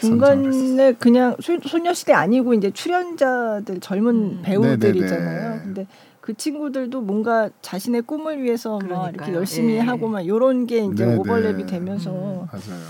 중간에 0.00 0.92
그냥 0.94 1.34
소, 1.40 1.58
소녀시대 1.60 2.12
아니고 2.12 2.54
이제 2.54 2.70
출연자들 2.70 3.80
젊은 3.80 4.14
음. 4.14 4.42
배우들이잖아요. 4.42 5.42
네네네. 5.50 5.62
근데 5.64 5.86
그 6.28 6.34
친구들도 6.34 7.00
뭔가 7.00 7.48
자신의 7.62 8.02
꿈을 8.02 8.42
위해서 8.42 8.72
막 8.72 8.84
이렇게 8.84 9.12
그러니까요. 9.12 9.36
열심히 9.36 9.76
예. 9.76 9.80
하고 9.80 10.08
막 10.08 10.20
이런 10.20 10.66
게 10.66 10.84
이제 10.84 11.06
네네. 11.06 11.16
오버랩이 11.16 11.66
되면서 11.66 12.10
음. 12.10 12.46
맞아요. 12.52 12.84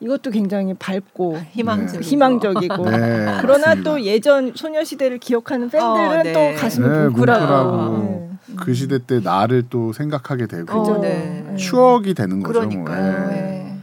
이것도 0.00 0.32
굉장히 0.32 0.74
밝고 0.74 1.38
희망적이고. 1.52 2.02
희망적이고 2.02 2.90
네, 2.90 3.38
그러나 3.40 3.68
맞습니다. 3.68 3.82
또 3.84 4.02
예전 4.02 4.54
소녀시대를 4.56 5.18
기억하는 5.18 5.70
팬들은 5.70 6.18
어, 6.18 6.22
네. 6.24 6.32
또 6.32 6.60
가슴이 6.60 6.88
네, 6.88 7.04
뭉클하고 7.10 7.76
뭉클하고 7.76 8.30
그 8.56 8.74
시대 8.74 8.98
때 8.98 9.20
나를 9.20 9.66
또 9.70 9.92
생각하게 9.92 10.48
되고 10.48 10.72
어, 10.72 10.82
그죠. 10.82 11.00
네. 11.00 11.44
네. 11.48 11.56
추억이 11.56 12.12
되는 12.14 12.42
거죠. 12.42 12.58
그러니까요. 12.58 13.20
뭐. 13.20 13.32
예. 13.32 13.36
네. 13.36 13.78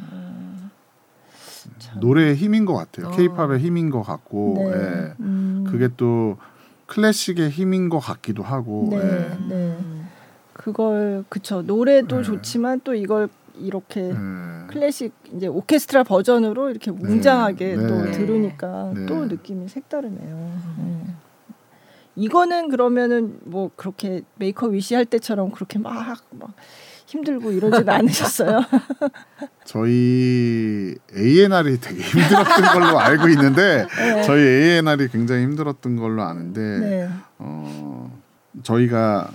노래의 2.02 2.36
힘인 2.36 2.66
것 2.66 2.74
같아요. 2.74 3.08
어. 3.08 3.12
케이팝의 3.12 3.60
힘인 3.60 3.90
것 3.90 4.02
같고 4.02 4.56
네. 4.58 4.76
예. 4.76 5.14
음. 5.22 5.66
그게 5.72 5.88
또 5.96 6.36
클래식의 6.92 7.52
힘인 7.52 7.88
것 7.88 8.00
같기도 8.00 8.44
하고 8.44 8.90
네. 8.92 8.98
예. 8.98 9.38
네. 9.48 9.78
그걸 10.52 11.24
그쵸 11.30 11.62
노래도 11.62 12.18
네. 12.18 12.24
좋지만 12.24 12.82
또 12.84 12.94
이걸 12.94 13.30
이렇게 13.56 14.10
예. 14.10 14.16
클래식 14.68 15.14
이제 15.34 15.48
오케스트라 15.48 16.04
버전으로 16.04 16.70
이렇게 16.70 16.92
웅장하게 16.92 17.76
네. 17.78 17.88
또 17.88 18.04
네. 18.04 18.12
들으니까 18.12 18.92
네. 18.94 19.06
또 19.06 19.26
느낌이 19.26 19.70
색다르네요. 19.70 20.52
네. 20.80 21.06
이거는 22.18 22.68
그러면은 22.68 23.40
뭐 23.46 23.72
그렇게 23.78 24.24
Make 24.36 24.68
a 24.68 24.73
Wish 24.73 24.94
할 24.94 25.06
때처럼 25.06 25.52
그렇게 25.52 25.80
막, 25.80 26.18
막 26.32 26.54
힘들고 27.12 27.52
이러진 27.52 27.88
않으셨어요? 27.90 28.62
저희 29.66 30.96
A&R이 31.16 31.80
되게 31.82 32.02
힘들었던 32.02 32.74
걸로 32.74 33.00
알고 33.00 33.28
있는데 33.30 33.86
네. 33.98 34.24
저희 34.24 34.42
A&R이 34.42 35.10
굉장히 35.10 35.44
힘들었던 35.44 35.98
걸로 35.98 36.24
아는데 36.24 36.62
네. 36.80 37.10
어, 37.38 38.18
저희가 38.64 39.32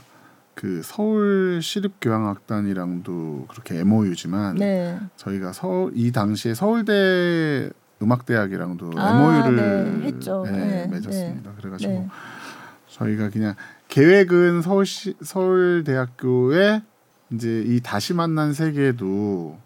그 0.55 0.81
서울 0.83 1.61
시립교향악단이랑도 1.62 3.47
그렇게 3.49 3.81
MOU지만 3.81 4.55
네. 4.57 4.99
저희가 5.16 5.53
서, 5.53 5.91
이 5.95 6.12
당시에 6.12 6.55
서울대 6.55 7.68
음악대학이랑도 8.01 8.93
아, 8.97 9.43
MOU를 9.45 10.01
네, 10.01 10.07
했죠. 10.07 10.45
예, 10.47 10.51
네, 10.51 10.87
맺었습니다. 10.91 11.53
그래가지고 11.59 11.93
네. 11.93 12.09
저희가 12.89 13.29
그냥 13.29 13.55
계획은 13.89 14.62
서울시 14.62 15.14
서울대학교에 15.22 16.83
이제 17.31 17.62
이 17.66 17.81
다시 17.81 18.14
만난 18.14 18.53
세계도 18.53 19.59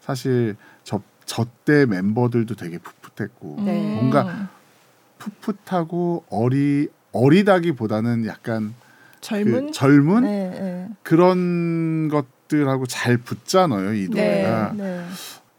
사실 0.00 0.56
저저때 0.84 1.86
멤버들도 1.86 2.56
되게 2.56 2.78
풋풋했고 2.78 3.62
네. 3.64 3.94
뭔가 3.94 4.48
풋풋하고 5.18 6.24
어리 6.30 6.88
어리다기보다는 7.12 8.26
약간 8.26 8.74
젊은 9.20 9.66
그 9.66 9.72
젊은 9.72 10.24
네, 10.24 10.50
네. 10.50 10.88
그런 11.02 12.08
것들하고 12.08 12.86
잘 12.86 13.18
붙잖아요 13.18 13.92
이 13.92 14.08
네. 14.08 14.08
노래가 14.08 14.72
네. 14.74 15.06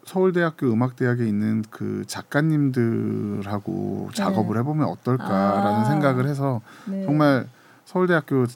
서울대학교 0.05 0.71
음악대학에 0.71 1.25
있는 1.25 1.63
그 1.69 2.03
작가님들하고 2.07 4.09
네. 4.09 4.15
작업을 4.15 4.57
해보면 4.57 4.87
어떨까라는 4.87 5.79
아. 5.79 5.85
생각을 5.85 6.27
해서 6.27 6.61
네. 6.85 7.05
정말 7.05 7.47
서울대학교 7.85 8.47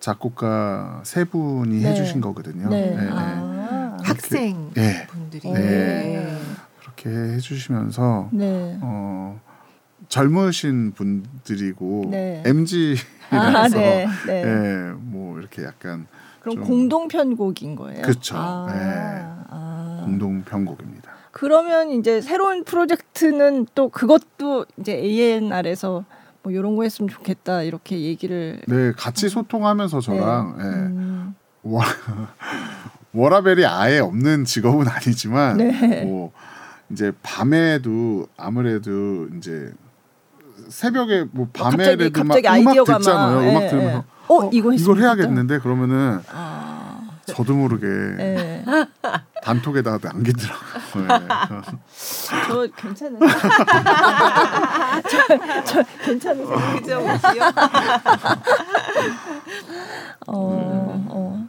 작곡가 0.00 1.00
세 1.04 1.24
분이 1.24 1.82
네. 1.82 1.90
해주신 1.90 2.20
거거든요. 2.20 2.68
네. 2.68 2.90
네, 2.90 2.96
네. 2.96 3.08
아. 3.12 3.96
학생 4.02 4.70
네. 4.74 5.06
분들이 5.06 5.52
네. 5.52 6.36
그렇게 6.80 7.10
해주시면서 7.34 8.30
네. 8.32 8.78
어, 8.80 9.38
젊으신 10.08 10.92
분들이고 10.92 12.08
네. 12.10 12.42
MG라서 12.46 13.04
아, 13.30 13.68
네. 13.68 14.06
네. 14.26 14.42
예, 14.42 14.92
뭐 14.96 15.38
이렇게 15.38 15.62
약간 15.64 16.06
그럼 16.40 16.56
좀- 16.56 16.64
공동 16.64 17.06
편곡인 17.08 17.76
거예요. 17.76 18.02
그쵸. 18.02 18.34
아, 18.38 18.66
네. 18.72 19.22
아. 19.50 20.00
공동 20.04 20.42
편곡입니다. 20.42 21.10
그러면 21.32 21.90
이제 21.90 22.20
새로운 22.22 22.64
프로젝트는 22.64 23.66
또 23.74 23.88
그것도 23.90 24.64
이제 24.78 24.94
A&R에서 24.94 26.04
뭐 26.42 26.52
이런 26.52 26.76
거 26.76 26.82
했으면 26.82 27.08
좋겠다 27.08 27.62
이렇게 27.62 28.00
얘기를 28.00 28.60
네, 28.66 28.92
같이 28.92 29.28
소통하면서 29.28 30.00
저랑 30.00 30.56
예, 30.58 30.62
음, 30.64 31.34
워, 31.62 31.82
워라벨이 33.12 33.64
아예 33.66 33.98
없는 33.98 34.44
직업은 34.44 34.88
아니지만 34.88 35.58
네. 35.58 36.04
뭐 36.04 36.32
이제 36.90 37.12
밤에도 37.22 38.26
아무래도 38.36 39.28
이제 39.36 39.72
새벽에 40.68 41.26
뭐 41.30 41.48
갑자기 41.52 42.10
밤에라도 42.10 42.24
막 42.24 42.36
음악 42.56 42.84
듣잖아요. 42.84 43.36
막, 43.36 43.48
음악 43.48 43.62
예, 43.64 43.68
들으면서 43.68 43.98
예. 43.98 44.02
어, 44.32 44.50
이거 44.52 44.70
했으면 44.72 44.96
이걸. 44.96 45.04
해야겠는데 45.04 45.58
그러면은 45.58 46.20
아, 46.30 47.00
저도 47.26 47.54
모르게 47.54 47.86
네. 48.16 48.64
단톡에다가 49.42 49.98
남기더라고요. 50.12 50.60
네. 50.69 50.69
저 52.48 52.66
괜찮으세요? 52.76 53.28
저, 55.10 55.64
저 55.64 55.82
괜찮으세요? 56.04 56.56
그죠? 56.74 56.98
귀여워. 57.32 57.52
어, 60.26 61.06
어. 61.08 61.48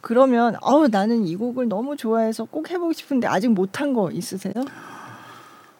그러면 0.00 0.56
어우 0.60 0.88
나는 0.88 1.26
이 1.26 1.34
곡을 1.36 1.68
너무 1.68 1.96
좋아해서 1.96 2.44
꼭 2.44 2.70
해보고 2.70 2.92
싶은데 2.92 3.26
아직 3.26 3.48
못한 3.48 3.94
거 3.94 4.10
있으세요? 4.10 4.52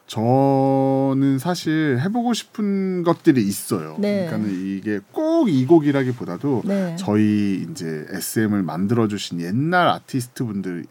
저는 0.06 1.38
사실 1.38 1.98
해보고 2.02 2.34
싶은 2.34 3.02
것들이 3.04 3.42
있어요. 3.42 3.96
네. 3.98 4.26
그러니까는 4.26 4.50
이게 4.78 5.00
꼭 5.12 5.48
이 5.48 5.66
곡이라기보다도 5.66 6.62
네. 6.64 6.96
저희 6.98 7.66
이제 7.70 8.06
SM을 8.10 8.62
만들어 8.62 9.08
주신 9.08 9.40
옛날 9.40 9.88
아티스트 9.88 10.44
분들 10.44 10.84
이- 10.84 10.88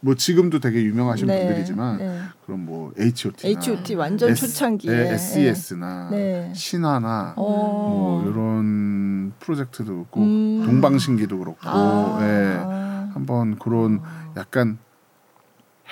뭐 0.00 0.14
지금도 0.14 0.60
되게 0.60 0.82
유명하신 0.82 1.26
네, 1.26 1.38
분들이지만 1.46 1.98
네. 1.98 2.20
그럼 2.44 2.66
뭐 2.66 2.92
H.O.T.나 2.98 3.48
H.O.T 3.60 3.94
완전 3.94 4.34
초창기에 4.34 5.12
S.E.S나 5.14 6.08
네. 6.10 6.52
신화나 6.54 7.32
어. 7.36 7.42
뭐 7.42 8.30
이런 8.30 9.32
프로젝트도 9.40 10.02
있고 10.02 10.20
음. 10.20 10.62
동방신기도 10.66 11.38
그렇고 11.38 11.58
아. 11.62 12.18
예. 12.22 13.10
한번 13.14 13.58
그런 13.58 14.00
약간 14.36 14.78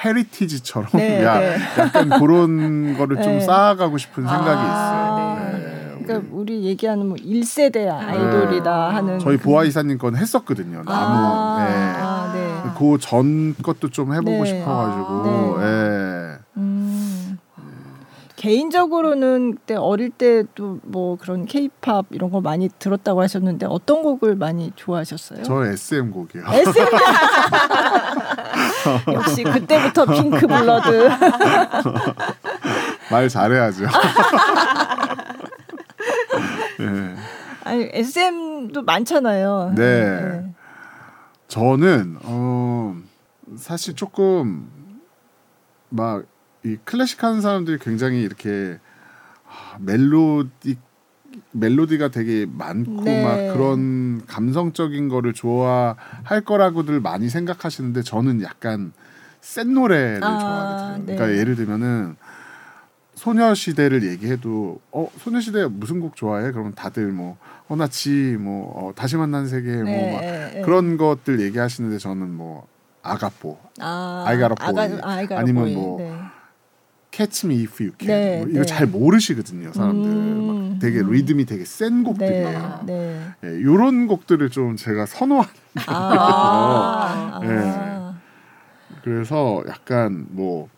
헤리티지처럼 0.04 0.88
네, 0.94 1.22
야, 1.24 1.38
네. 1.38 1.56
약간 1.78 2.10
그런 2.18 2.96
거를 2.98 3.22
좀 3.22 3.34
네. 3.38 3.40
쌓아가고 3.40 3.96
싶은 3.96 4.26
생각이 4.26 4.60
아, 4.60 5.38
있어요. 5.40 5.58
네. 5.58 5.58
네, 5.98 6.04
그러니까 6.04 6.28
우리 6.34 6.64
얘기하는 6.64 7.06
뭐 7.06 7.16
1세대 7.16 7.88
아이돌이다 7.88 8.88
네. 8.88 8.94
하는 8.94 9.18
저희 9.20 9.36
그- 9.38 9.44
보아 9.44 9.64
이사님 9.64 9.96
건 9.98 10.16
했었거든요. 10.16 10.82
나무. 10.82 10.90
아, 10.90 11.64
네. 11.64 11.74
아, 11.96 12.32
네. 12.34 12.43
그 12.76 12.98
전 12.98 13.54
것도 13.62 13.90
좀 13.90 14.12
해보고 14.14 14.30
네. 14.30 14.44
싶어가지고. 14.46 15.58
네. 15.58 15.64
예. 15.64 16.38
음. 16.56 17.38
개인적으로는 18.36 19.54
그때 19.54 19.74
어릴 19.74 20.10
때도 20.10 20.80
뭐 20.82 21.16
그런 21.16 21.46
케이팝 21.46 22.06
이런 22.10 22.30
거 22.30 22.42
많이 22.42 22.68
들었다고 22.78 23.22
하셨는데 23.22 23.64
어떤 23.66 24.02
곡을 24.02 24.36
많이 24.36 24.70
좋아하셨어요? 24.76 25.42
저 25.44 25.64
SM 25.64 26.10
곡이요. 26.10 26.42
SM 26.46 26.84
역시 29.14 29.44
그때부터 29.44 30.04
핑크 30.06 30.46
블러드 30.46 31.08
말 33.10 33.28
잘해야죠. 33.30 33.84
네. 36.78 37.14
아니 37.64 37.88
SM도 37.92 38.82
많잖아요. 38.82 39.72
네. 39.74 40.44
저는 41.54 42.18
어 42.22 42.96
사실 43.56 43.94
조금 43.94 44.68
막 45.88 46.24
이 46.64 46.78
클래식 46.84 47.22
하는 47.22 47.42
사람들이 47.42 47.78
굉장히 47.78 48.22
이렇게 48.22 48.78
아, 49.46 49.76
멜로디 49.80 50.78
멜로디가 51.52 52.08
되게 52.08 52.46
많고 52.50 53.04
네. 53.04 53.22
막 53.22 53.52
그런 53.54 54.24
감성적인 54.26 55.08
거를 55.08 55.34
좋아할 55.34 56.40
거라고들 56.44 57.00
많이 57.00 57.28
생각하시는데 57.28 58.02
저는 58.02 58.42
약간 58.42 58.92
센 59.40 59.74
노래를 59.74 60.24
아, 60.24 60.38
좋아하거든요. 60.38 61.06
네. 61.06 61.16
그러니까 61.16 61.38
예를 61.38 61.54
들면은 61.54 62.16
소녀시대를 63.24 64.06
얘기해도 64.06 64.80
어 64.92 65.08
소녀시대 65.18 65.66
무슨 65.70 66.00
곡 66.00 66.14
좋아해? 66.14 66.52
그러면 66.52 66.74
다들 66.74 67.10
뭐 67.10 67.38
어나지 67.68 68.36
뭐 68.38 68.70
어, 68.76 68.92
다시 68.94 69.16
만난 69.16 69.46
세계 69.46 69.76
뭐 69.76 69.84
네, 69.84 70.12
막 70.12 70.20
네, 70.20 70.50
네. 70.56 70.60
그런 70.62 70.98
것들 70.98 71.40
얘기하시는데 71.40 71.96
저는 71.98 72.28
뭐 72.34 72.66
아가뽀, 73.02 73.58
아. 73.80 74.24
아가- 74.26 74.48
got 74.48 75.32
a 75.32 75.38
아니면. 75.38 75.72
뭐 75.74 75.98
네. 75.98 76.12
Catch 77.10 77.46
Me 77.46 77.62
If 77.62 77.82
You 77.82 77.92
Can 77.98 78.08
네, 78.08 78.38
뭐 78.40 78.48
이거 78.48 78.58
네. 78.58 78.66
잘 78.66 78.86
모르시거든요 78.88 79.72
사람들 79.72 80.10
음, 80.10 80.72
막 80.72 80.78
되게 80.80 80.98
음. 80.98 81.12
리듬이 81.12 81.46
되게 81.46 81.64
센 81.64 82.02
곡들이에요. 82.02 82.80
네, 82.86 83.34
네. 83.40 83.48
예, 83.48 83.58
이런 83.60 84.06
곡들을 84.08 84.50
좀 84.50 84.76
제가 84.76 85.06
선호하는 85.06 85.52
아, 85.86 87.40
네. 87.40 87.48
아. 87.48 88.18
그래서 89.02 89.62
약간 89.68 90.26
뭐 90.30 90.68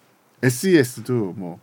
SES도 0.43 1.35
뭐, 1.37 1.59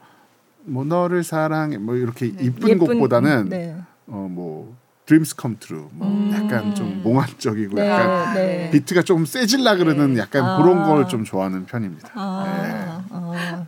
뭐 0.65 0.83
너를 0.83 1.23
사랑해 1.23 1.77
뭐 1.77 1.95
이렇게 1.95 2.27
이쁜 2.27 2.69
예쁜- 2.69 2.77
곡보다는 2.79 3.49
네. 3.49 3.75
어뭐 4.07 4.75
Dreams 5.05 5.35
Come 5.39 5.57
True 5.59 5.87
뭐 5.91 6.07
음. 6.07 6.31
약간 6.33 6.73
좀 6.75 7.01
몽환적이고 7.03 7.75
네, 7.75 7.89
약간 7.89 8.33
네. 8.35 8.69
비트가 8.71 9.01
좀 9.01 9.25
세질라 9.25 9.75
그러는 9.75 10.13
네. 10.13 10.19
약간 10.21 10.43
아. 10.45 10.57
그런 10.57 10.83
걸 10.83 11.07
좀 11.07 11.23
좋아하는 11.25 11.65
편입니다. 11.65 12.09
아, 12.13 13.03
아. 13.09 13.65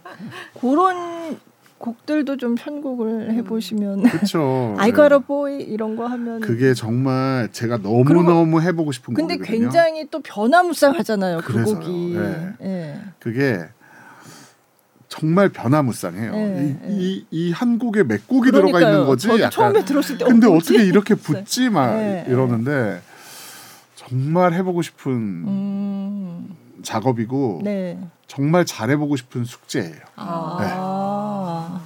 그런 0.60 1.38
곡들도 1.78 2.38
좀 2.38 2.56
편곡을 2.56 3.34
해보시면 3.34 4.04
그렇죠. 4.04 4.76
I 4.80 4.94
got 4.94 5.14
a 5.14 5.20
boy 5.20 5.62
이런 5.62 5.98
거 5.98 6.08
하면 6.08 6.40
그게 6.40 6.74
정말 6.74 7.50
제가 7.52 7.78
너무 7.82 8.06
너무 8.24 8.62
해보고 8.62 8.94
싶은 8.94 9.14
근데 9.14 9.36
곡이거든요. 9.36 9.60
굉장히 9.70 10.08
또 10.10 10.22
변화무쌍하잖아요 10.22 11.40
그. 11.44 11.64
곡이 11.64 12.14
네. 12.18 12.50
예. 12.62 13.00
그게 13.20 13.60
정말 15.18 15.50
변화무쌍해요. 15.50 16.32
네, 16.34 17.26
이이한 17.32 17.80
곡에 17.80 18.04
몇 18.04 18.28
곡이 18.28 18.52
들어가 18.52 18.68
그러니까요. 18.68 18.94
있는 18.94 19.06
거지. 19.06 19.30
약간 19.30 19.50
처음에 19.50 19.86
들었을 19.86 20.18
때 20.18 20.26
근데 20.26 20.48
어, 20.48 20.52
뭐지? 20.52 20.74
어떻게 20.74 20.86
이렇게 20.86 21.16
붙지 21.16 21.70
막 21.70 21.96
네, 21.96 22.26
이러는데 22.28 23.02
정말 23.96 24.54
해보고 24.54 24.82
싶은 24.82 25.12
음, 25.14 26.56
작업이고 26.84 27.62
네. 27.64 27.98
정말 28.28 28.66
잘해보고 28.66 29.16
싶은 29.16 29.46
숙제예요. 29.46 30.02
아. 30.18 31.82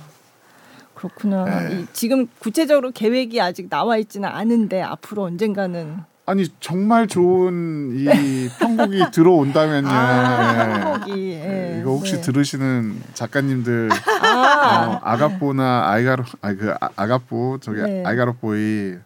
그렇구나. 0.95 1.45
네. 1.45 1.81
이, 1.81 1.85
지금 1.93 2.27
구체적으로 2.39 2.91
계획이 2.91 3.39
아직 3.39 3.69
나와 3.69 3.97
있지는 3.97 4.27
않은데 4.27 4.81
앞으로 4.81 5.23
언젠가는 5.23 5.97
아니 6.29 6.47
정말 6.59 7.07
좋은 7.07 7.91
이 7.95 8.49
편곡이 8.59 9.09
들어온다면요. 9.11 9.87
아, 9.89 10.53
예. 10.53 10.83
편곡이 10.83 11.31
예. 11.31 11.77
이거 11.81 11.89
혹시 11.89 12.15
네. 12.17 12.21
들으시는 12.21 13.01
작가님들 13.15 13.89
아, 14.21 14.85
어, 14.85 14.99
아가뽀나 15.03 15.89
아이가로 15.89 16.23
아그 16.41 16.75
아가뽀 16.95 17.57
저기 17.61 17.81
네. 17.81 18.03
아이가로뽀이 18.05 18.97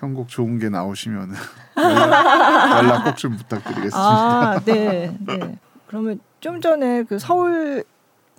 편곡 0.00 0.28
좋은 0.28 0.58
게 0.58 0.70
나오시면은 0.70 1.34
연락, 1.76 2.78
연락 2.78 3.04
꼭 3.04 3.16
좀 3.16 3.36
부탁드리겠습니다. 3.36 3.98
아, 3.98 4.60
네, 4.64 5.14
네. 5.26 5.58
그러면 5.86 6.20
좀 6.40 6.62
전에 6.62 7.02
그 7.02 7.18
서울 7.18 7.84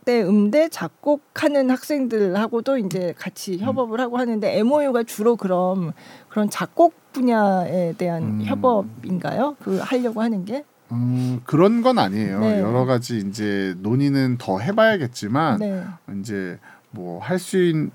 대 0.03 0.21
음대 0.23 0.69
작곡하는 0.69 1.69
학생들하고도 1.69 2.77
이제 2.77 3.13
같이 3.17 3.57
협업을 3.57 3.99
하고 3.99 4.17
하는데 4.17 4.57
MOU가 4.59 5.03
주로 5.03 5.35
그럼 5.35 5.93
그런 6.29 6.49
작곡 6.49 6.93
분야에 7.13 7.93
대한 7.97 8.23
음. 8.23 8.41
협업인가요? 8.43 9.55
그 9.63 9.77
하려고 9.77 10.21
하는 10.21 10.45
게? 10.45 10.63
음, 10.91 11.41
그런 11.45 11.81
건 11.81 11.97
아니에요. 11.99 12.39
네. 12.39 12.59
여러 12.59 12.85
가지 12.85 13.17
이제 13.19 13.73
논의는 13.79 14.37
더 14.37 14.59
해봐야겠지만 14.59 15.59
네. 15.59 15.83
이제 16.19 16.59
뭐 16.91 17.19
할 17.19 17.39
수 17.39 17.57
있는 17.57 17.91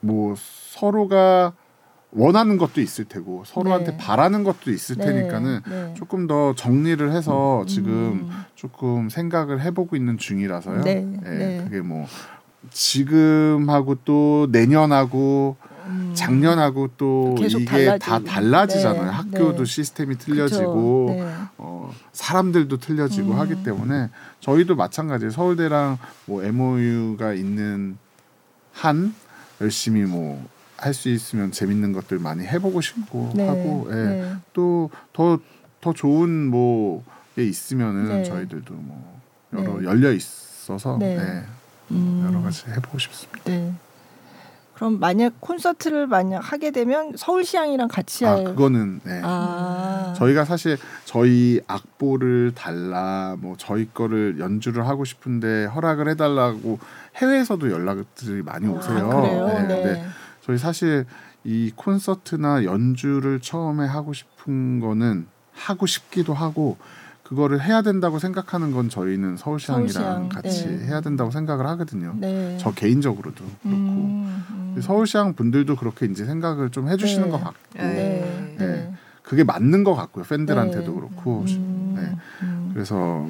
뭐 0.00 0.34
서로가 0.36 1.52
원하는 2.10 2.56
것도 2.56 2.80
있을 2.80 3.04
테고 3.04 3.44
서로한테 3.44 3.92
네. 3.92 3.96
바라는 3.98 4.42
것도 4.44 4.70
있을 4.70 4.96
네, 4.96 5.06
테니까는 5.06 5.60
네. 5.68 5.94
조금 5.96 6.26
더 6.26 6.54
정리를 6.54 7.12
해서 7.12 7.64
지금 7.66 7.92
음. 7.92 8.30
조금 8.54 9.08
생각을 9.08 9.60
해보고 9.60 9.94
있는 9.94 10.16
중이라서요. 10.16 10.82
네, 10.82 11.06
예, 11.26 11.28
네. 11.28 11.60
그게 11.64 11.80
뭐 11.80 12.06
지금하고 12.70 13.96
또 14.04 14.48
내년하고 14.50 15.56
음. 15.86 16.12
작년하고 16.14 16.90
또 16.96 17.34
이게 17.38 17.64
다 17.98 18.18
달라지고. 18.18 18.26
달라지잖아요. 18.26 19.04
네, 19.04 19.10
학교도 19.10 19.58
네. 19.58 19.64
시스템이. 19.64 20.18
틀려지고 20.18 21.06
네. 21.10 21.34
어, 21.58 21.92
사람들도 22.12 22.78
틀려지고 22.78 23.32
음. 23.32 23.38
하기 23.38 23.62
때문에 23.64 24.10
저희도 24.40 24.76
마찬가지예요. 24.76 25.30
서울대랑 25.30 25.98
뭐 26.26 26.42
MOU가 26.42 27.34
있는 27.34 27.96
한 28.72 29.14
열심히 29.60 30.02
뭐 30.02 30.42
할 30.78 30.94
수 30.94 31.08
있으면 31.08 31.50
재밌는 31.52 31.92
것들 31.92 32.18
많이 32.18 32.46
해보고 32.46 32.80
싶고 32.80 33.32
네. 33.34 33.46
하고 33.46 33.88
예. 33.90 33.94
네. 33.94 34.34
또더 34.52 35.40
더 35.80 35.92
좋은 35.92 36.46
뭐게 36.48 37.44
있으면은 37.44 38.08
네. 38.08 38.24
저희들도 38.24 38.74
뭐 38.74 39.20
여러 39.54 39.80
네. 39.80 39.84
열려 39.84 40.12
있어서 40.12 40.96
네. 40.98 41.16
네. 41.16 41.42
음. 41.90 42.24
여러 42.26 42.42
가지 42.42 42.64
해보고 42.70 42.98
싶습니다. 42.98 43.42
네. 43.44 43.72
그럼 44.74 45.00
만약 45.00 45.40
콘서트를 45.40 46.06
만약 46.06 46.38
하게 46.38 46.70
되면 46.70 47.12
서울시향이랑 47.16 47.88
같이 47.88 48.24
아할 48.24 48.44
그거는 48.44 49.00
네. 49.02 49.20
아. 49.24 50.14
저희가 50.16 50.44
사실 50.44 50.78
저희 51.04 51.60
악보를 51.66 52.52
달라 52.54 53.36
뭐 53.40 53.56
저희 53.58 53.92
거를 53.92 54.38
연주를 54.38 54.86
하고 54.86 55.04
싶은데 55.04 55.64
허락을 55.64 56.08
해달라고 56.10 56.78
해외에서도 57.16 57.68
연락들이 57.72 58.42
많이 58.42 58.68
오세요. 58.68 59.10
아, 59.10 59.20
그래요? 59.20 59.46
네, 59.48 59.54
네. 59.54 59.82
근데 59.82 60.08
저희 60.48 60.56
사실 60.56 61.04
이 61.44 61.70
콘서트나 61.76 62.64
연주를 62.64 63.38
처음에 63.38 63.86
하고 63.86 64.14
싶은 64.14 64.80
거는 64.80 65.26
하고 65.52 65.84
싶기도 65.84 66.32
하고 66.32 66.78
그거를 67.22 67.62
해야 67.62 67.82
된다고 67.82 68.18
생각하는 68.18 68.72
건 68.72 68.88
저희는 68.88 69.36
서울시향이랑 69.36 69.92
서울시향, 69.92 70.28
같이 70.30 70.66
네. 70.66 70.86
해야 70.86 71.02
된다고 71.02 71.30
생각을 71.30 71.66
하거든요. 71.66 72.14
네. 72.16 72.56
저 72.58 72.72
개인적으로도 72.72 73.44
그렇고 73.62 73.66
음, 73.66 74.74
음. 74.74 74.80
서울시향 74.80 75.34
분들도 75.34 75.76
그렇게 75.76 76.06
이제 76.06 76.24
생각을 76.24 76.70
좀 76.70 76.88
해주시는 76.88 77.26
네. 77.26 77.30
것 77.30 77.44
같고 77.44 77.58
네. 77.74 78.54
네. 78.56 78.66
네. 78.66 78.94
그게 79.22 79.44
맞는 79.44 79.84
것 79.84 79.94
같고요. 79.94 80.24
팬들한테도 80.24 80.90
네. 80.90 80.98
그렇고 80.98 81.44
음, 81.46 81.94
네. 81.94 82.16
음. 82.40 82.70
그래서 82.72 83.26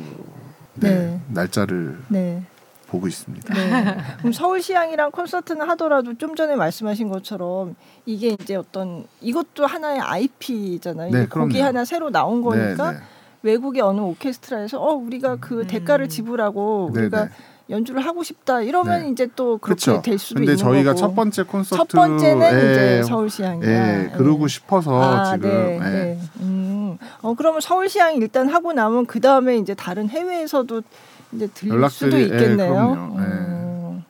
네, 0.77 0.89
네. 0.89 1.21
날짜를 1.31 1.99
네. 2.07 2.45
보고 2.89 3.07
있습니다. 3.07 3.55
네. 3.55 3.97
그럼 4.19 4.33
서울시향이랑 4.33 5.11
콘서트는 5.11 5.69
하더라도 5.71 6.15
좀 6.17 6.35
전에 6.35 6.57
말씀하신 6.57 7.09
것처럼 7.09 7.77
이게 8.07 8.29
이제 8.41 8.57
어떤 8.57 9.05
이것도 9.21 9.67
하나의 9.67 10.01
IP잖아요. 10.01 11.11
네, 11.13 11.27
곡이. 11.27 11.61
하나 11.61 11.85
새로 11.85 12.11
나온 12.11 12.43
거니까 12.43 12.93
네, 12.93 12.99
네. 12.99 13.05
외국의 13.43 13.83
어느 13.83 14.01
오케스트라에서 14.01 14.81
어 14.81 14.95
우리가 14.95 15.37
그 15.41 15.67
대가를 15.67 16.09
지불하고 16.09 16.91
우리가 16.93 17.25
네네. 17.25 17.31
연주를 17.71 18.01
하고 18.05 18.23
싶다 18.23 18.63
이러면 18.63 19.03
네. 19.03 19.11
이제 19.11 19.29
또 19.37 19.59
그렇게 19.59 19.85
그렇죠. 19.85 20.03
될 20.03 20.19
수도 20.19 20.37
근데 20.41 20.53
있는 20.53 20.57
저희가 20.65 20.95
거고. 20.95 21.01
첫 21.01 21.15
번째 21.15 21.43
콘서트 21.43 21.77
첫 21.77 21.89
번째는 21.89 22.47
예, 22.55 22.71
이제 22.71 23.03
서울시향이야. 23.03 23.69
예, 24.05 24.11
그러고 24.17 24.49
싶어서 24.49 25.03
아, 25.03 25.35
지금 25.35 25.51
네, 25.51 25.75
예. 25.75 25.79
네. 25.91 26.19
음. 26.41 26.97
어 27.21 27.35
그러면 27.35 27.61
서울시향 27.61 28.15
일단 28.17 28.49
하고 28.49 28.73
나면 28.73 29.05
그 29.05 29.21
다음에 29.21 29.59
이제 29.59 29.75
다른 29.75 30.09
해외에서도 30.09 30.81
이제 31.33 31.47
들릴 31.55 31.75
연락들이, 31.75 32.11
수도 32.11 32.19
예, 32.19 32.23
있겠네요. 32.25 32.73
그럼요. 32.73 33.21
예. 33.21 33.25
어. 33.27 34.03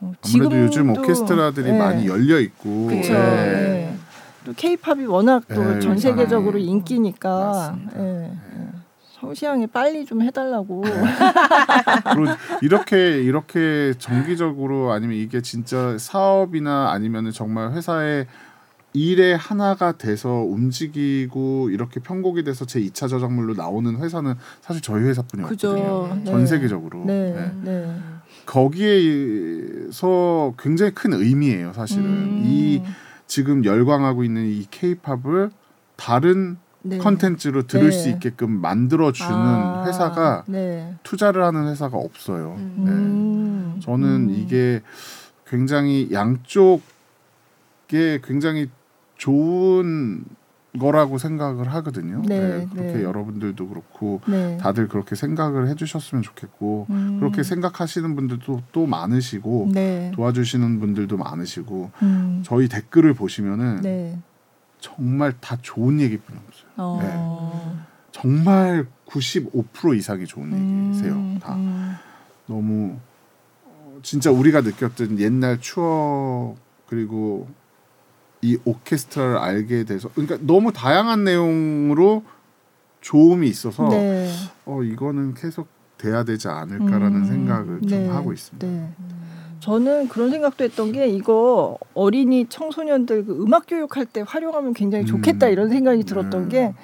어, 0.00 0.12
아무래도 0.24 0.56
요즘 0.58 0.70
지금도, 0.70 1.00
오케스트라들이 1.02 1.68
예. 1.68 1.78
많이 1.78 2.06
열려 2.06 2.40
있고 2.40 2.86
그쵸. 2.86 3.12
예. 3.12 3.18
예. 3.18 3.94
또 4.44 4.52
케이팝이 4.54 5.04
워낙 5.06 5.44
또 5.48 5.76
예, 5.76 5.80
전 5.80 5.98
세계적으로 5.98 6.58
예. 6.58 6.64
인기니까. 6.64 7.76
서울시향에 9.20 9.66
빨리 9.66 10.04
좀 10.04 10.20
해달라고. 10.22 10.82
그리고 10.82 12.32
이렇게 12.60 13.22
이렇게 13.22 13.94
정기적으로 13.98 14.90
아니면 14.90 15.16
이게 15.16 15.40
진짜 15.40 15.96
사업이나 15.96 16.90
아니면은 16.90 17.30
정말 17.30 17.70
회사의 17.70 18.26
일의 18.94 19.36
하나가 19.36 19.92
돼서 19.92 20.30
움직이고 20.30 21.70
이렇게 21.70 22.00
편곡이 22.00 22.44
돼서 22.44 22.66
제 22.66 22.80
2차 22.80 23.08
저작물로 23.08 23.54
나오는 23.54 23.96
회사는 23.96 24.34
사실 24.60 24.82
저희 24.82 25.04
회사뿐이었거든요. 25.04 26.14
네. 26.16 26.24
전 26.24 26.46
세계적으로. 26.46 27.04
네, 27.06 27.32
네. 27.32 27.52
네. 27.62 27.96
거기에서 28.44 29.94
굉장히 30.58 30.92
큰 30.92 31.14
의미예요, 31.14 31.72
사실은. 31.72 32.04
음. 32.04 32.42
이 32.44 32.82
지금 33.26 33.64
열광하고 33.64 34.24
있는 34.24 34.46
이 34.46 34.66
케이팝을 34.70 35.50
다른 35.96 36.58
네. 36.82 36.98
컨텐츠로 36.98 37.66
들을 37.66 37.90
네. 37.90 37.96
수 37.96 38.08
있게끔 38.10 38.50
만들어 38.60 39.12
주는 39.12 39.32
아, 39.32 39.84
회사가 39.86 40.44
네. 40.48 40.96
투자를 41.02 41.44
하는 41.44 41.68
회사가 41.68 41.96
없어요. 41.96 42.56
음. 42.58 42.74
네. 42.84 42.90
음. 42.90 43.80
저는 43.80 44.06
음. 44.28 44.30
이게 44.30 44.82
굉장히 45.46 46.08
양쪽에 46.12 46.80
굉장히 48.22 48.68
좋은 49.22 50.24
거라고 50.80 51.16
생각을 51.16 51.72
하거든요. 51.74 52.22
네, 52.26 52.66
그렇게 52.72 52.94
네. 52.94 53.02
여러분들도 53.04 53.68
그렇고 53.68 54.20
네. 54.26 54.56
다들 54.56 54.88
그렇게 54.88 55.14
생각을 55.14 55.68
해주셨으면 55.68 56.22
좋겠고 56.22 56.86
음. 56.90 57.18
그렇게 57.20 57.44
생각하시는 57.44 58.16
분들도 58.16 58.62
또 58.72 58.86
많으시고 58.86 59.70
네. 59.72 60.10
도와주시는 60.14 60.80
분들도 60.80 61.16
많으시고 61.18 61.90
음. 62.02 62.42
저희 62.44 62.68
댓글을 62.68 63.14
보시면은 63.14 63.82
네. 63.82 64.18
정말 64.80 65.34
다 65.40 65.56
좋은 65.62 66.00
얘기뿐이 66.00 66.38
없어요. 66.48 66.70
어. 66.78 67.86
정말 68.10 68.86
95% 69.06 69.96
이상이 69.96 70.26
좋은 70.26 70.52
음. 70.52 70.88
얘기세요. 70.88 71.38
다 71.40 71.54
음. 71.54 71.94
너무 72.46 72.96
어, 73.66 74.00
진짜 74.02 74.32
우리가 74.32 74.62
느꼈던 74.62 75.20
옛날 75.20 75.60
추억 75.60 76.56
그리고 76.88 77.46
이 78.42 78.58
오케스트라를 78.64 79.38
알게 79.38 79.84
돼서 79.84 80.08
그러니까 80.14 80.36
너무 80.40 80.72
다양한 80.72 81.22
내용으로 81.24 82.24
좋음이 83.00 83.48
있어서 83.48 83.88
네. 83.88 84.28
어 84.66 84.82
이거는 84.82 85.34
계속 85.34 85.68
돼야 85.96 86.24
되지 86.24 86.48
않을까라는 86.48 87.14
음. 87.20 87.24
생각을 87.24 87.80
좀 87.82 87.88
네. 87.88 88.08
하고 88.08 88.32
있습니다. 88.32 88.66
네. 88.66 88.90
저는 89.60 90.08
그런 90.08 90.30
생각도 90.32 90.64
했던 90.64 90.90
게 90.90 91.06
이거 91.06 91.78
어린이 91.94 92.46
청소년들 92.48 93.26
그 93.26 93.42
음악 93.44 93.66
교육할 93.68 94.06
때 94.06 94.24
활용하면 94.26 94.74
굉장히 94.74 95.06
좋겠다 95.06 95.46
음. 95.46 95.52
이런 95.52 95.68
생각이 95.68 96.02
들었던 96.02 96.48
네. 96.48 96.48
게 96.48 96.74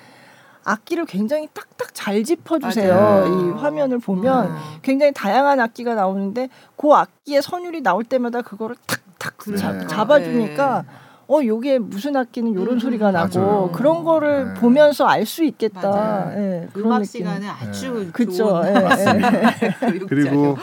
악기를 0.62 1.06
굉장히 1.06 1.48
딱딱 1.52 1.92
잘 1.92 2.22
짚어주세요. 2.22 2.94
맞아요. 2.94 3.26
이 3.26 3.60
화면을 3.60 3.98
보면 3.98 4.46
음. 4.52 4.56
굉장히 4.82 5.12
다양한 5.12 5.58
악기가 5.58 5.96
나오는데 5.96 6.50
그 6.76 6.92
악기의 6.92 7.42
선율이 7.42 7.80
나올 7.80 8.04
때마다 8.04 8.42
그거를 8.42 8.76
탁탁 8.86 9.38
네. 9.50 9.56
자- 9.56 9.86
잡아주니까 9.88 10.84
어 11.30 11.44
요게 11.44 11.78
무슨 11.80 12.16
악기는 12.16 12.54
요런 12.54 12.74
음, 12.76 12.78
소리가 12.78 13.10
나고 13.10 13.38
맞아요. 13.38 13.70
그런 13.74 14.02
거를 14.02 14.46
네. 14.46 14.54
보면서 14.60 15.04
알 15.06 15.26
수 15.26 15.44
있겠다. 15.44 15.90
맞아요. 15.90 16.32
예, 16.38 16.68
그런 16.72 16.86
음악 16.86 17.02
느낌. 17.02 17.20
시간은 17.20 17.46
아주 17.48 18.08
그쵸. 18.14 18.32
좋은. 18.32 18.62
교육자죠. 18.72 20.06
그리고 20.08 20.56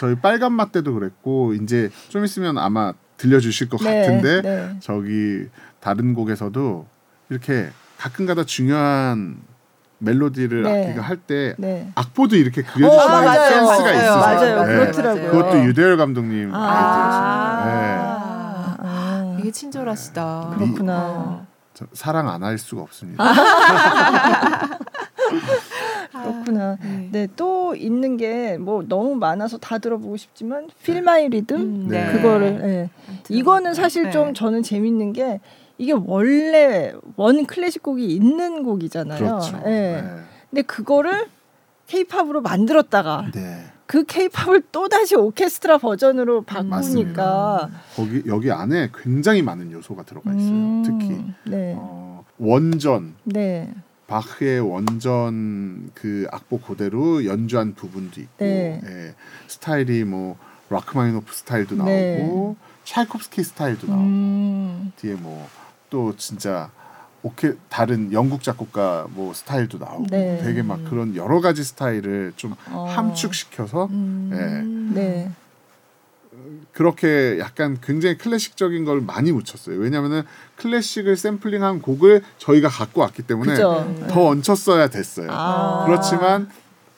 저희 0.00 0.16
빨간 0.16 0.52
맛 0.52 0.72
때도 0.72 0.92
그랬고 0.94 1.54
이제 1.54 1.88
좀 2.08 2.24
있으면 2.24 2.58
아마 2.58 2.92
들려주실 3.16 3.68
것 3.68 3.80
네, 3.82 4.00
같은데 4.00 4.42
네. 4.42 4.76
저기 4.80 5.46
다른 5.78 6.14
곡에서도 6.14 6.84
이렇게 7.30 7.68
가끔가다 7.98 8.42
중요한 8.44 9.36
멜로디를 9.98 10.62
네. 10.64 10.86
악기가 10.88 11.02
할때 11.02 11.54
네. 11.58 11.88
악보도 11.94 12.34
이렇게 12.34 12.62
어, 12.62 12.64
그려주시는 12.74 13.06
맞아요. 13.08 13.48
센스가 13.48 13.82
맞아요. 13.84 13.94
있으세요. 13.94 14.16
맞아요. 14.16 14.66
네. 14.66 14.72
그렇더라고요. 14.80 15.30
그것도 15.30 15.64
유대열 15.64 15.96
감독님 15.96 16.52
아. 16.52 16.58
아, 16.58 17.64
아. 17.68 18.11
되게 19.42 19.50
친절하시다. 19.52 20.54
그렇구나. 20.56 20.98
어. 21.08 21.46
저 21.74 21.86
사랑 21.92 22.28
안 22.28 22.42
할 22.42 22.58
수가 22.58 22.82
없습니다. 22.82 23.24
그렇구나. 26.12 26.76
네. 26.82 27.08
네, 27.10 27.28
또 27.36 27.74
있는 27.74 28.16
게 28.16 28.56
뭐 28.60 28.84
너무 28.86 29.14
많아서 29.16 29.56
다 29.58 29.78
들어보고 29.78 30.16
싶지만 30.16 30.68
필마이 30.82 31.28
리듬 31.30 31.60
음, 31.60 31.88
네. 31.88 32.12
그거를 32.12 32.60
예. 32.64 32.90
이거는 33.28 33.72
사실 33.74 34.10
좀 34.10 34.28
네. 34.28 34.32
저는 34.34 34.62
재밌는 34.62 35.12
게 35.14 35.40
이게 35.78 35.92
원래 35.92 36.92
원 37.16 37.46
클래식 37.46 37.82
곡이 37.82 38.04
있는 38.06 38.62
곡이잖아요. 38.62 39.18
그렇죠. 39.18 39.56
예. 39.64 39.70
네. 39.70 40.04
근데 40.50 40.62
그거를 40.62 41.26
케이팝으로 41.86 42.42
만들었다가 42.42 43.26
네. 43.34 43.64
그 43.92 44.04
케이팝을 44.06 44.62
또 44.72 44.88
다시 44.88 45.14
오케스트라 45.16 45.76
버전으로 45.76 46.44
바꾸니까 46.44 46.76
맞습니다. 46.76 47.70
거기 47.94 48.22
여기 48.26 48.50
안에 48.50 48.88
굉장히 48.96 49.42
많은 49.42 49.70
요소가 49.70 50.04
들어가 50.04 50.32
있어요. 50.32 50.50
음, 50.50 50.82
특히 50.82 51.22
네. 51.44 51.74
어, 51.76 52.24
원전 52.38 53.14
네. 53.24 53.70
바흐의 54.06 54.60
원전 54.60 55.90
그 55.92 56.26
악보 56.32 56.60
그대로 56.60 57.22
연주한 57.26 57.74
부분도 57.74 58.22
있고 58.22 58.32
네. 58.38 58.80
예, 58.82 59.14
스타일이 59.46 60.04
뭐 60.04 60.38
라크마니노프 60.70 61.30
스타일도 61.30 61.74
나오고 61.76 61.86
네. 61.86 62.56
찰콥스키 62.84 63.44
스타일도 63.44 63.88
나오고 63.88 64.02
음. 64.02 64.92
뒤에 64.96 65.16
뭐 65.16 65.62
또 65.92 66.16
진짜 66.16 66.70
오케 67.22 67.54
다른 67.68 68.12
영국 68.12 68.42
작곡가 68.42 69.06
뭐 69.10 69.32
스타일도 69.32 69.78
나오고 69.78 70.06
네. 70.10 70.40
되게 70.42 70.62
막 70.62 70.82
그런 70.84 71.14
여러 71.14 71.40
가지 71.40 71.62
스타일을 71.62 72.32
좀 72.36 72.54
어. 72.70 72.86
함축시켜서 72.88 73.86
음. 73.86 74.90
네. 74.94 75.30
그렇게 76.72 77.38
약간 77.38 77.78
굉장히 77.82 78.16
클래식적인 78.16 78.84
걸 78.84 79.00
많이 79.00 79.30
묻혔어요. 79.30 79.78
왜냐하면은 79.78 80.22
클래식을 80.56 81.16
샘플링한 81.16 81.82
곡을 81.82 82.22
저희가 82.38 82.68
갖고 82.68 83.02
왔기 83.02 83.22
때문에 83.22 83.52
그죠. 83.52 83.94
더 84.08 84.26
얹혔어야 84.28 84.88
됐어요. 84.88 85.28
아. 85.30 85.84
그렇지만 85.86 86.50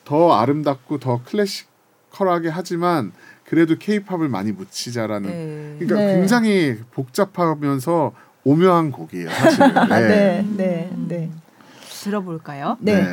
더 0.05 0.33
아름답고 0.33 0.99
더 0.99 1.21
클래시컬하게 1.25 2.49
하지만 2.49 3.11
그래도 3.43 3.77
케이팝을 3.77 4.29
많이 4.29 4.51
묻히자라는 4.51 5.29
네. 5.29 5.75
그러니까 5.79 5.95
네. 5.99 6.19
굉장히 6.19 6.79
복잡하면서 6.91 8.13
오묘한 8.45 8.91
곡이에요 8.91 9.29
사실은. 9.29 9.75
아, 9.77 9.99
네. 9.99 10.45
네. 10.55 10.89
음. 10.93 11.05
네. 11.09 11.29
들어볼까요? 12.03 12.77
네. 12.79 13.03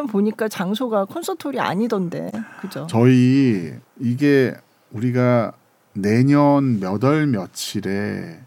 그거는 0.00 0.06
보니까 0.06 0.48
장소가 0.48 1.04
콘서트홀이 1.04 1.58
아니던데. 1.60 2.30
그죠? 2.60 2.86
저희 2.88 3.72
이게 3.98 4.54
우리가 4.90 5.52
내년 5.92 6.80
몇 6.80 7.04
월 7.04 7.26
며칠에 7.26 8.40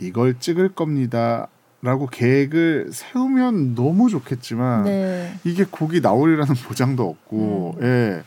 이걸 0.00 0.38
찍을 0.38 0.70
겁니다 0.70 1.48
라고 1.82 2.06
계획을 2.06 2.90
세우면 2.92 3.74
너무 3.74 4.08
좋겠지만 4.10 4.84
네. 4.84 5.34
이게 5.44 5.64
곡이 5.64 6.00
나오리라는 6.00 6.54
보장도 6.54 7.08
없고, 7.08 7.78
예, 7.80 8.22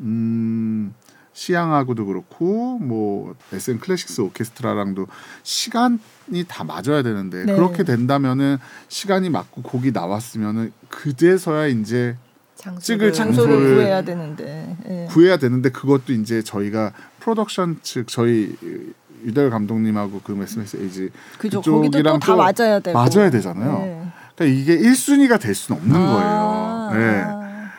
음, 0.00 0.92
시향하고도 1.34 2.06
그렇고, 2.06 2.78
뭐 2.78 3.34
SM 3.52 3.80
클래식스 3.80 4.22
오케스트라랑도 4.22 5.06
시간이 5.42 5.98
다 6.48 6.64
맞아야 6.64 7.02
되는데 7.02 7.44
네. 7.44 7.54
그렇게 7.54 7.82
된다면은 7.82 8.58
시간이 8.88 9.28
맞고 9.30 9.62
곡이 9.62 9.90
나왔으면은 9.90 10.72
그제서야 10.88 11.66
이제 11.66 12.16
찍을 12.56 13.12
장소를 13.12 13.12
장소를 13.12 13.74
구해야 13.74 14.02
되는데. 14.02 14.76
예. 14.88 15.06
구해야 15.10 15.36
되는데 15.36 15.70
그것도 15.70 16.12
이제 16.12 16.40
저희가 16.40 16.92
프로덕션 17.20 17.80
측 17.82 18.06
저희 18.08 18.56
유달 19.24 19.50
감독님하고 19.50 20.20
그 20.22 20.32
메스메스 20.32 20.76
에이지 20.76 21.10
그죠. 21.38 21.58
그쪽이랑 21.58 22.20
또다또 22.20 22.36
맞아야 22.36 22.78
되고. 22.78 22.98
맞아야 22.98 23.30
되잖아요. 23.30 23.78
네. 23.78 24.06
그러니까 24.36 24.60
이게 24.60 24.78
1순위가 24.78 25.40
될 25.40 25.54
수는 25.54 25.80
없는 25.80 25.96
아, 25.96 26.90
거예요. 26.92 27.10
네. 27.12 27.22
아. 27.26 27.70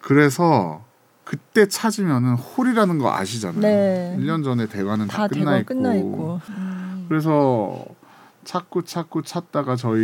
그래서 0.00 0.81
그때 1.24 1.66
찾으면은 1.68 2.34
홀이라는 2.34 2.98
거 2.98 3.12
아시잖아요. 3.12 3.60
네. 3.60 4.16
1년 4.18 4.44
전에 4.44 4.66
대관은 4.66 5.06
다, 5.08 5.28
다 5.28 5.28
끝나 5.28 5.58
있고. 5.58 5.66
끝나 5.74 5.94
있고. 5.94 6.40
음. 6.48 7.06
그래서 7.08 7.84
찾고 8.44 8.82
찾고 8.82 9.22
찾다가 9.22 9.76
저희 9.76 10.02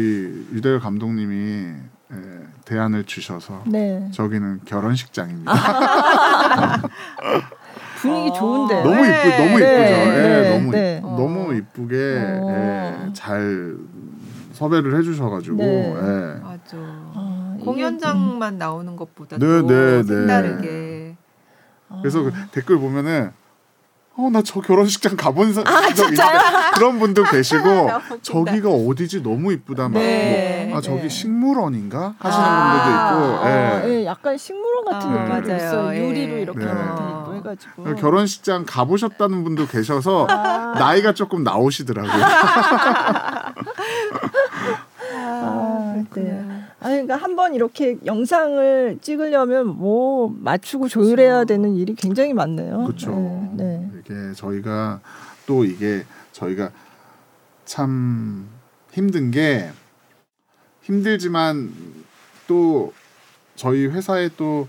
유달 0.53 0.79
감독님이 0.81 1.75
예, 2.11 2.17
대안을 2.65 3.05
주셔서 3.05 3.65
네. 3.67 4.09
저기는 4.13 4.61
결혼식장입니다. 4.65 5.53
분위기 8.01 8.31
어. 8.31 8.33
좋은데. 8.33 8.83
너무 8.83 8.95
네. 8.95 9.09
이쁘 9.09 9.29
너무 9.37 9.51
이쁘죠. 9.51 9.67
네, 9.67 10.17
예, 10.17 10.23
네, 10.23 10.59
너무 10.59 10.71
네. 10.71 11.01
너무 11.01 11.55
이쁘게 11.55 11.97
어. 12.41 12.51
예, 13.09 13.13
잘 13.13 13.77
섭외를 14.53 14.97
해주셔가지고 14.99 15.57
네. 15.57 15.95
예. 15.95 16.41
맞아. 16.41 16.77
아, 16.77 17.57
공연장만 17.61 18.57
나오는 18.59 18.97
것보다 18.97 19.37
네, 19.37 19.47
도 19.47 19.67
네, 19.67 20.03
네. 20.03 20.03
색다르게. 20.05 20.88
아. 21.91 21.99
그래서 22.01 22.23
그 22.23 22.33
댓글 22.53 22.79
보면은 22.79 23.33
어 24.21 24.31
나 24.31 24.43
저 24.43 24.61
결혼식장 24.61 25.17
가본 25.17 25.53
사, 25.55 25.61
아, 25.61 25.95
적 25.95 26.07
있는데 26.07 26.23
그런 26.75 26.99
분도 26.99 27.23
계시고. 27.23 27.89
저기가 28.23 28.69
어디지 28.69 29.23
너무 29.23 29.53
이쁘다 29.53 29.85
막. 29.89 30.01
네. 30.01 30.67
뭐, 30.69 30.79
아 30.79 30.81
저기 30.81 31.03
네. 31.03 31.09
식물원인가 31.09 32.17
하시는 32.19 32.45
아. 32.45 32.73
분들도 32.73 32.91
있고. 32.97 33.45
아, 33.47 33.49
예. 33.85 33.89
예, 34.01 34.05
약간 34.07 34.37
식물원 34.37 34.85
같은 34.87 35.09
아, 35.09 35.13
느낌도 35.13 35.49
맞아요. 35.49 35.57
있어요. 35.57 35.95
예. 35.95 36.09
유리로 36.09 36.37
이렇게 36.39 36.59
네. 36.59 36.65
돼 36.67 36.71
있고 36.73 37.35
해가지고. 37.37 37.83
그 37.85 37.95
결혼식장 37.95 38.65
가보셨다는 38.67 39.45
분도 39.45 39.69
계셔서 39.69 40.27
아. 40.29 40.75
나이가 40.77 41.13
조금 41.13 41.45
나오시더라고요. 41.45 42.13
아, 45.15 45.95
네. 46.15 46.58
아, 46.89 46.91
그러니까 46.91 47.17
한 47.17 47.37
번 47.37 47.55
이렇게 47.55 47.97
영상을 48.05 48.99
찍으려면 49.01 49.67
뭐 49.67 50.35
맞추고 50.41 50.89
조율해야 50.89 51.45
되는 51.45 51.75
일이 51.77 51.95
굉장히 51.95 52.33
많네요. 52.33 52.85
그렇죠. 52.85 53.13
네, 53.55 53.65
네. 53.65 53.91
이게 54.01 54.33
저희가 54.35 55.01
또 55.47 55.65
이게 55.65 56.05
저희가 56.33 56.71
참 57.65 58.49
힘든 58.93 59.31
게 59.31 59.71
힘들지만 60.83 61.73
또 62.47 62.93
저희 63.55 63.87
회사에 63.87 64.31
또 64.37 64.67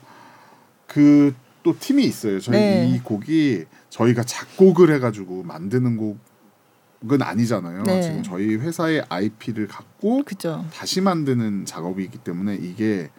그 0.87 1.33
또 1.61 1.77
팀이 1.77 2.03
있어요. 2.05 2.39
저희 2.39 2.57
네. 2.57 2.87
이 2.89 2.99
곡이 2.99 3.65
저희가 3.89 4.23
작곡을 4.23 4.93
해가지고 4.95 5.43
만드는 5.43 5.97
곡은 5.97 7.21
아니잖아요. 7.21 7.83
네. 7.83 8.01
지금 8.01 8.23
저희 8.23 8.55
회사의 8.55 9.03
IP를 9.09 9.67
갖고 9.67 9.88
그죠. 10.25 10.65
다시 10.73 11.01
만드는 11.01 11.65
작업이기 11.65 12.19
때문에 12.19 12.55
이게 12.55 13.09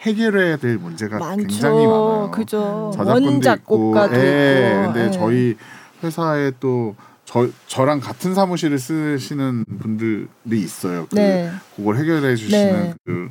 해결해야 0.00 0.56
될 0.56 0.78
문제가 0.78 1.18
많죠. 1.18 1.46
굉장히 1.46 1.86
많아요. 1.86 2.30
그죠. 2.32 2.92
저작권도 2.94 3.52
있고, 3.54 3.94
예, 4.14 4.70
있고. 4.70 4.92
근데 4.92 5.06
예. 5.06 5.10
저희 5.10 5.56
회사에 6.02 6.52
또 6.60 6.94
저, 7.24 7.48
저랑 7.66 8.00
같은 8.00 8.34
사무실을 8.34 8.78
쓰시는 8.78 9.64
분들이 9.80 10.28
있어요. 10.52 11.06
그 11.10 11.16
네. 11.16 11.50
그걸 11.76 11.96
해결해 11.96 12.36
주시는 12.36 12.82
네. 12.82 12.94
그 13.04 13.28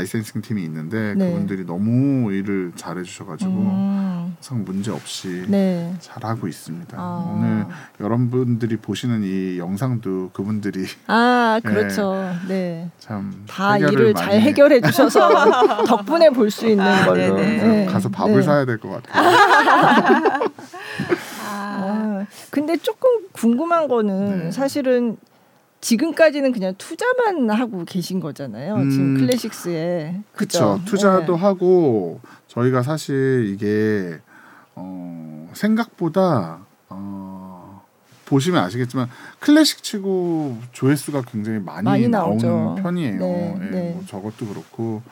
라이센싱 0.00 0.40
팀이 0.40 0.62
있는데 0.62 1.14
네. 1.16 1.26
그분들이 1.32 1.64
너무 1.66 2.32
일을 2.32 2.72
잘해 2.76 3.02
주셔가지고 3.02 3.50
음, 3.50 4.34
항상 4.36 4.64
문제 4.64 4.92
없이 4.92 5.44
네. 5.48 5.92
잘 5.98 6.24
하고 6.24 6.46
있습니다. 6.46 6.96
아. 6.96 7.34
오늘 7.36 7.66
여러분들이 8.00 8.76
보시는 8.76 9.24
이 9.24 9.58
영상도 9.58 10.30
그분들이 10.32 10.86
아, 11.08 11.58
예. 11.58 11.60
그렇죠. 11.68 12.14
네. 12.46 12.88
참다 13.00 13.72
해결을 13.72 13.92
일을 13.94 14.14
잘 14.14 14.40
해결해 14.40 14.80
주셔서 14.80 15.82
덕분에 15.84 16.30
볼 16.30 16.50
수 16.50 16.68
있는 16.68 16.84
아, 16.86 17.04
걸로. 17.06 17.16
네네. 17.34 17.62
네. 17.62 17.86
가서 17.86 18.08
밥을 18.08 18.36
네. 18.36 18.42
사야 18.42 18.64
될 18.64 18.78
것 18.78 18.90
같아요. 18.90 19.28
아, 19.28 20.40
아, 21.50 22.26
근데 22.50 22.76
조금 22.76 23.08
궁금한 23.32 23.88
거는 23.88 24.44
네. 24.44 24.50
사실은 24.52 25.16
지금까지는 25.80 26.52
그냥 26.52 26.74
투자만 26.76 27.48
하고 27.50 27.84
계신 27.84 28.20
거잖아요. 28.20 28.74
음, 28.76 28.90
지금 28.90 29.16
클래식스에. 29.18 30.20
그렇죠. 30.34 30.80
투자도 30.84 31.36
네. 31.36 31.40
하고 31.40 32.20
저희가 32.48 32.82
사실 32.82 33.50
이게 33.54 34.18
어, 34.74 35.48
생각보다 35.54 36.60
어, 36.90 37.82
보시면 38.26 38.62
아시겠지만 38.62 39.08
클래식 39.38 39.82
치고 39.82 40.58
조회수가 40.72 41.22
굉장히 41.22 41.58
많이, 41.60 41.84
많이 41.84 42.08
나오는. 42.08 42.74
편이에요. 42.82 43.18
네, 43.18 43.58
예, 43.62 43.64
네. 43.70 43.92
뭐 43.94 44.04
저것도 44.06 44.46
그렇고 44.46 45.02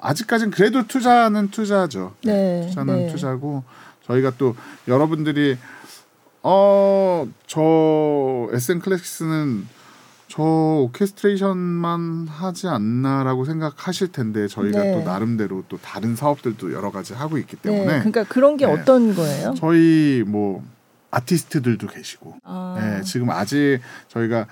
아직까진 0.00 0.50
그래도 0.50 0.86
투자는 0.86 1.50
투자죠. 1.50 2.14
네. 2.24 2.66
투자는 2.68 3.06
네. 3.06 3.12
투자고 3.12 3.62
저희가 4.06 4.32
또 4.38 4.56
여러분들이 4.88 5.58
어 6.42 7.26
저 7.46 8.48
SM 8.52 8.78
클래식스는 8.80 9.66
저 10.28 10.42
오케스트레이션만 10.42 12.28
하지 12.28 12.68
않나라고 12.68 13.44
생각하실 13.46 14.12
텐데 14.12 14.46
저희가 14.46 14.82
네. 14.82 14.92
또 14.92 15.02
나름대로 15.02 15.64
또 15.68 15.78
다른 15.78 16.14
사업들도 16.16 16.72
여러 16.72 16.90
가지 16.90 17.14
하고 17.14 17.38
있기 17.38 17.56
네. 17.56 17.62
때문에 17.62 17.98
그러니까 18.00 18.24
그런 18.24 18.56
게 18.56 18.66
네. 18.66 18.72
어떤 18.72 19.14
거예요? 19.14 19.54
저희 19.56 20.22
뭐 20.26 20.62
아티스트들도 21.10 21.86
계시고 21.86 22.36
아, 22.44 22.76
네, 22.78 23.02
지금 23.02 23.30
아직 23.30 23.80
저희가 24.08 24.46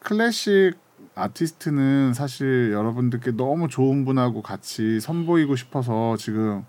클래식 0.00 0.74
아티스트는 1.14 2.14
사실 2.14 2.72
여러분들께 2.72 3.32
너무 3.32 3.68
좋은 3.68 4.04
분하고 4.04 4.42
같이 4.42 4.98
선보이고 5.00 5.54
싶어서 5.54 6.16
지금 6.16 6.64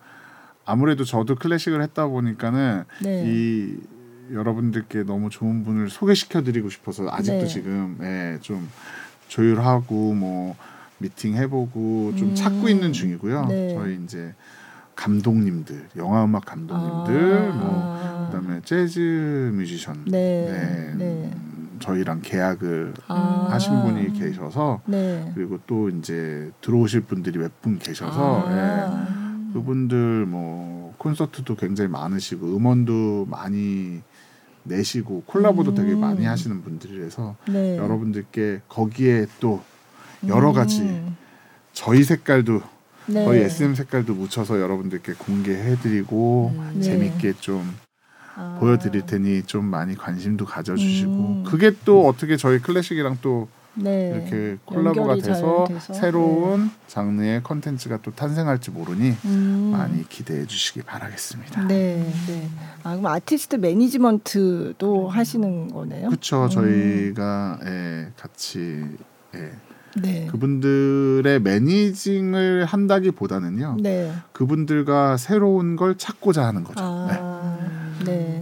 아무래도 0.66 1.04
저도 1.04 1.36
클래식을 1.36 1.82
했다 1.82 2.08
보니까는 2.08 2.84
네. 3.02 3.24
이 3.26 3.78
여러분들께 4.34 5.04
너무 5.04 5.30
좋은 5.30 5.64
분을 5.64 5.90
소개시켜 5.90 6.44
드리고 6.44 6.70
싶어서 6.70 7.08
아직도 7.10 7.40
네. 7.42 7.48
지금 7.48 7.98
예, 8.02 8.38
좀 8.42 8.70
조율하고 9.28 10.14
뭐 10.14 10.56
미팅 10.98 11.36
해보고 11.36 12.14
좀 12.18 12.30
음. 12.30 12.36
찾고 12.36 12.70
있는 12.70 12.94
중이고요. 12.94 13.46
네. 13.46 13.74
저희 13.76 14.00
이제 14.04 14.34
감독님들, 14.96 15.88
영화 15.98 16.24
음악 16.26 16.46
감독님들, 16.46 17.52
아. 17.52 17.56
뭐 17.56 18.26
그다음에 18.28 18.62
재즈 18.64 19.52
뮤지션, 19.56 20.04
네. 20.06 20.96
네. 20.98 21.32
음, 21.34 21.78
저희랑 21.80 22.20
계약을 22.22 22.94
아. 23.08 23.48
하신 23.50 23.82
분이 23.82 24.14
계셔서 24.20 24.82
네. 24.86 25.32
그리고 25.34 25.60
또 25.66 25.90
이제 25.90 26.52
들어오실 26.62 27.02
분들이 27.02 27.40
몇 27.40 27.52
분 27.62 27.80
계셔서 27.80 28.46
예. 28.52 28.54
아. 28.60 29.08
그분들 29.54 30.26
뭐 30.28 30.94
콘서트도 30.98 31.56
굉장히 31.56 31.90
많으시고 31.90 32.56
음원도 32.56 33.26
많이 33.30 34.02
내시고 34.64 35.24
콜라보도 35.26 35.72
음. 35.72 35.76
되게 35.76 35.96
많이 35.96 36.26
하시는 36.26 36.62
분들이라서 36.62 37.36
네. 37.50 37.78
여러분들께 37.78 38.62
거기에 38.68 39.28
또 39.40 39.62
여러 40.28 40.54
가지 40.54 40.82
음. 40.82 41.18
저희 41.74 42.04
색깔도 42.04 42.62
네. 43.08 43.26
저희 43.26 43.40
SM 43.40 43.76
색깔도 43.76 44.14
묻혀서 44.14 44.60
여러분들께 44.62 45.14
공개해드리고 45.14 46.54
음. 46.56 46.72
네. 46.76 46.82
재밌게 46.82 47.34
좀 47.40 47.76
아. 48.36 48.58
보여드릴 48.60 49.06
테니 49.06 49.44
좀 49.44 49.66
많이 49.66 49.96
관심도 49.96 50.46
가져주시고 50.46 51.12
음. 51.12 51.44
그게 51.46 51.72
또 51.84 52.08
어떻게 52.08 52.38
저희 52.38 52.60
클래식이랑 52.60 53.18
또 53.22 53.48
네. 53.74 54.12
이렇게 54.14 54.58
콜라보가 54.66 55.16
돼서, 55.16 55.66
돼서. 55.68 55.94
새로운 55.94 56.72
장르의 56.88 57.42
컨텐츠가 57.44 58.00
또 58.02 58.12
탄생할지 58.12 58.72
모르니 58.72 59.16
음. 59.26 59.72
많이 59.72 60.08
기대해 60.10 60.46
주시기 60.46 60.82
바라겠습니다. 60.82 61.68
네, 61.68 62.06
네. 62.28 62.50
아 62.84 62.96
그럼 62.96 63.06
아티스트 63.06 63.56
매니지먼트도 63.58 65.08
하시는 65.08 65.72
거네요? 65.72 66.10
그렇죠. 66.10 66.44
음. 66.44 66.50
저희가 66.50 67.60
예, 67.66 68.12
같이 68.18 68.86
예, 69.36 69.52
네. 70.02 70.28
그분들의 70.28 71.40
매니징을 71.42 72.66
한다기보다는요. 72.66 73.78
네. 73.82 74.12
그분들과 74.34 75.18
새로운 75.18 75.76
걸 75.76 75.98
찾고자 75.98 76.46
하는 76.46 76.64
거죠. 76.64 76.82
네. 76.82 77.18
아, 77.20 77.58
네. 77.60 77.81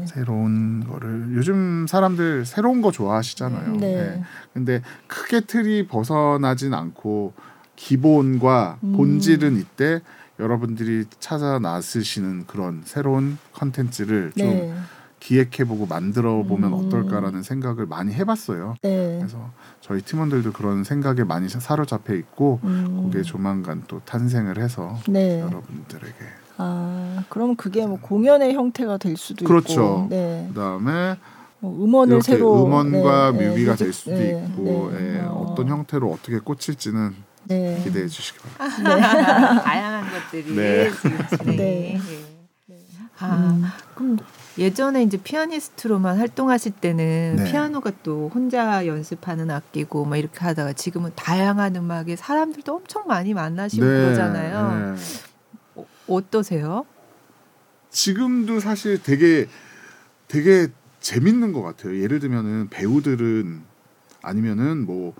새로운 0.06 0.88
거를 0.88 1.36
요즘 1.36 1.86
사람들 1.88 2.45
새로운 2.45 2.81
거 2.81 2.91
좋아하시잖아요. 2.91 3.77
네. 3.77 3.88
예. 3.88 4.23
근데 4.53 4.81
크게 5.07 5.41
틀이 5.41 5.88
벗어나진 5.88 6.73
않고 6.73 7.34
기본과 7.76 8.80
음. 8.84 8.94
본질은 8.94 9.57
이때 9.57 10.02
여러분들이 10.40 11.06
찾아 11.19 11.60
나서시는 11.60 12.45
그런 12.48 12.81
새로운 12.86 13.38
컨텐츠를 13.53 14.31
좀 14.38 14.48
네. 14.48 14.73
기획해보고 15.19 15.86
만들어 15.86 16.44
보면 16.44 16.72
음. 16.72 16.73
어떨까라는 16.73 17.44
생각을 17.44 17.86
많이 17.86 18.14
해봤어요. 18.14 18.76
네. 18.81 19.18
그래서 19.19 19.52
저희 19.81 20.02
팀원들도 20.02 20.53
그런 20.53 20.84
생각에 20.84 21.23
많이 21.23 21.49
사로잡혀 21.49 22.14
있고 22.15 22.60
음. 22.64 23.10
그게 23.11 23.22
조만간 23.22 23.84
또 23.88 24.02
탄생을 24.06 24.57
해서 24.57 24.98
네. 25.07 25.41
여러분들에게 25.41 26.39
아, 26.61 27.23
그럼 27.30 27.56
그게 27.56 27.86
뭐 27.86 27.98
공연의 28.02 28.53
형태가 28.53 28.98
될 28.98 29.15
수도 29.15 29.45
그렇죠. 29.45 29.72
있고. 29.72 30.07
네. 30.10 30.45
그다음에 30.49 31.18
뭐 31.60 31.73
음원을 31.86 32.15
이렇게 32.15 32.31
새로 32.34 32.65
음원과 32.65 33.31
네, 33.31 33.48
뮤비가 33.49 33.72
뮤직- 33.72 33.84
될 33.86 33.94
수도 33.94 34.11
네, 34.11 34.45
있고 34.49 34.91
네. 34.94 35.15
예, 35.15 35.19
어. 35.22 35.48
어떤 35.49 35.68
형태로 35.69 36.11
어떻게 36.11 36.40
꽂힐지는 36.40 37.15
네. 37.45 37.81
기대해 37.84 38.07
주시기 38.07 38.40
바랍니다. 38.57 39.61
다양한 39.64 40.03
것들이 40.11 40.53
네. 40.56 40.91
네. 41.45 41.99
아, 43.22 43.36
음. 43.36 43.64
그럼 43.95 44.18
예전에 44.57 45.03
이제 45.03 45.18
피아니스트로만 45.18 46.18
활동하실 46.19 46.73
때는 46.73 47.36
네. 47.38 47.52
피아노가 47.52 47.91
또 48.03 48.30
혼자 48.34 48.86
연습하는 48.88 49.49
악기고 49.52 50.06
막 50.06 50.15
이렇게 50.18 50.40
하다가 50.40 50.73
지금은 50.73 51.11
다양한 51.15 51.76
음악에 51.76 52.15
사람들도 52.15 52.73
엄청 52.76 53.07
많이 53.07 53.34
만나시고 53.34 53.86
그러잖아요. 53.86 54.94
네. 54.95 55.02
어, 56.10 56.15
어떠세요? 56.15 56.86
지금도 57.91 58.60
사실 58.60 59.02
되게 59.02 59.48
되게 60.27 60.68
재밌는 60.99 61.53
것 61.53 61.61
같아요. 61.61 61.99
예를 62.02 62.19
들면은 62.19 62.68
배우들은 62.69 63.61
아니면은 64.22 64.86
뭐 64.86 65.14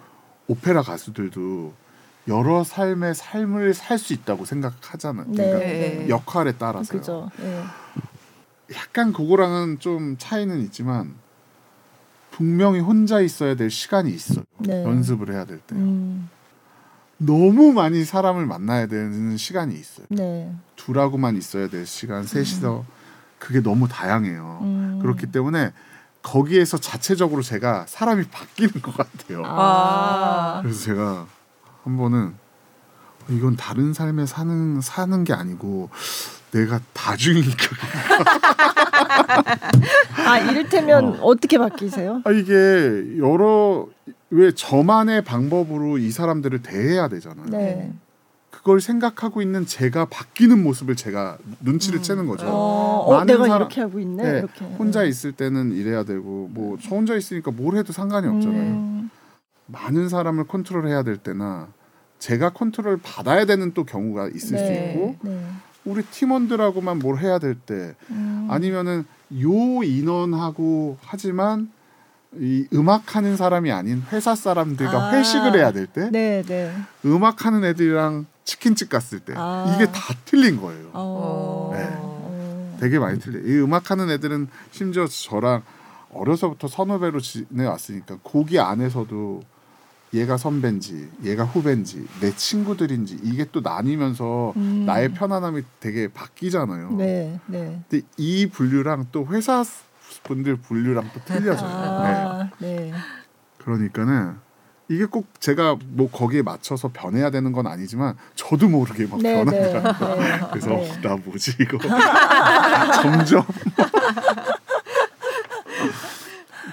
오페라 0.48 0.82
가수들도 0.82 1.74
여러 2.28 2.64
삶의 2.64 3.16
삶을 3.16 3.74
살 3.74 3.98
수 3.98 4.14
있다고 4.14 4.45
생각하잖아요. 4.45 5.26
네. 5.30 5.36
그러니까 5.36 5.60
네. 5.60 6.10
역할에 6.10 6.52
따라서요. 6.53 6.99
그죠. 6.99 7.30
네. 7.40 7.64
약간 8.76 9.14
그거랑은 9.14 9.80
좀 9.80 10.16
차이는 10.18 10.61
있지만 10.61 11.16
분명히 12.32 12.80
혼자 12.80 13.20
있어야 13.20 13.56
될 13.56 13.72
시간이 13.72 14.11
있어요. 14.11 14.44
네. 14.60 14.84
연습을 14.84 15.34
해야 15.34 15.45
될 15.45 15.60
때. 15.60 15.76
음. 15.76 16.30
너무 17.20 17.74
많이 17.74 18.04
사람을 18.04 18.46
만나야 18.46 18.88
되는 18.88 19.38
시간이 19.38 19.76
있어요. 19.76 20.06
네. 20.10 20.54
둘하고만 20.76 21.36
있어야 21.38 21.68
될 21.68 21.86
시간, 21.86 22.26
셋이서 22.26 22.86
그게 23.38 23.62
너무 23.62 23.88
다양해요. 23.88 24.60
음. 24.62 25.00
그렇기 25.02 25.28
때문에 25.28 25.72
거기에서 26.22 26.78
자체적으로 26.78 27.41
제가 27.41 27.86
사람이 27.88 28.26
바뀌는 28.26 28.82
것 28.82 28.96
같아요. 28.96 29.44
아. 29.46 30.60
그래서 30.62 30.82
제가 30.82 31.28
한 31.84 31.98
번은 31.98 32.34
이건 33.30 33.56
다른 33.56 33.94
삶에 33.94 34.26
사는 34.26 34.82
사는 34.82 35.24
게 35.24 35.34
아니고 35.34 35.90
내가 36.52 36.80
다 36.94 37.16
중이니까 37.16 37.76
아, 40.28 40.40
이를테면 40.40 41.20
어. 41.22 41.36
떻게 41.36 41.58
바뀌세요? 41.58 42.22
아, 42.26 42.32
이게 42.32 43.18
여러 43.18 43.88
왜 44.30 44.52
저만의 44.54 45.24
방법으로 45.24 45.98
이 45.98 46.12
사람들을 46.12 46.62
대해야 46.62 47.08
되잖아요. 47.08 47.46
네. 47.50 47.94
그걸 48.52 48.82
생각하고 48.82 49.42
있는 49.42 49.66
제가 49.66 50.06
바뀌는 50.06 50.62
모습을 50.62 50.96
제가 50.96 51.38
눈치를 51.62 52.00
음. 52.00 52.04
채는 52.04 52.28
거죠. 52.28 52.46
어, 52.48 53.06
어 53.08 53.24
내가 53.24 53.46
사람- 53.46 53.62
이렇게 53.62 53.82
하고 53.82 54.00
있네. 54.00 54.24
네, 54.24 54.38
이렇게. 54.40 54.66
혼자 54.66 55.04
있을 55.04 55.32
때는 55.32 55.72
이래야 55.72 56.04
되고 56.04 56.50
뭐 56.52 56.78
저 56.82 56.90
혼자 56.96 57.16
있으니까 57.16 57.52
뭘 57.52 57.78
해도 57.78 57.94
상관이 57.94 58.28
없잖아요. 58.28 58.62
음. 58.62 59.10
많은 59.68 60.10
사람을 60.10 60.46
컨트롤해야 60.46 61.04
될 61.04 61.18
때나 61.18 61.68
제가 62.18 62.50
컨트롤 62.50 63.00
받아야 63.02 63.46
되는 63.46 63.74
또 63.74 63.86
경우가 63.86 64.28
있을 64.30 64.40
수 64.58 64.64
네. 64.64 64.94
있고 64.94 65.16
네. 65.22 65.42
우리 65.90 66.03
팀원들하고만 66.03 66.99
뭘 66.99 67.18
해야 67.18 67.40
될때 67.40 67.95
음. 68.11 68.48
아니면은 68.49 69.06
요 69.41 69.84
인원하고 69.84 70.98
하지만 71.03 71.72
이 72.38 72.68
음악하는 72.74 73.36
사람이 73.38 73.72
아닌 73.72 74.03
회사 74.11 74.36
사람들과 74.36 75.07
아. 75.07 75.11
회식을 75.11 75.56
해야 75.56 75.72
될 75.72 75.88
때 75.88 76.10
네, 76.11 76.44
네. 76.45 76.72
음악하는 77.03 77.64
애들이랑 77.64 78.28
치킨집 78.44 78.90
갔을 78.90 79.20
때 79.20 79.34
아. 79.36 79.74
이게 79.76 79.91
다 79.91 80.14
틀린 80.26 80.61
거예요. 80.61 80.90
어. 80.94 81.72
네. 81.74 81.88
어. 81.98 82.78
되게 82.80 82.99
많이 82.99 83.20
틀려. 83.20 83.40
이 83.40 83.60
음악하는 83.64 84.10
애들은 84.11 84.48
심지어 84.72 85.07
저랑 85.07 85.64
어려서부터 86.14 86.68
선후배로 86.68 87.20
지내왔으니까 87.20 88.20
거기 88.24 88.60
안에서도 88.60 89.41
얘가 90.14 90.38
선배인지 90.38 91.10
얘가 91.23 91.44
후배인지 91.44 92.07
내 92.19 92.31
친구들인지 92.36 93.19
이게 93.23 93.45
또 93.52 93.61
나뉘면서 93.61 94.53
음. 94.57 94.86
나의 94.86 95.14
편안함이 95.14 95.61
되게 95.80 96.07
바뀌잖아요. 96.07 96.91
네, 96.94 97.40
네. 97.45 97.81
근데 97.90 98.06
이 98.18 98.48
분류랑 98.48 99.07
또 99.11 99.27
회사 99.27 99.64
분들 100.23 100.57
분류랑 100.57 101.10
또 101.14 101.19
틀려져요. 101.26 101.69
네. 101.69 101.76
아, 101.76 102.49
네. 102.60 102.91
그러니까는 103.60 104.36
이게 104.91 105.06
꼭 105.06 105.27
제가 105.40 105.77
뭐 105.86 106.10
거기에 106.10 106.41
맞춰서 106.41 106.90
변해야 106.91 107.30
되는 107.30 107.52
건 107.52 107.68
아니지만 107.68 108.15
저도 108.34 108.68
모르게 108.68 109.06
막 109.06 109.22
네, 109.22 109.44
네. 109.44 109.72
변하더라고요. 109.72 110.15
네. 110.19 110.40
그래서 110.49 110.69
네. 110.69 111.02
나 111.02 111.15
뭐지 111.15 111.56
이거 111.60 111.77
점점 113.02 113.44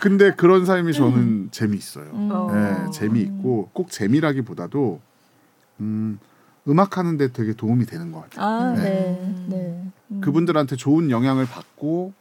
근데 0.06 0.30
그런 0.30 0.64
삶이 0.64 0.92
저는 0.92 1.48
재미있어요. 1.50 2.04
음. 2.12 2.30
어. 2.30 2.48
네, 2.52 2.90
재미있고 2.92 3.70
꼭 3.72 3.90
재미라기보다도 3.90 5.00
음, 5.80 6.20
음악 6.68 6.96
하는데 6.96 7.32
되게 7.32 7.52
도움이 7.52 7.86
되는 7.86 8.12
것 8.12 8.22
같아요. 8.22 8.46
아, 8.46 8.72
네. 8.74 8.82
네. 8.82 9.46
네. 9.48 9.90
음. 10.12 10.20
그분들한테 10.20 10.76
좋은 10.76 11.10
영향을 11.10 11.44
받고 11.46 12.12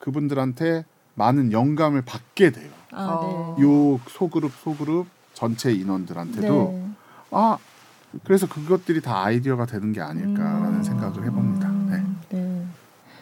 그분들한테 0.00 0.84
많은 1.14 1.52
영감을 1.52 2.02
받게 2.02 2.50
돼요. 2.50 2.72
아, 2.90 3.04
어. 3.04 3.54
네. 3.56 3.62
요 3.64 4.00
소그룹 4.08 4.50
소그룹 4.64 5.06
전체 5.32 5.72
인원들한테도 5.72 6.72
네. 6.72 6.90
아 7.30 7.58
그래서 8.24 8.48
그것들이 8.48 9.02
다 9.02 9.22
아이디어가 9.22 9.66
되는 9.66 9.92
게 9.92 10.00
아닐까라는 10.00 10.78
음. 10.78 10.82
생각을 10.82 11.24
해봅니다. 11.26 11.69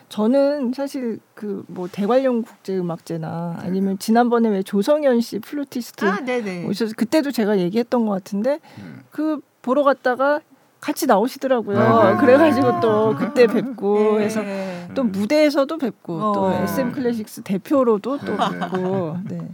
네. 0.09 0.15
네. 0.15 0.17
저는 0.17 0.73
사실 0.75 1.19
그 1.35 1.59
뭐 1.69 1.87
대관령 1.91 2.43
국제음악제나 2.43 3.59
아니면 3.61 3.99
지난번에 3.99 4.49
왜 4.49 4.63
조성현 4.63 5.21
씨 5.21 5.39
플루티스트 5.39 6.05
아, 6.05 6.21
네네. 6.25 6.67
오셔서 6.67 6.95
그때도 6.97 7.31
제가 7.31 7.59
얘기했던 7.59 8.07
것 8.07 8.13
같은데 8.13 8.53
네. 8.53 8.85
그 9.11 9.41
보러 9.63 9.83
갔다가 9.83 10.41
같이 10.81 11.07
나오시더라고요. 11.07 11.79
네, 11.79 12.13
네, 12.13 12.17
그래가지고 12.19 12.73
네. 12.73 12.81
또 12.81 13.17
그때 13.17 13.47
뵙고 13.47 14.21
해서 14.21 14.41
네. 14.43 14.89
또 14.95 15.05
무대에서도 15.05 15.77
뵙고 15.77 16.33
또 16.33 16.45
어. 16.45 16.53
SM 16.63 16.93
클래식스 16.93 17.43
대표로도 17.43 18.19
또 18.19 18.37
네, 18.37 18.37
네. 18.37 18.59
뵙고 18.59 19.17
네. 19.29 19.49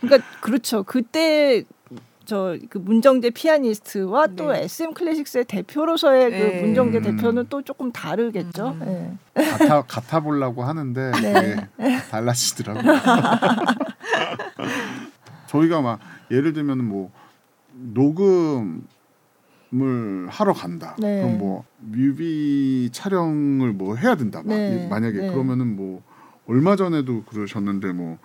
그러니까 0.00 0.28
그렇죠. 0.40 0.82
그때 0.82 1.64
저 2.24 2.56
그 2.70 2.78
문정대 2.78 3.30
피아니스트와 3.30 4.28
또 4.36 4.52
네. 4.52 4.62
SM 4.64 4.94
클래식스의 4.94 5.44
대표로서의 5.44 6.30
네. 6.30 6.38
그 6.38 6.64
문정대 6.64 6.98
음. 6.98 7.02
대표는 7.02 7.46
또 7.50 7.62
조금 7.62 7.92
다르겠죠. 7.92 8.76
음. 8.80 9.18
예. 9.36 9.44
같아 9.44 9.82
같아 9.82 10.20
보려고 10.20 10.62
하는데 10.64 11.10
네. 11.20 11.56
그게 11.76 11.96
달라지더라고요. 12.10 12.82
저희가 15.48 15.80
막 15.82 16.00
예를 16.30 16.52
들면 16.52 16.84
뭐 16.84 17.10
녹음을 17.72 18.80
하러 20.28 20.52
간다. 20.52 20.96
네. 20.98 21.22
그럼 21.22 21.38
뭐 21.38 21.64
뮤비 21.78 22.88
촬영을 22.92 23.72
뭐 23.72 23.96
해야 23.96 24.14
된다. 24.14 24.38
막 24.44 24.48
네. 24.54 24.84
이- 24.84 24.88
만약에 24.88 25.18
네. 25.20 25.30
그러면은 25.30 25.76
뭐 25.76 26.02
얼마 26.46 26.76
전에도 26.76 27.22
그러셨는데 27.24 27.92
뭐 27.92 28.18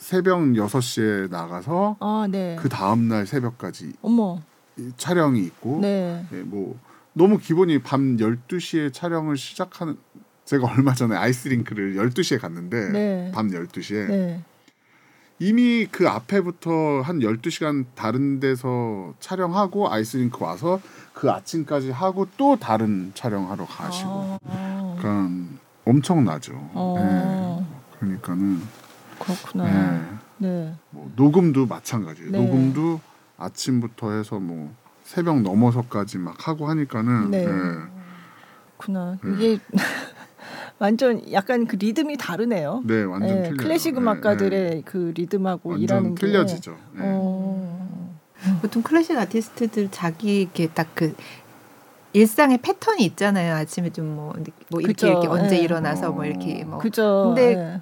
새벽 0.00 0.40
6시에 0.40 1.30
나가서 1.30 1.96
아, 2.00 2.26
네. 2.28 2.56
그 2.58 2.68
다음 2.70 3.08
날 3.08 3.26
새벽까지 3.26 3.92
어머. 4.00 4.40
이 4.78 4.90
촬영이 4.96 5.40
있고 5.40 5.78
네. 5.82 6.24
예, 6.32 6.36
뭐 6.42 6.78
너무 7.12 7.36
기본이 7.36 7.82
밤 7.82 8.16
12시에 8.16 8.92
촬영을 8.94 9.36
시작하는 9.36 9.98
제가 10.46 10.66
얼마 10.72 10.94
전에 10.94 11.14
아이스링크를 11.14 11.96
12시에 11.96 12.40
갔는데 12.40 12.88
네. 12.90 13.32
밤 13.34 13.48
12시에 13.48 14.08
네. 14.08 14.42
이미 15.38 15.86
그 15.90 16.08
앞에부터 16.08 17.02
한 17.02 17.20
12시간 17.20 17.84
다른 17.94 18.40
데서 18.40 19.12
촬영하고 19.20 19.92
아이스링크 19.92 20.42
와서 20.42 20.80
그 21.12 21.30
아침까지 21.30 21.90
하고 21.90 22.26
또 22.38 22.56
다른 22.56 23.12
촬영하러 23.14 23.66
가시고 23.66 24.38
아, 24.44 24.96
그러니까 24.98 25.50
엄청나죠. 25.84 26.52
어. 26.54 26.96
예. 26.98 27.98
그러니까는 27.98 28.62
그렇구나. 29.20 29.68
예. 29.68 30.00
네. 30.38 30.74
뭐 30.90 31.10
녹음도 31.14 31.66
마찬가지예요. 31.66 32.30
네. 32.32 32.38
녹음도 32.38 33.00
아침부터 33.36 34.12
해서 34.12 34.40
뭐 34.40 34.74
새벽 35.04 35.40
넘어서까지 35.42 36.18
막 36.18 36.48
하고 36.48 36.68
하니까는 36.68 37.30
네. 37.30 37.44
예. 37.44 37.48
그렇구나. 38.76 39.18
네. 39.22 39.34
이게 39.34 39.58
완전 40.78 41.20
약간 41.32 41.66
그 41.66 41.76
리듬이 41.76 42.16
다르네요. 42.16 42.82
네, 42.86 43.02
완전 43.02 43.30
예, 43.30 43.42
틀려요. 43.42 43.56
클래식 43.58 43.94
예, 43.94 43.98
음악가들의 43.98 44.76
예. 44.78 44.82
그 44.84 45.12
리듬하고 45.14 45.70
완전 45.70 45.82
일하는 45.82 46.14
게 46.14 46.26
틀려지죠. 46.26 46.70
예. 46.96 47.00
어. 47.02 48.16
보통 48.62 48.82
클래식 48.82 49.18
아티스트들 49.18 49.90
자기 49.90 50.40
이렇게 50.40 50.66
딱 50.68 50.88
그 50.94 51.14
일상의 52.12 52.58
패턴이 52.58 53.04
있잖아요. 53.04 53.54
아침에 53.54 53.90
좀뭐뭐 53.90 54.34
이렇게 54.80 54.86
그죠. 54.86 55.06
이렇게 55.06 55.28
언제 55.28 55.56
예. 55.58 55.60
일어나서 55.60 56.10
뭐 56.12 56.24
어. 56.24 56.26
이렇게 56.26 56.64
뭐 56.64 56.78
그죠. 56.78 57.34
근데 57.34 57.52
예. 57.54 57.80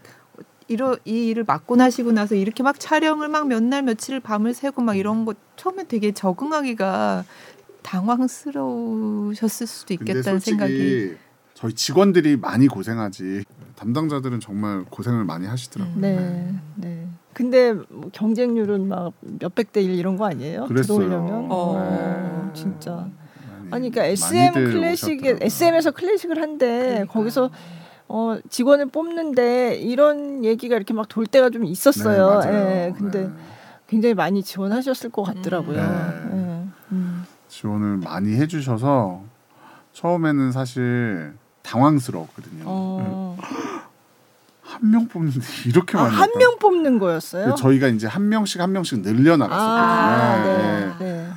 이러 0.68 0.96
이 1.04 1.28
일을 1.28 1.44
맡고 1.46 1.76
나시고 1.76 2.12
나서 2.12 2.34
이렇게 2.34 2.62
막 2.62 2.78
촬영을 2.78 3.28
막 3.28 3.46
몇 3.46 3.62
날 3.62 3.82
며칠 3.82 4.20
밤을 4.20 4.52
새고 4.54 4.82
막 4.82 4.96
이런 4.96 5.24
거 5.24 5.34
처음에 5.56 5.84
되게 5.88 6.12
적응하기가 6.12 7.24
당황스러우셨을 7.82 9.66
수도 9.66 9.94
있겠다는 9.94 10.40
생각이 10.40 11.16
저희 11.54 11.72
직원들이 11.72 12.36
많이 12.36 12.68
고생하지 12.68 13.44
담당자들은 13.76 14.40
정말 14.40 14.84
고생을 14.90 15.24
많이 15.24 15.46
하시더라고요. 15.46 15.96
음. 15.96 16.00
네, 16.00 16.54
네. 16.76 17.06
근데 17.32 17.72
뭐 17.72 18.10
경쟁률은 18.12 18.88
막 18.88 19.12
몇백 19.20 19.72
대 19.72 19.82
일 19.82 19.90
이런 19.94 20.16
거 20.16 20.26
아니에요? 20.26 20.66
그랬어요. 20.66 20.98
들어오려면? 20.98 21.46
어. 21.50 22.44
네. 22.44 22.52
진짜. 22.60 22.90
많이- 22.92 23.68
아니 23.70 23.90
그러니까 23.90 24.04
SM 24.06 24.52
클래식에 24.54 25.14
오셨더라고요. 25.16 25.46
SM에서 25.46 25.90
클래식을 25.92 26.40
한데 26.42 26.66
그러니까. 26.88 27.12
거기서 27.12 27.50
어 28.08 28.38
직원을 28.48 28.86
뽑는데 28.86 29.76
이런 29.76 30.44
얘기가 30.44 30.76
이렇게 30.76 30.94
막 30.94 31.08
돌 31.08 31.26
때가 31.26 31.50
좀 31.50 31.62
네, 31.64 31.68
있었어요. 31.68 32.26
맞아요. 32.26 32.52
예. 32.54 32.94
근데 32.96 33.24
네. 33.24 33.30
굉장히 33.86 34.14
많이 34.14 34.42
지원하셨을 34.42 35.10
것 35.10 35.22
같더라고요. 35.24 35.76
네. 35.76 35.82
예. 35.82 36.64
음. 36.92 37.24
지원을 37.48 37.98
많이 37.98 38.34
해주셔서 38.36 39.22
처음에는 39.92 40.52
사실 40.52 41.34
당황스러웠거든요. 41.62 42.64
어. 42.66 43.36
한 44.62 44.90
명 44.90 45.08
뽑는데 45.08 45.40
이렇게 45.66 45.96
아, 45.96 46.02
많이 46.02 46.14
한 46.14 46.28
했다. 46.28 46.38
명 46.38 46.58
뽑는 46.58 46.98
거였어요? 46.98 47.54
저희가 47.56 47.88
이제 47.88 48.06
한 48.06 48.28
명씩 48.28 48.60
한 48.60 48.72
명씩 48.72 49.00
늘려나갔었거든요. 49.00 49.82
아, 49.82 50.44
네. 50.44 50.58
네. 50.58 50.94
네. 50.98 51.28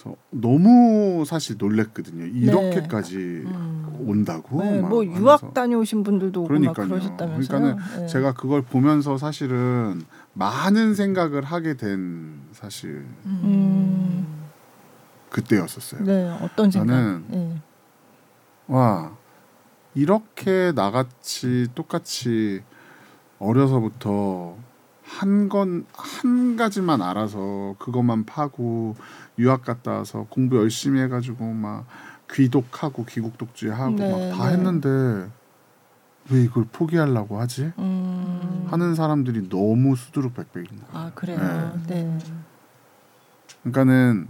그래서 0.00 0.16
너무 0.30 1.24
사실 1.26 1.56
놀랬거든요. 1.58 2.24
이렇게까지 2.24 3.16
음. 3.16 4.04
온다고. 4.06 4.62
네, 4.62 4.80
막뭐 4.80 5.02
하면서. 5.04 5.20
유학 5.20 5.54
다녀오신 5.54 6.02
분들도 6.02 6.44
그러니까요. 6.44 6.88
그러셨다면서요. 6.88 7.58
그러니까는 7.58 8.00
네. 8.00 8.06
제가 8.06 8.32
그걸 8.32 8.62
보면서 8.62 9.18
사실은 9.18 10.02
많은 10.32 10.94
생각을 10.94 11.44
하게 11.44 11.74
된 11.76 12.40
사실 12.52 13.04
음. 13.26 14.26
그때였었어요. 15.28 16.04
네, 16.04 16.30
어떤 16.42 16.70
생각? 16.70 16.94
저는 16.94 17.24
네. 17.28 17.62
와 18.68 19.12
이렇게 19.94 20.72
나같이 20.74 21.66
똑같이 21.74 22.62
어려서부터 23.38 24.56
한건한 25.10 26.56
가지만 26.56 27.02
알아서 27.02 27.74
그것만 27.78 28.24
파고 28.24 28.94
유학 29.38 29.64
갔다 29.64 29.92
와서 29.92 30.26
공부 30.30 30.56
열심히 30.56 31.00
해가지고 31.00 31.52
막 31.52 31.84
귀독하고 32.32 33.04
귀국독주하고 33.04 33.96
네, 33.96 34.30
막다 34.30 34.46
네. 34.46 34.52
했는데 34.52 35.28
왜 36.30 36.42
이걸 36.42 36.64
포기하려고 36.70 37.40
하지? 37.40 37.72
음. 37.78 38.66
하는 38.70 38.94
사람들이 38.94 39.48
너무 39.48 39.96
수두룩백백인 39.96 40.68
거예요. 40.68 40.86
아 40.92 41.10
그래요. 41.14 41.80
네. 41.88 42.18
그러니까는 43.62 44.28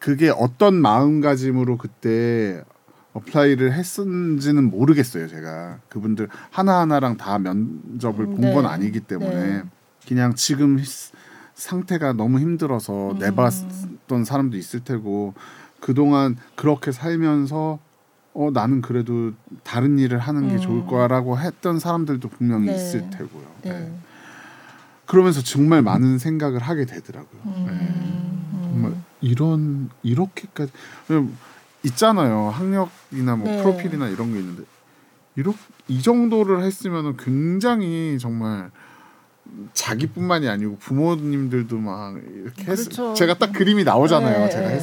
그게 0.00 0.30
어떤 0.30 0.74
마음가짐으로 0.74 1.78
그때 1.78 2.64
apply를 3.12 3.72
했는지는 3.72 4.64
모르겠어요. 4.64 5.28
제가 5.28 5.78
그분들 5.88 6.28
하나 6.50 6.80
하나랑 6.80 7.16
다 7.16 7.38
면접을 7.38 8.26
음, 8.26 8.36
본건 8.36 8.64
네. 8.64 8.68
아니기 8.68 9.00
때문에 9.00 9.34
네. 9.34 9.62
그냥 10.08 10.34
지금 10.34 10.78
히- 10.78 10.84
상태가 11.54 12.14
너무 12.14 12.40
힘들어서 12.40 13.12
음. 13.12 13.18
내봤던 13.18 14.24
사람도 14.24 14.56
있을 14.56 14.80
테고 14.80 15.34
그동안 15.80 16.36
그렇게 16.56 16.92
살면서 16.92 17.78
어 18.34 18.50
나는 18.52 18.80
그래도 18.80 19.32
다른 19.64 19.98
일을 19.98 20.18
하는 20.18 20.48
게 20.48 20.54
음. 20.54 20.60
좋을 20.60 20.86
거라고 20.86 21.38
했던 21.38 21.78
사람들도 21.78 22.28
분명히 22.30 22.66
네. 22.66 22.76
있을 22.76 23.10
테고요. 23.10 23.44
네. 23.64 23.70
네. 23.72 23.98
그러면서 25.06 25.42
정말 25.42 25.82
많은 25.82 26.18
생각을 26.18 26.60
하게 26.60 26.84
되더라고요. 26.86 27.42
네. 27.44 27.66
음. 27.68 28.60
정말 28.62 28.94
이런 29.20 29.90
이렇게까지 30.02 30.70
있잖아요 31.84 32.50
학력이나 32.50 33.36
뭐 33.36 33.48
네. 33.48 33.62
프로필이나 33.62 34.08
이런 34.08 34.32
게 34.32 34.38
있는데 34.40 34.62
이렇 35.36 35.54
이 35.86 36.02
정도를 36.02 36.62
했으면은 36.62 37.16
굉장히 37.16 38.18
정말 38.20 38.70
자기뿐만이 39.72 40.48
아니고 40.48 40.76
부모님들도 40.78 41.78
막 41.78 42.16
이렇게 42.16 42.64
했 42.64 42.76
그렇죠. 42.76 43.14
제가 43.14 43.34
딱 43.34 43.52
그림이 43.52 43.84
나오잖아요 43.84 44.44
네, 44.44 44.50
제가 44.50 44.68
네. 44.68 44.74
했 44.74 44.82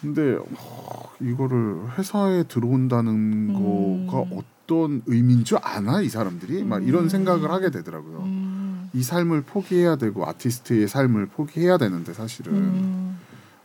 근데 0.00 0.36
어, 0.36 1.10
이거를 1.20 1.98
회사에 1.98 2.44
들어온다는 2.44 3.12
음. 3.12 4.06
거가 4.06 4.24
어떤 4.32 5.02
의미인 5.06 5.44
줄 5.44 5.58
아나 5.60 6.00
이 6.02 6.08
사람들이 6.08 6.62
막 6.62 6.86
이런 6.86 7.04
음. 7.04 7.08
생각을 7.08 7.50
하게 7.50 7.70
되더라고요. 7.70 8.18
음. 8.18 8.90
이 8.94 9.02
삶을 9.02 9.42
포기해야 9.42 9.96
되고 9.96 10.26
아티스트의 10.26 10.88
삶을 10.88 11.26
포기해야 11.26 11.78
되는데 11.78 12.12
사실은 12.12 12.52
음. 12.54 13.18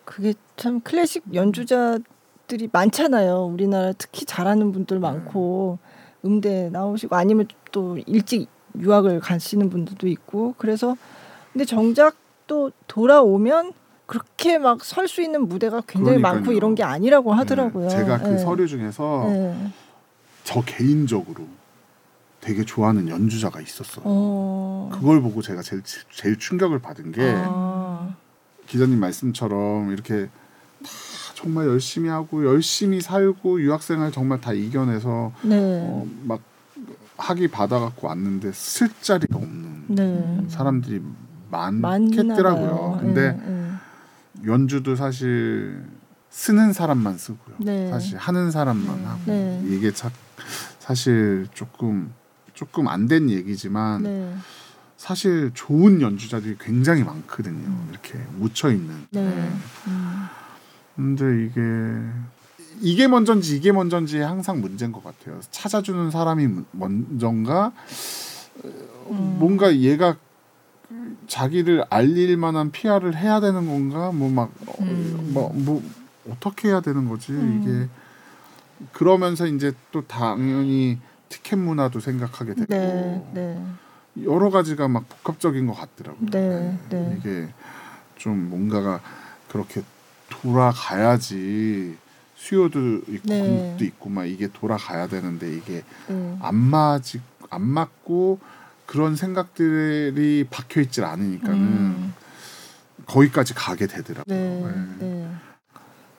그게 0.05 0.33
참 0.57 0.81
클래식 0.81 1.23
연주자들이 1.33 2.69
많잖아요. 2.71 3.45
우리나라 3.45 3.93
특히 3.97 4.25
잘하는 4.25 4.71
분들 4.71 4.99
많고 4.99 5.77
음대 6.25 6.69
나오시고 6.71 7.15
아니면 7.15 7.47
또 7.71 7.97
일찍 8.05 8.47
유학을 8.79 9.19
가시는 9.19 9.69
분들도 9.69 10.07
있고 10.07 10.55
그래서 10.57 10.95
근데 11.51 11.65
정작 11.65 12.15
또 12.47 12.71
돌아오면 12.87 13.73
그렇게 14.05 14.57
막 14.57 14.83
설 14.83 15.07
수 15.07 15.21
있는 15.21 15.47
무대가 15.47 15.81
굉장히 15.87 16.17
그러니까요. 16.17 16.33
많고 16.33 16.51
이런 16.51 16.75
게 16.75 16.83
아니라고 16.83 17.33
하더라고요. 17.33 17.87
네, 17.87 17.95
제가 17.95 18.19
그 18.19 18.27
네. 18.29 18.37
서류 18.37 18.67
중에서 18.67 19.25
네. 19.29 19.67
저 20.43 20.61
개인적으로 20.61 21.45
되게 22.41 22.65
좋아하는 22.65 23.07
연주자가 23.07 23.61
있었어요. 23.61 24.03
어. 24.05 24.89
그걸 24.93 25.21
보고 25.21 25.41
제가 25.41 25.61
제일 25.61 25.81
제일 26.11 26.37
충격을 26.37 26.79
받은 26.79 27.13
게 27.13 27.33
아. 27.37 28.13
기자님 28.67 28.99
말씀처럼 28.99 29.91
이렇게 29.93 30.25
다 30.83 30.89
정말 31.35 31.67
열심히 31.67 32.09
하고 32.09 32.45
열심히 32.45 32.99
살고 32.99 33.61
유학생활 33.61 34.11
정말 34.11 34.41
다 34.41 34.51
이겨내서 34.51 35.31
네. 35.43 35.79
어, 35.87 36.05
막 36.23 36.41
학위 37.23 37.47
받아갖고 37.47 38.07
왔는데 38.07 38.51
쓸 38.51 38.89
자리가 39.01 39.37
없는 39.37 39.85
네. 39.87 40.45
사람들이 40.49 41.01
많겠더라고요. 41.49 42.97
근데 42.99 43.31
네, 43.31 43.43
네. 43.45 43.71
연주도 44.45 44.95
사실 44.97 45.85
쓰는 46.29 46.73
사람만 46.73 47.17
쓰고요. 47.17 47.55
네. 47.59 47.89
사실 47.89 48.17
하는 48.17 48.51
사람만 48.51 48.95
음. 48.99 49.05
하고 49.05 49.21
네. 49.25 49.63
이게 49.69 49.91
차, 49.93 50.11
사실 50.79 51.47
조금 51.53 52.11
조금 52.53 52.87
안 52.89 53.07
된 53.07 53.29
얘기지만 53.29 54.03
네. 54.03 54.35
사실 54.97 55.51
좋은 55.53 56.01
연주자들이 56.01 56.57
굉장히 56.59 57.03
많거든요. 57.05 57.85
이렇게 57.89 58.19
묻혀 58.37 58.69
있는. 58.69 59.05
네. 59.11 59.21
음. 59.87 60.25
근데 60.97 61.45
이게 61.45 61.61
이게 62.83 63.07
먼저인지 63.07 63.55
이게 63.55 63.71
먼저인지 63.71 64.19
항상 64.19 64.59
문제인 64.59 64.91
것 64.91 65.01
같아요. 65.01 65.39
찾아주는 65.51 66.11
사람이 66.11 66.49
먼저인가 66.71 67.71
음. 69.09 69.37
뭔가 69.39 69.73
얘가 69.77 70.17
자기를 71.27 71.85
알릴 71.89 72.35
만한 72.35 72.71
PR을 72.71 73.15
해야 73.15 73.39
되는 73.39 73.65
건가 73.65 74.11
뭐막뭐 74.11 74.51
음. 74.81 75.31
뭐 75.33 75.81
어떻게 76.29 76.67
해야 76.67 76.81
되는 76.81 77.07
거지 77.07 77.31
음. 77.31 77.61
이게 77.61 78.89
그러면서 78.91 79.47
이제 79.47 79.71
또 79.93 80.05
당연히 80.05 80.99
티켓 81.29 81.55
문화도 81.55 82.01
생각하게 82.01 82.53
되고 82.53 82.67
네. 82.67 83.25
네. 83.33 83.65
여러 84.23 84.49
가지가 84.49 84.89
막 84.89 85.07
복합적인 85.07 85.67
것 85.67 85.73
같더라고요. 85.73 86.29
네. 86.31 86.77
네. 86.89 87.17
이게 87.17 87.47
좀 88.17 88.49
뭔가가 88.49 88.99
그렇게 89.47 89.83
돌아가야지 90.29 92.02
수요도 92.47 92.79
있고 93.07 93.21
네. 93.29 93.39
공급도 93.39 93.85
있고 93.85 94.09
막 94.09 94.25
이게 94.25 94.49
돌아가야 94.51 95.07
되는데 95.07 95.55
이게 95.55 95.81
네. 96.09 96.37
안 96.41 96.55
맞지 96.55 97.21
안 97.49 97.61
맞고 97.61 98.39
그런 98.85 99.15
생각들이 99.15 100.45
박혀 100.49 100.81
있질 100.81 101.05
않으니까는 101.05 101.57
음. 101.57 102.13
거기까지 103.05 103.53
가게 103.53 103.87
되더라고요. 103.87 104.25
네. 104.35 104.59
네. 104.99 105.05
네. 105.05 105.29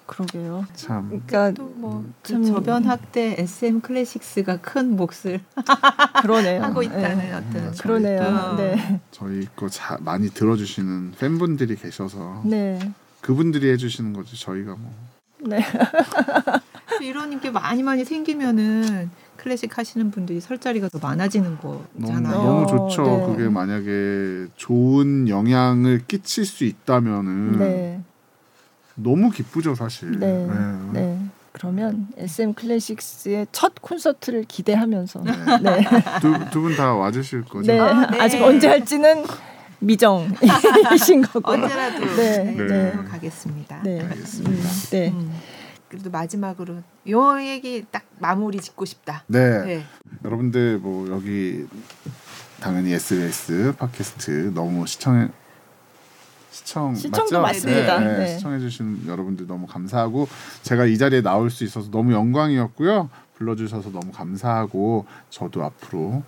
그러게요. 0.06 0.66
참 0.74 1.09
그러니까 1.09 1.51
또뭐 1.52 2.05
참- 2.22 2.44
저변 2.44 2.84
학대 2.84 3.36
SM 3.38 3.80
클래식스가 3.82 4.60
큰 4.62 4.96
몫을 4.96 5.40
그러네요. 6.22 6.62
하고 6.62 6.82
있다는 6.82 7.18
네. 7.18 7.32
어떤 7.32 7.52
맞아요. 7.55 7.72
그러네요. 7.82 8.20
어. 8.22 8.56
네. 8.56 9.01
저희 9.10 9.46
거 9.56 9.68
자, 9.68 9.98
많이 10.01 10.28
들어주시는 10.30 11.12
팬분들이 11.18 11.76
계셔서 11.76 12.42
네. 12.46 12.92
그분들이 13.20 13.70
해주시는 13.72 14.12
거지 14.14 14.38
저희가 14.38 14.74
뭐 14.76 14.92
네. 15.47 15.61
이런 17.03 17.41
게 17.41 17.51
많이 17.51 17.83
많이 17.83 18.05
생기면은 18.05 19.11
클래식 19.37 19.77
하시는 19.77 20.11
분들이 20.11 20.41
설 20.41 20.59
자리가 20.59 20.89
더 20.89 20.99
많아지는 20.99 21.59
너무 21.61 21.85
거잖아요. 22.01 22.43
너무 22.43 22.66
좋죠. 22.66 23.03
네. 23.03 23.27
그게 23.27 23.49
만약에 23.49 24.47
좋은 24.57 25.29
영향을 25.29 26.03
끼칠 26.07 26.47
수 26.47 26.65
있다면은 26.65 27.59
네. 27.59 28.01
너무 28.95 29.31
기쁘죠 29.31 29.75
사실. 29.75 30.19
네. 30.19 30.47
네. 30.93 31.19
그러면 31.53 32.09
SM 32.16 32.55
클래식스의 32.55 33.47
첫 33.53 33.75
콘서트를 33.81 34.45
기대하면서 34.45 35.23
네. 35.62 35.85
두두 36.21 36.62
분다 36.62 36.95
와주실 36.95 37.43
거죠? 37.43 37.73
네. 37.73 37.79
아, 37.79 38.11
네. 38.11 38.21
아직 38.21 38.43
언제 38.43 38.66
할지는 38.66 39.25
미정이신 39.85 41.23
거고. 41.28 41.52
언제라도 41.52 42.01
네. 42.16 42.39
네, 42.39 42.55
네. 42.56 42.66
네. 42.66 42.93
가겠습니다. 43.11 43.82
네. 43.82 44.01
알겠습니다. 44.01 44.51
음, 44.51 44.90
네. 44.90 45.11
음. 45.11 45.40
그래도 45.89 46.11
마지막으로 46.11 46.82
요 47.11 47.40
얘기 47.40 47.85
딱 47.90 48.05
마무리 48.19 48.59
짓고 48.61 48.85
싶다. 48.85 49.24
네. 49.28 49.65
네. 49.65 49.85
여러분들 50.24 50.78
뭐 50.78 51.09
여기 51.11 51.66
당연히 52.61 52.93
SBS 52.93 53.74
팟캐스트 53.78 54.52
너무 54.55 54.86
시청해 54.86 55.28
시청 56.51 56.94
시청도 56.94 57.40
맞죠? 57.40 57.40
맞습니다. 57.43 57.98
네, 58.01 58.19
네. 58.19 58.28
시청해주신 58.36 59.05
여러분들 59.06 59.47
너무 59.47 59.66
감사하고 59.66 60.28
제가 60.62 60.86
이 60.86 60.97
자리에 60.97 61.20
나올 61.20 61.51
수 61.51 61.65
있어서 61.65 61.90
너무 61.90 62.12
영광이었고요. 62.12 63.11
불러주셔서 63.36 63.90
너무 63.90 64.12
감사하고 64.12 65.06
저도 65.31 65.65
앞으로 65.65 66.23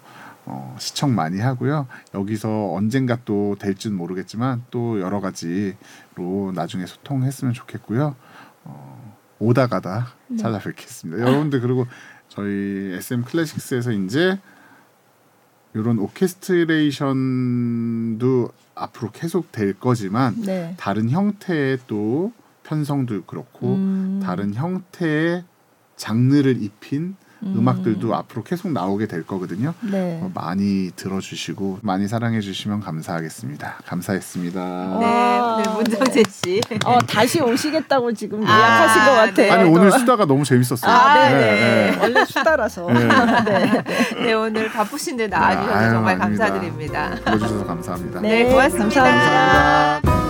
어, 0.46 0.74
시청 0.78 1.14
많이 1.14 1.38
하고요. 1.40 1.86
여기서 2.14 2.72
언젠가 2.72 3.18
또 3.24 3.56
될지는 3.58 3.96
모르겠지만 3.96 4.62
또 4.70 5.00
여러 5.00 5.20
가지로 5.20 6.52
나중에 6.54 6.86
소통했으면 6.86 7.52
좋겠고요. 7.52 8.14
어, 8.64 9.16
오다 9.40 9.66
가다 9.66 10.14
네. 10.28 10.36
찾아뵙겠습니다. 10.38 11.20
여러분들 11.20 11.60
그리고 11.60 11.86
저희 12.28 12.92
SM 12.94 13.24
클래식스에서 13.24 13.90
이제 13.92 14.38
이런 15.74 15.98
오케스트레이션도 15.98 18.48
앞으로 18.74 19.10
계속 19.10 19.52
될 19.52 19.74
거지만 19.74 20.40
네. 20.42 20.74
다른 20.78 21.10
형태의 21.10 21.80
또 21.86 22.32
편성도 22.62 23.24
그렇고 23.24 23.74
음. 23.74 24.20
다른 24.22 24.54
형태의 24.54 25.44
장르를 25.96 26.62
입힌 26.62 27.16
음. 27.42 27.68
악들도 27.68 28.14
앞으로 28.14 28.42
계속 28.42 28.72
나오게 28.72 29.06
될 29.06 29.26
거거든요. 29.26 29.74
네. 29.80 30.20
어, 30.22 30.30
많이 30.34 30.90
들어주시고 30.96 31.80
많이 31.82 32.08
사랑해 32.08 32.40
주시면 32.40 32.80
감사하겠습니다. 32.80 33.76
감사했습니다. 33.86 34.60
네, 35.00 35.06
와. 35.06 35.56
오늘 35.56 35.74
문정재 35.74 36.22
씨. 36.30 36.60
어, 36.84 36.98
다시 37.00 37.40
오시겠다고 37.40 38.12
지금 38.14 38.46
아, 38.46 38.50
예약하신 38.58 39.04
것 39.04 39.10
같아요. 39.12 39.52
아니 39.52 39.68
오늘 39.68 39.90
또. 39.90 39.98
수다가 39.98 40.24
너무 40.24 40.44
재밌었어요. 40.44 40.90
아, 40.90 41.14
네, 41.14 41.30
네, 41.30 41.40
네. 41.40 41.90
네. 41.90 41.98
원래 42.00 42.24
수다라서. 42.24 42.86
네. 42.90 43.08
네. 43.44 43.82
네, 44.24 44.32
오늘 44.32 44.70
바쁘신데 44.70 45.28
나와주셔서 45.28 45.74
아유, 45.74 45.90
정말 45.90 46.20
아닙니다. 46.20 46.46
감사드립니다. 46.46 47.10
불러주셔서 47.24 47.66
감사합니다. 47.66 48.20
네, 48.20 48.44
네, 48.44 48.50
고맙습니다. 48.50 49.02
감사합니다. 49.02 50.00
감사합니다. 50.02 50.25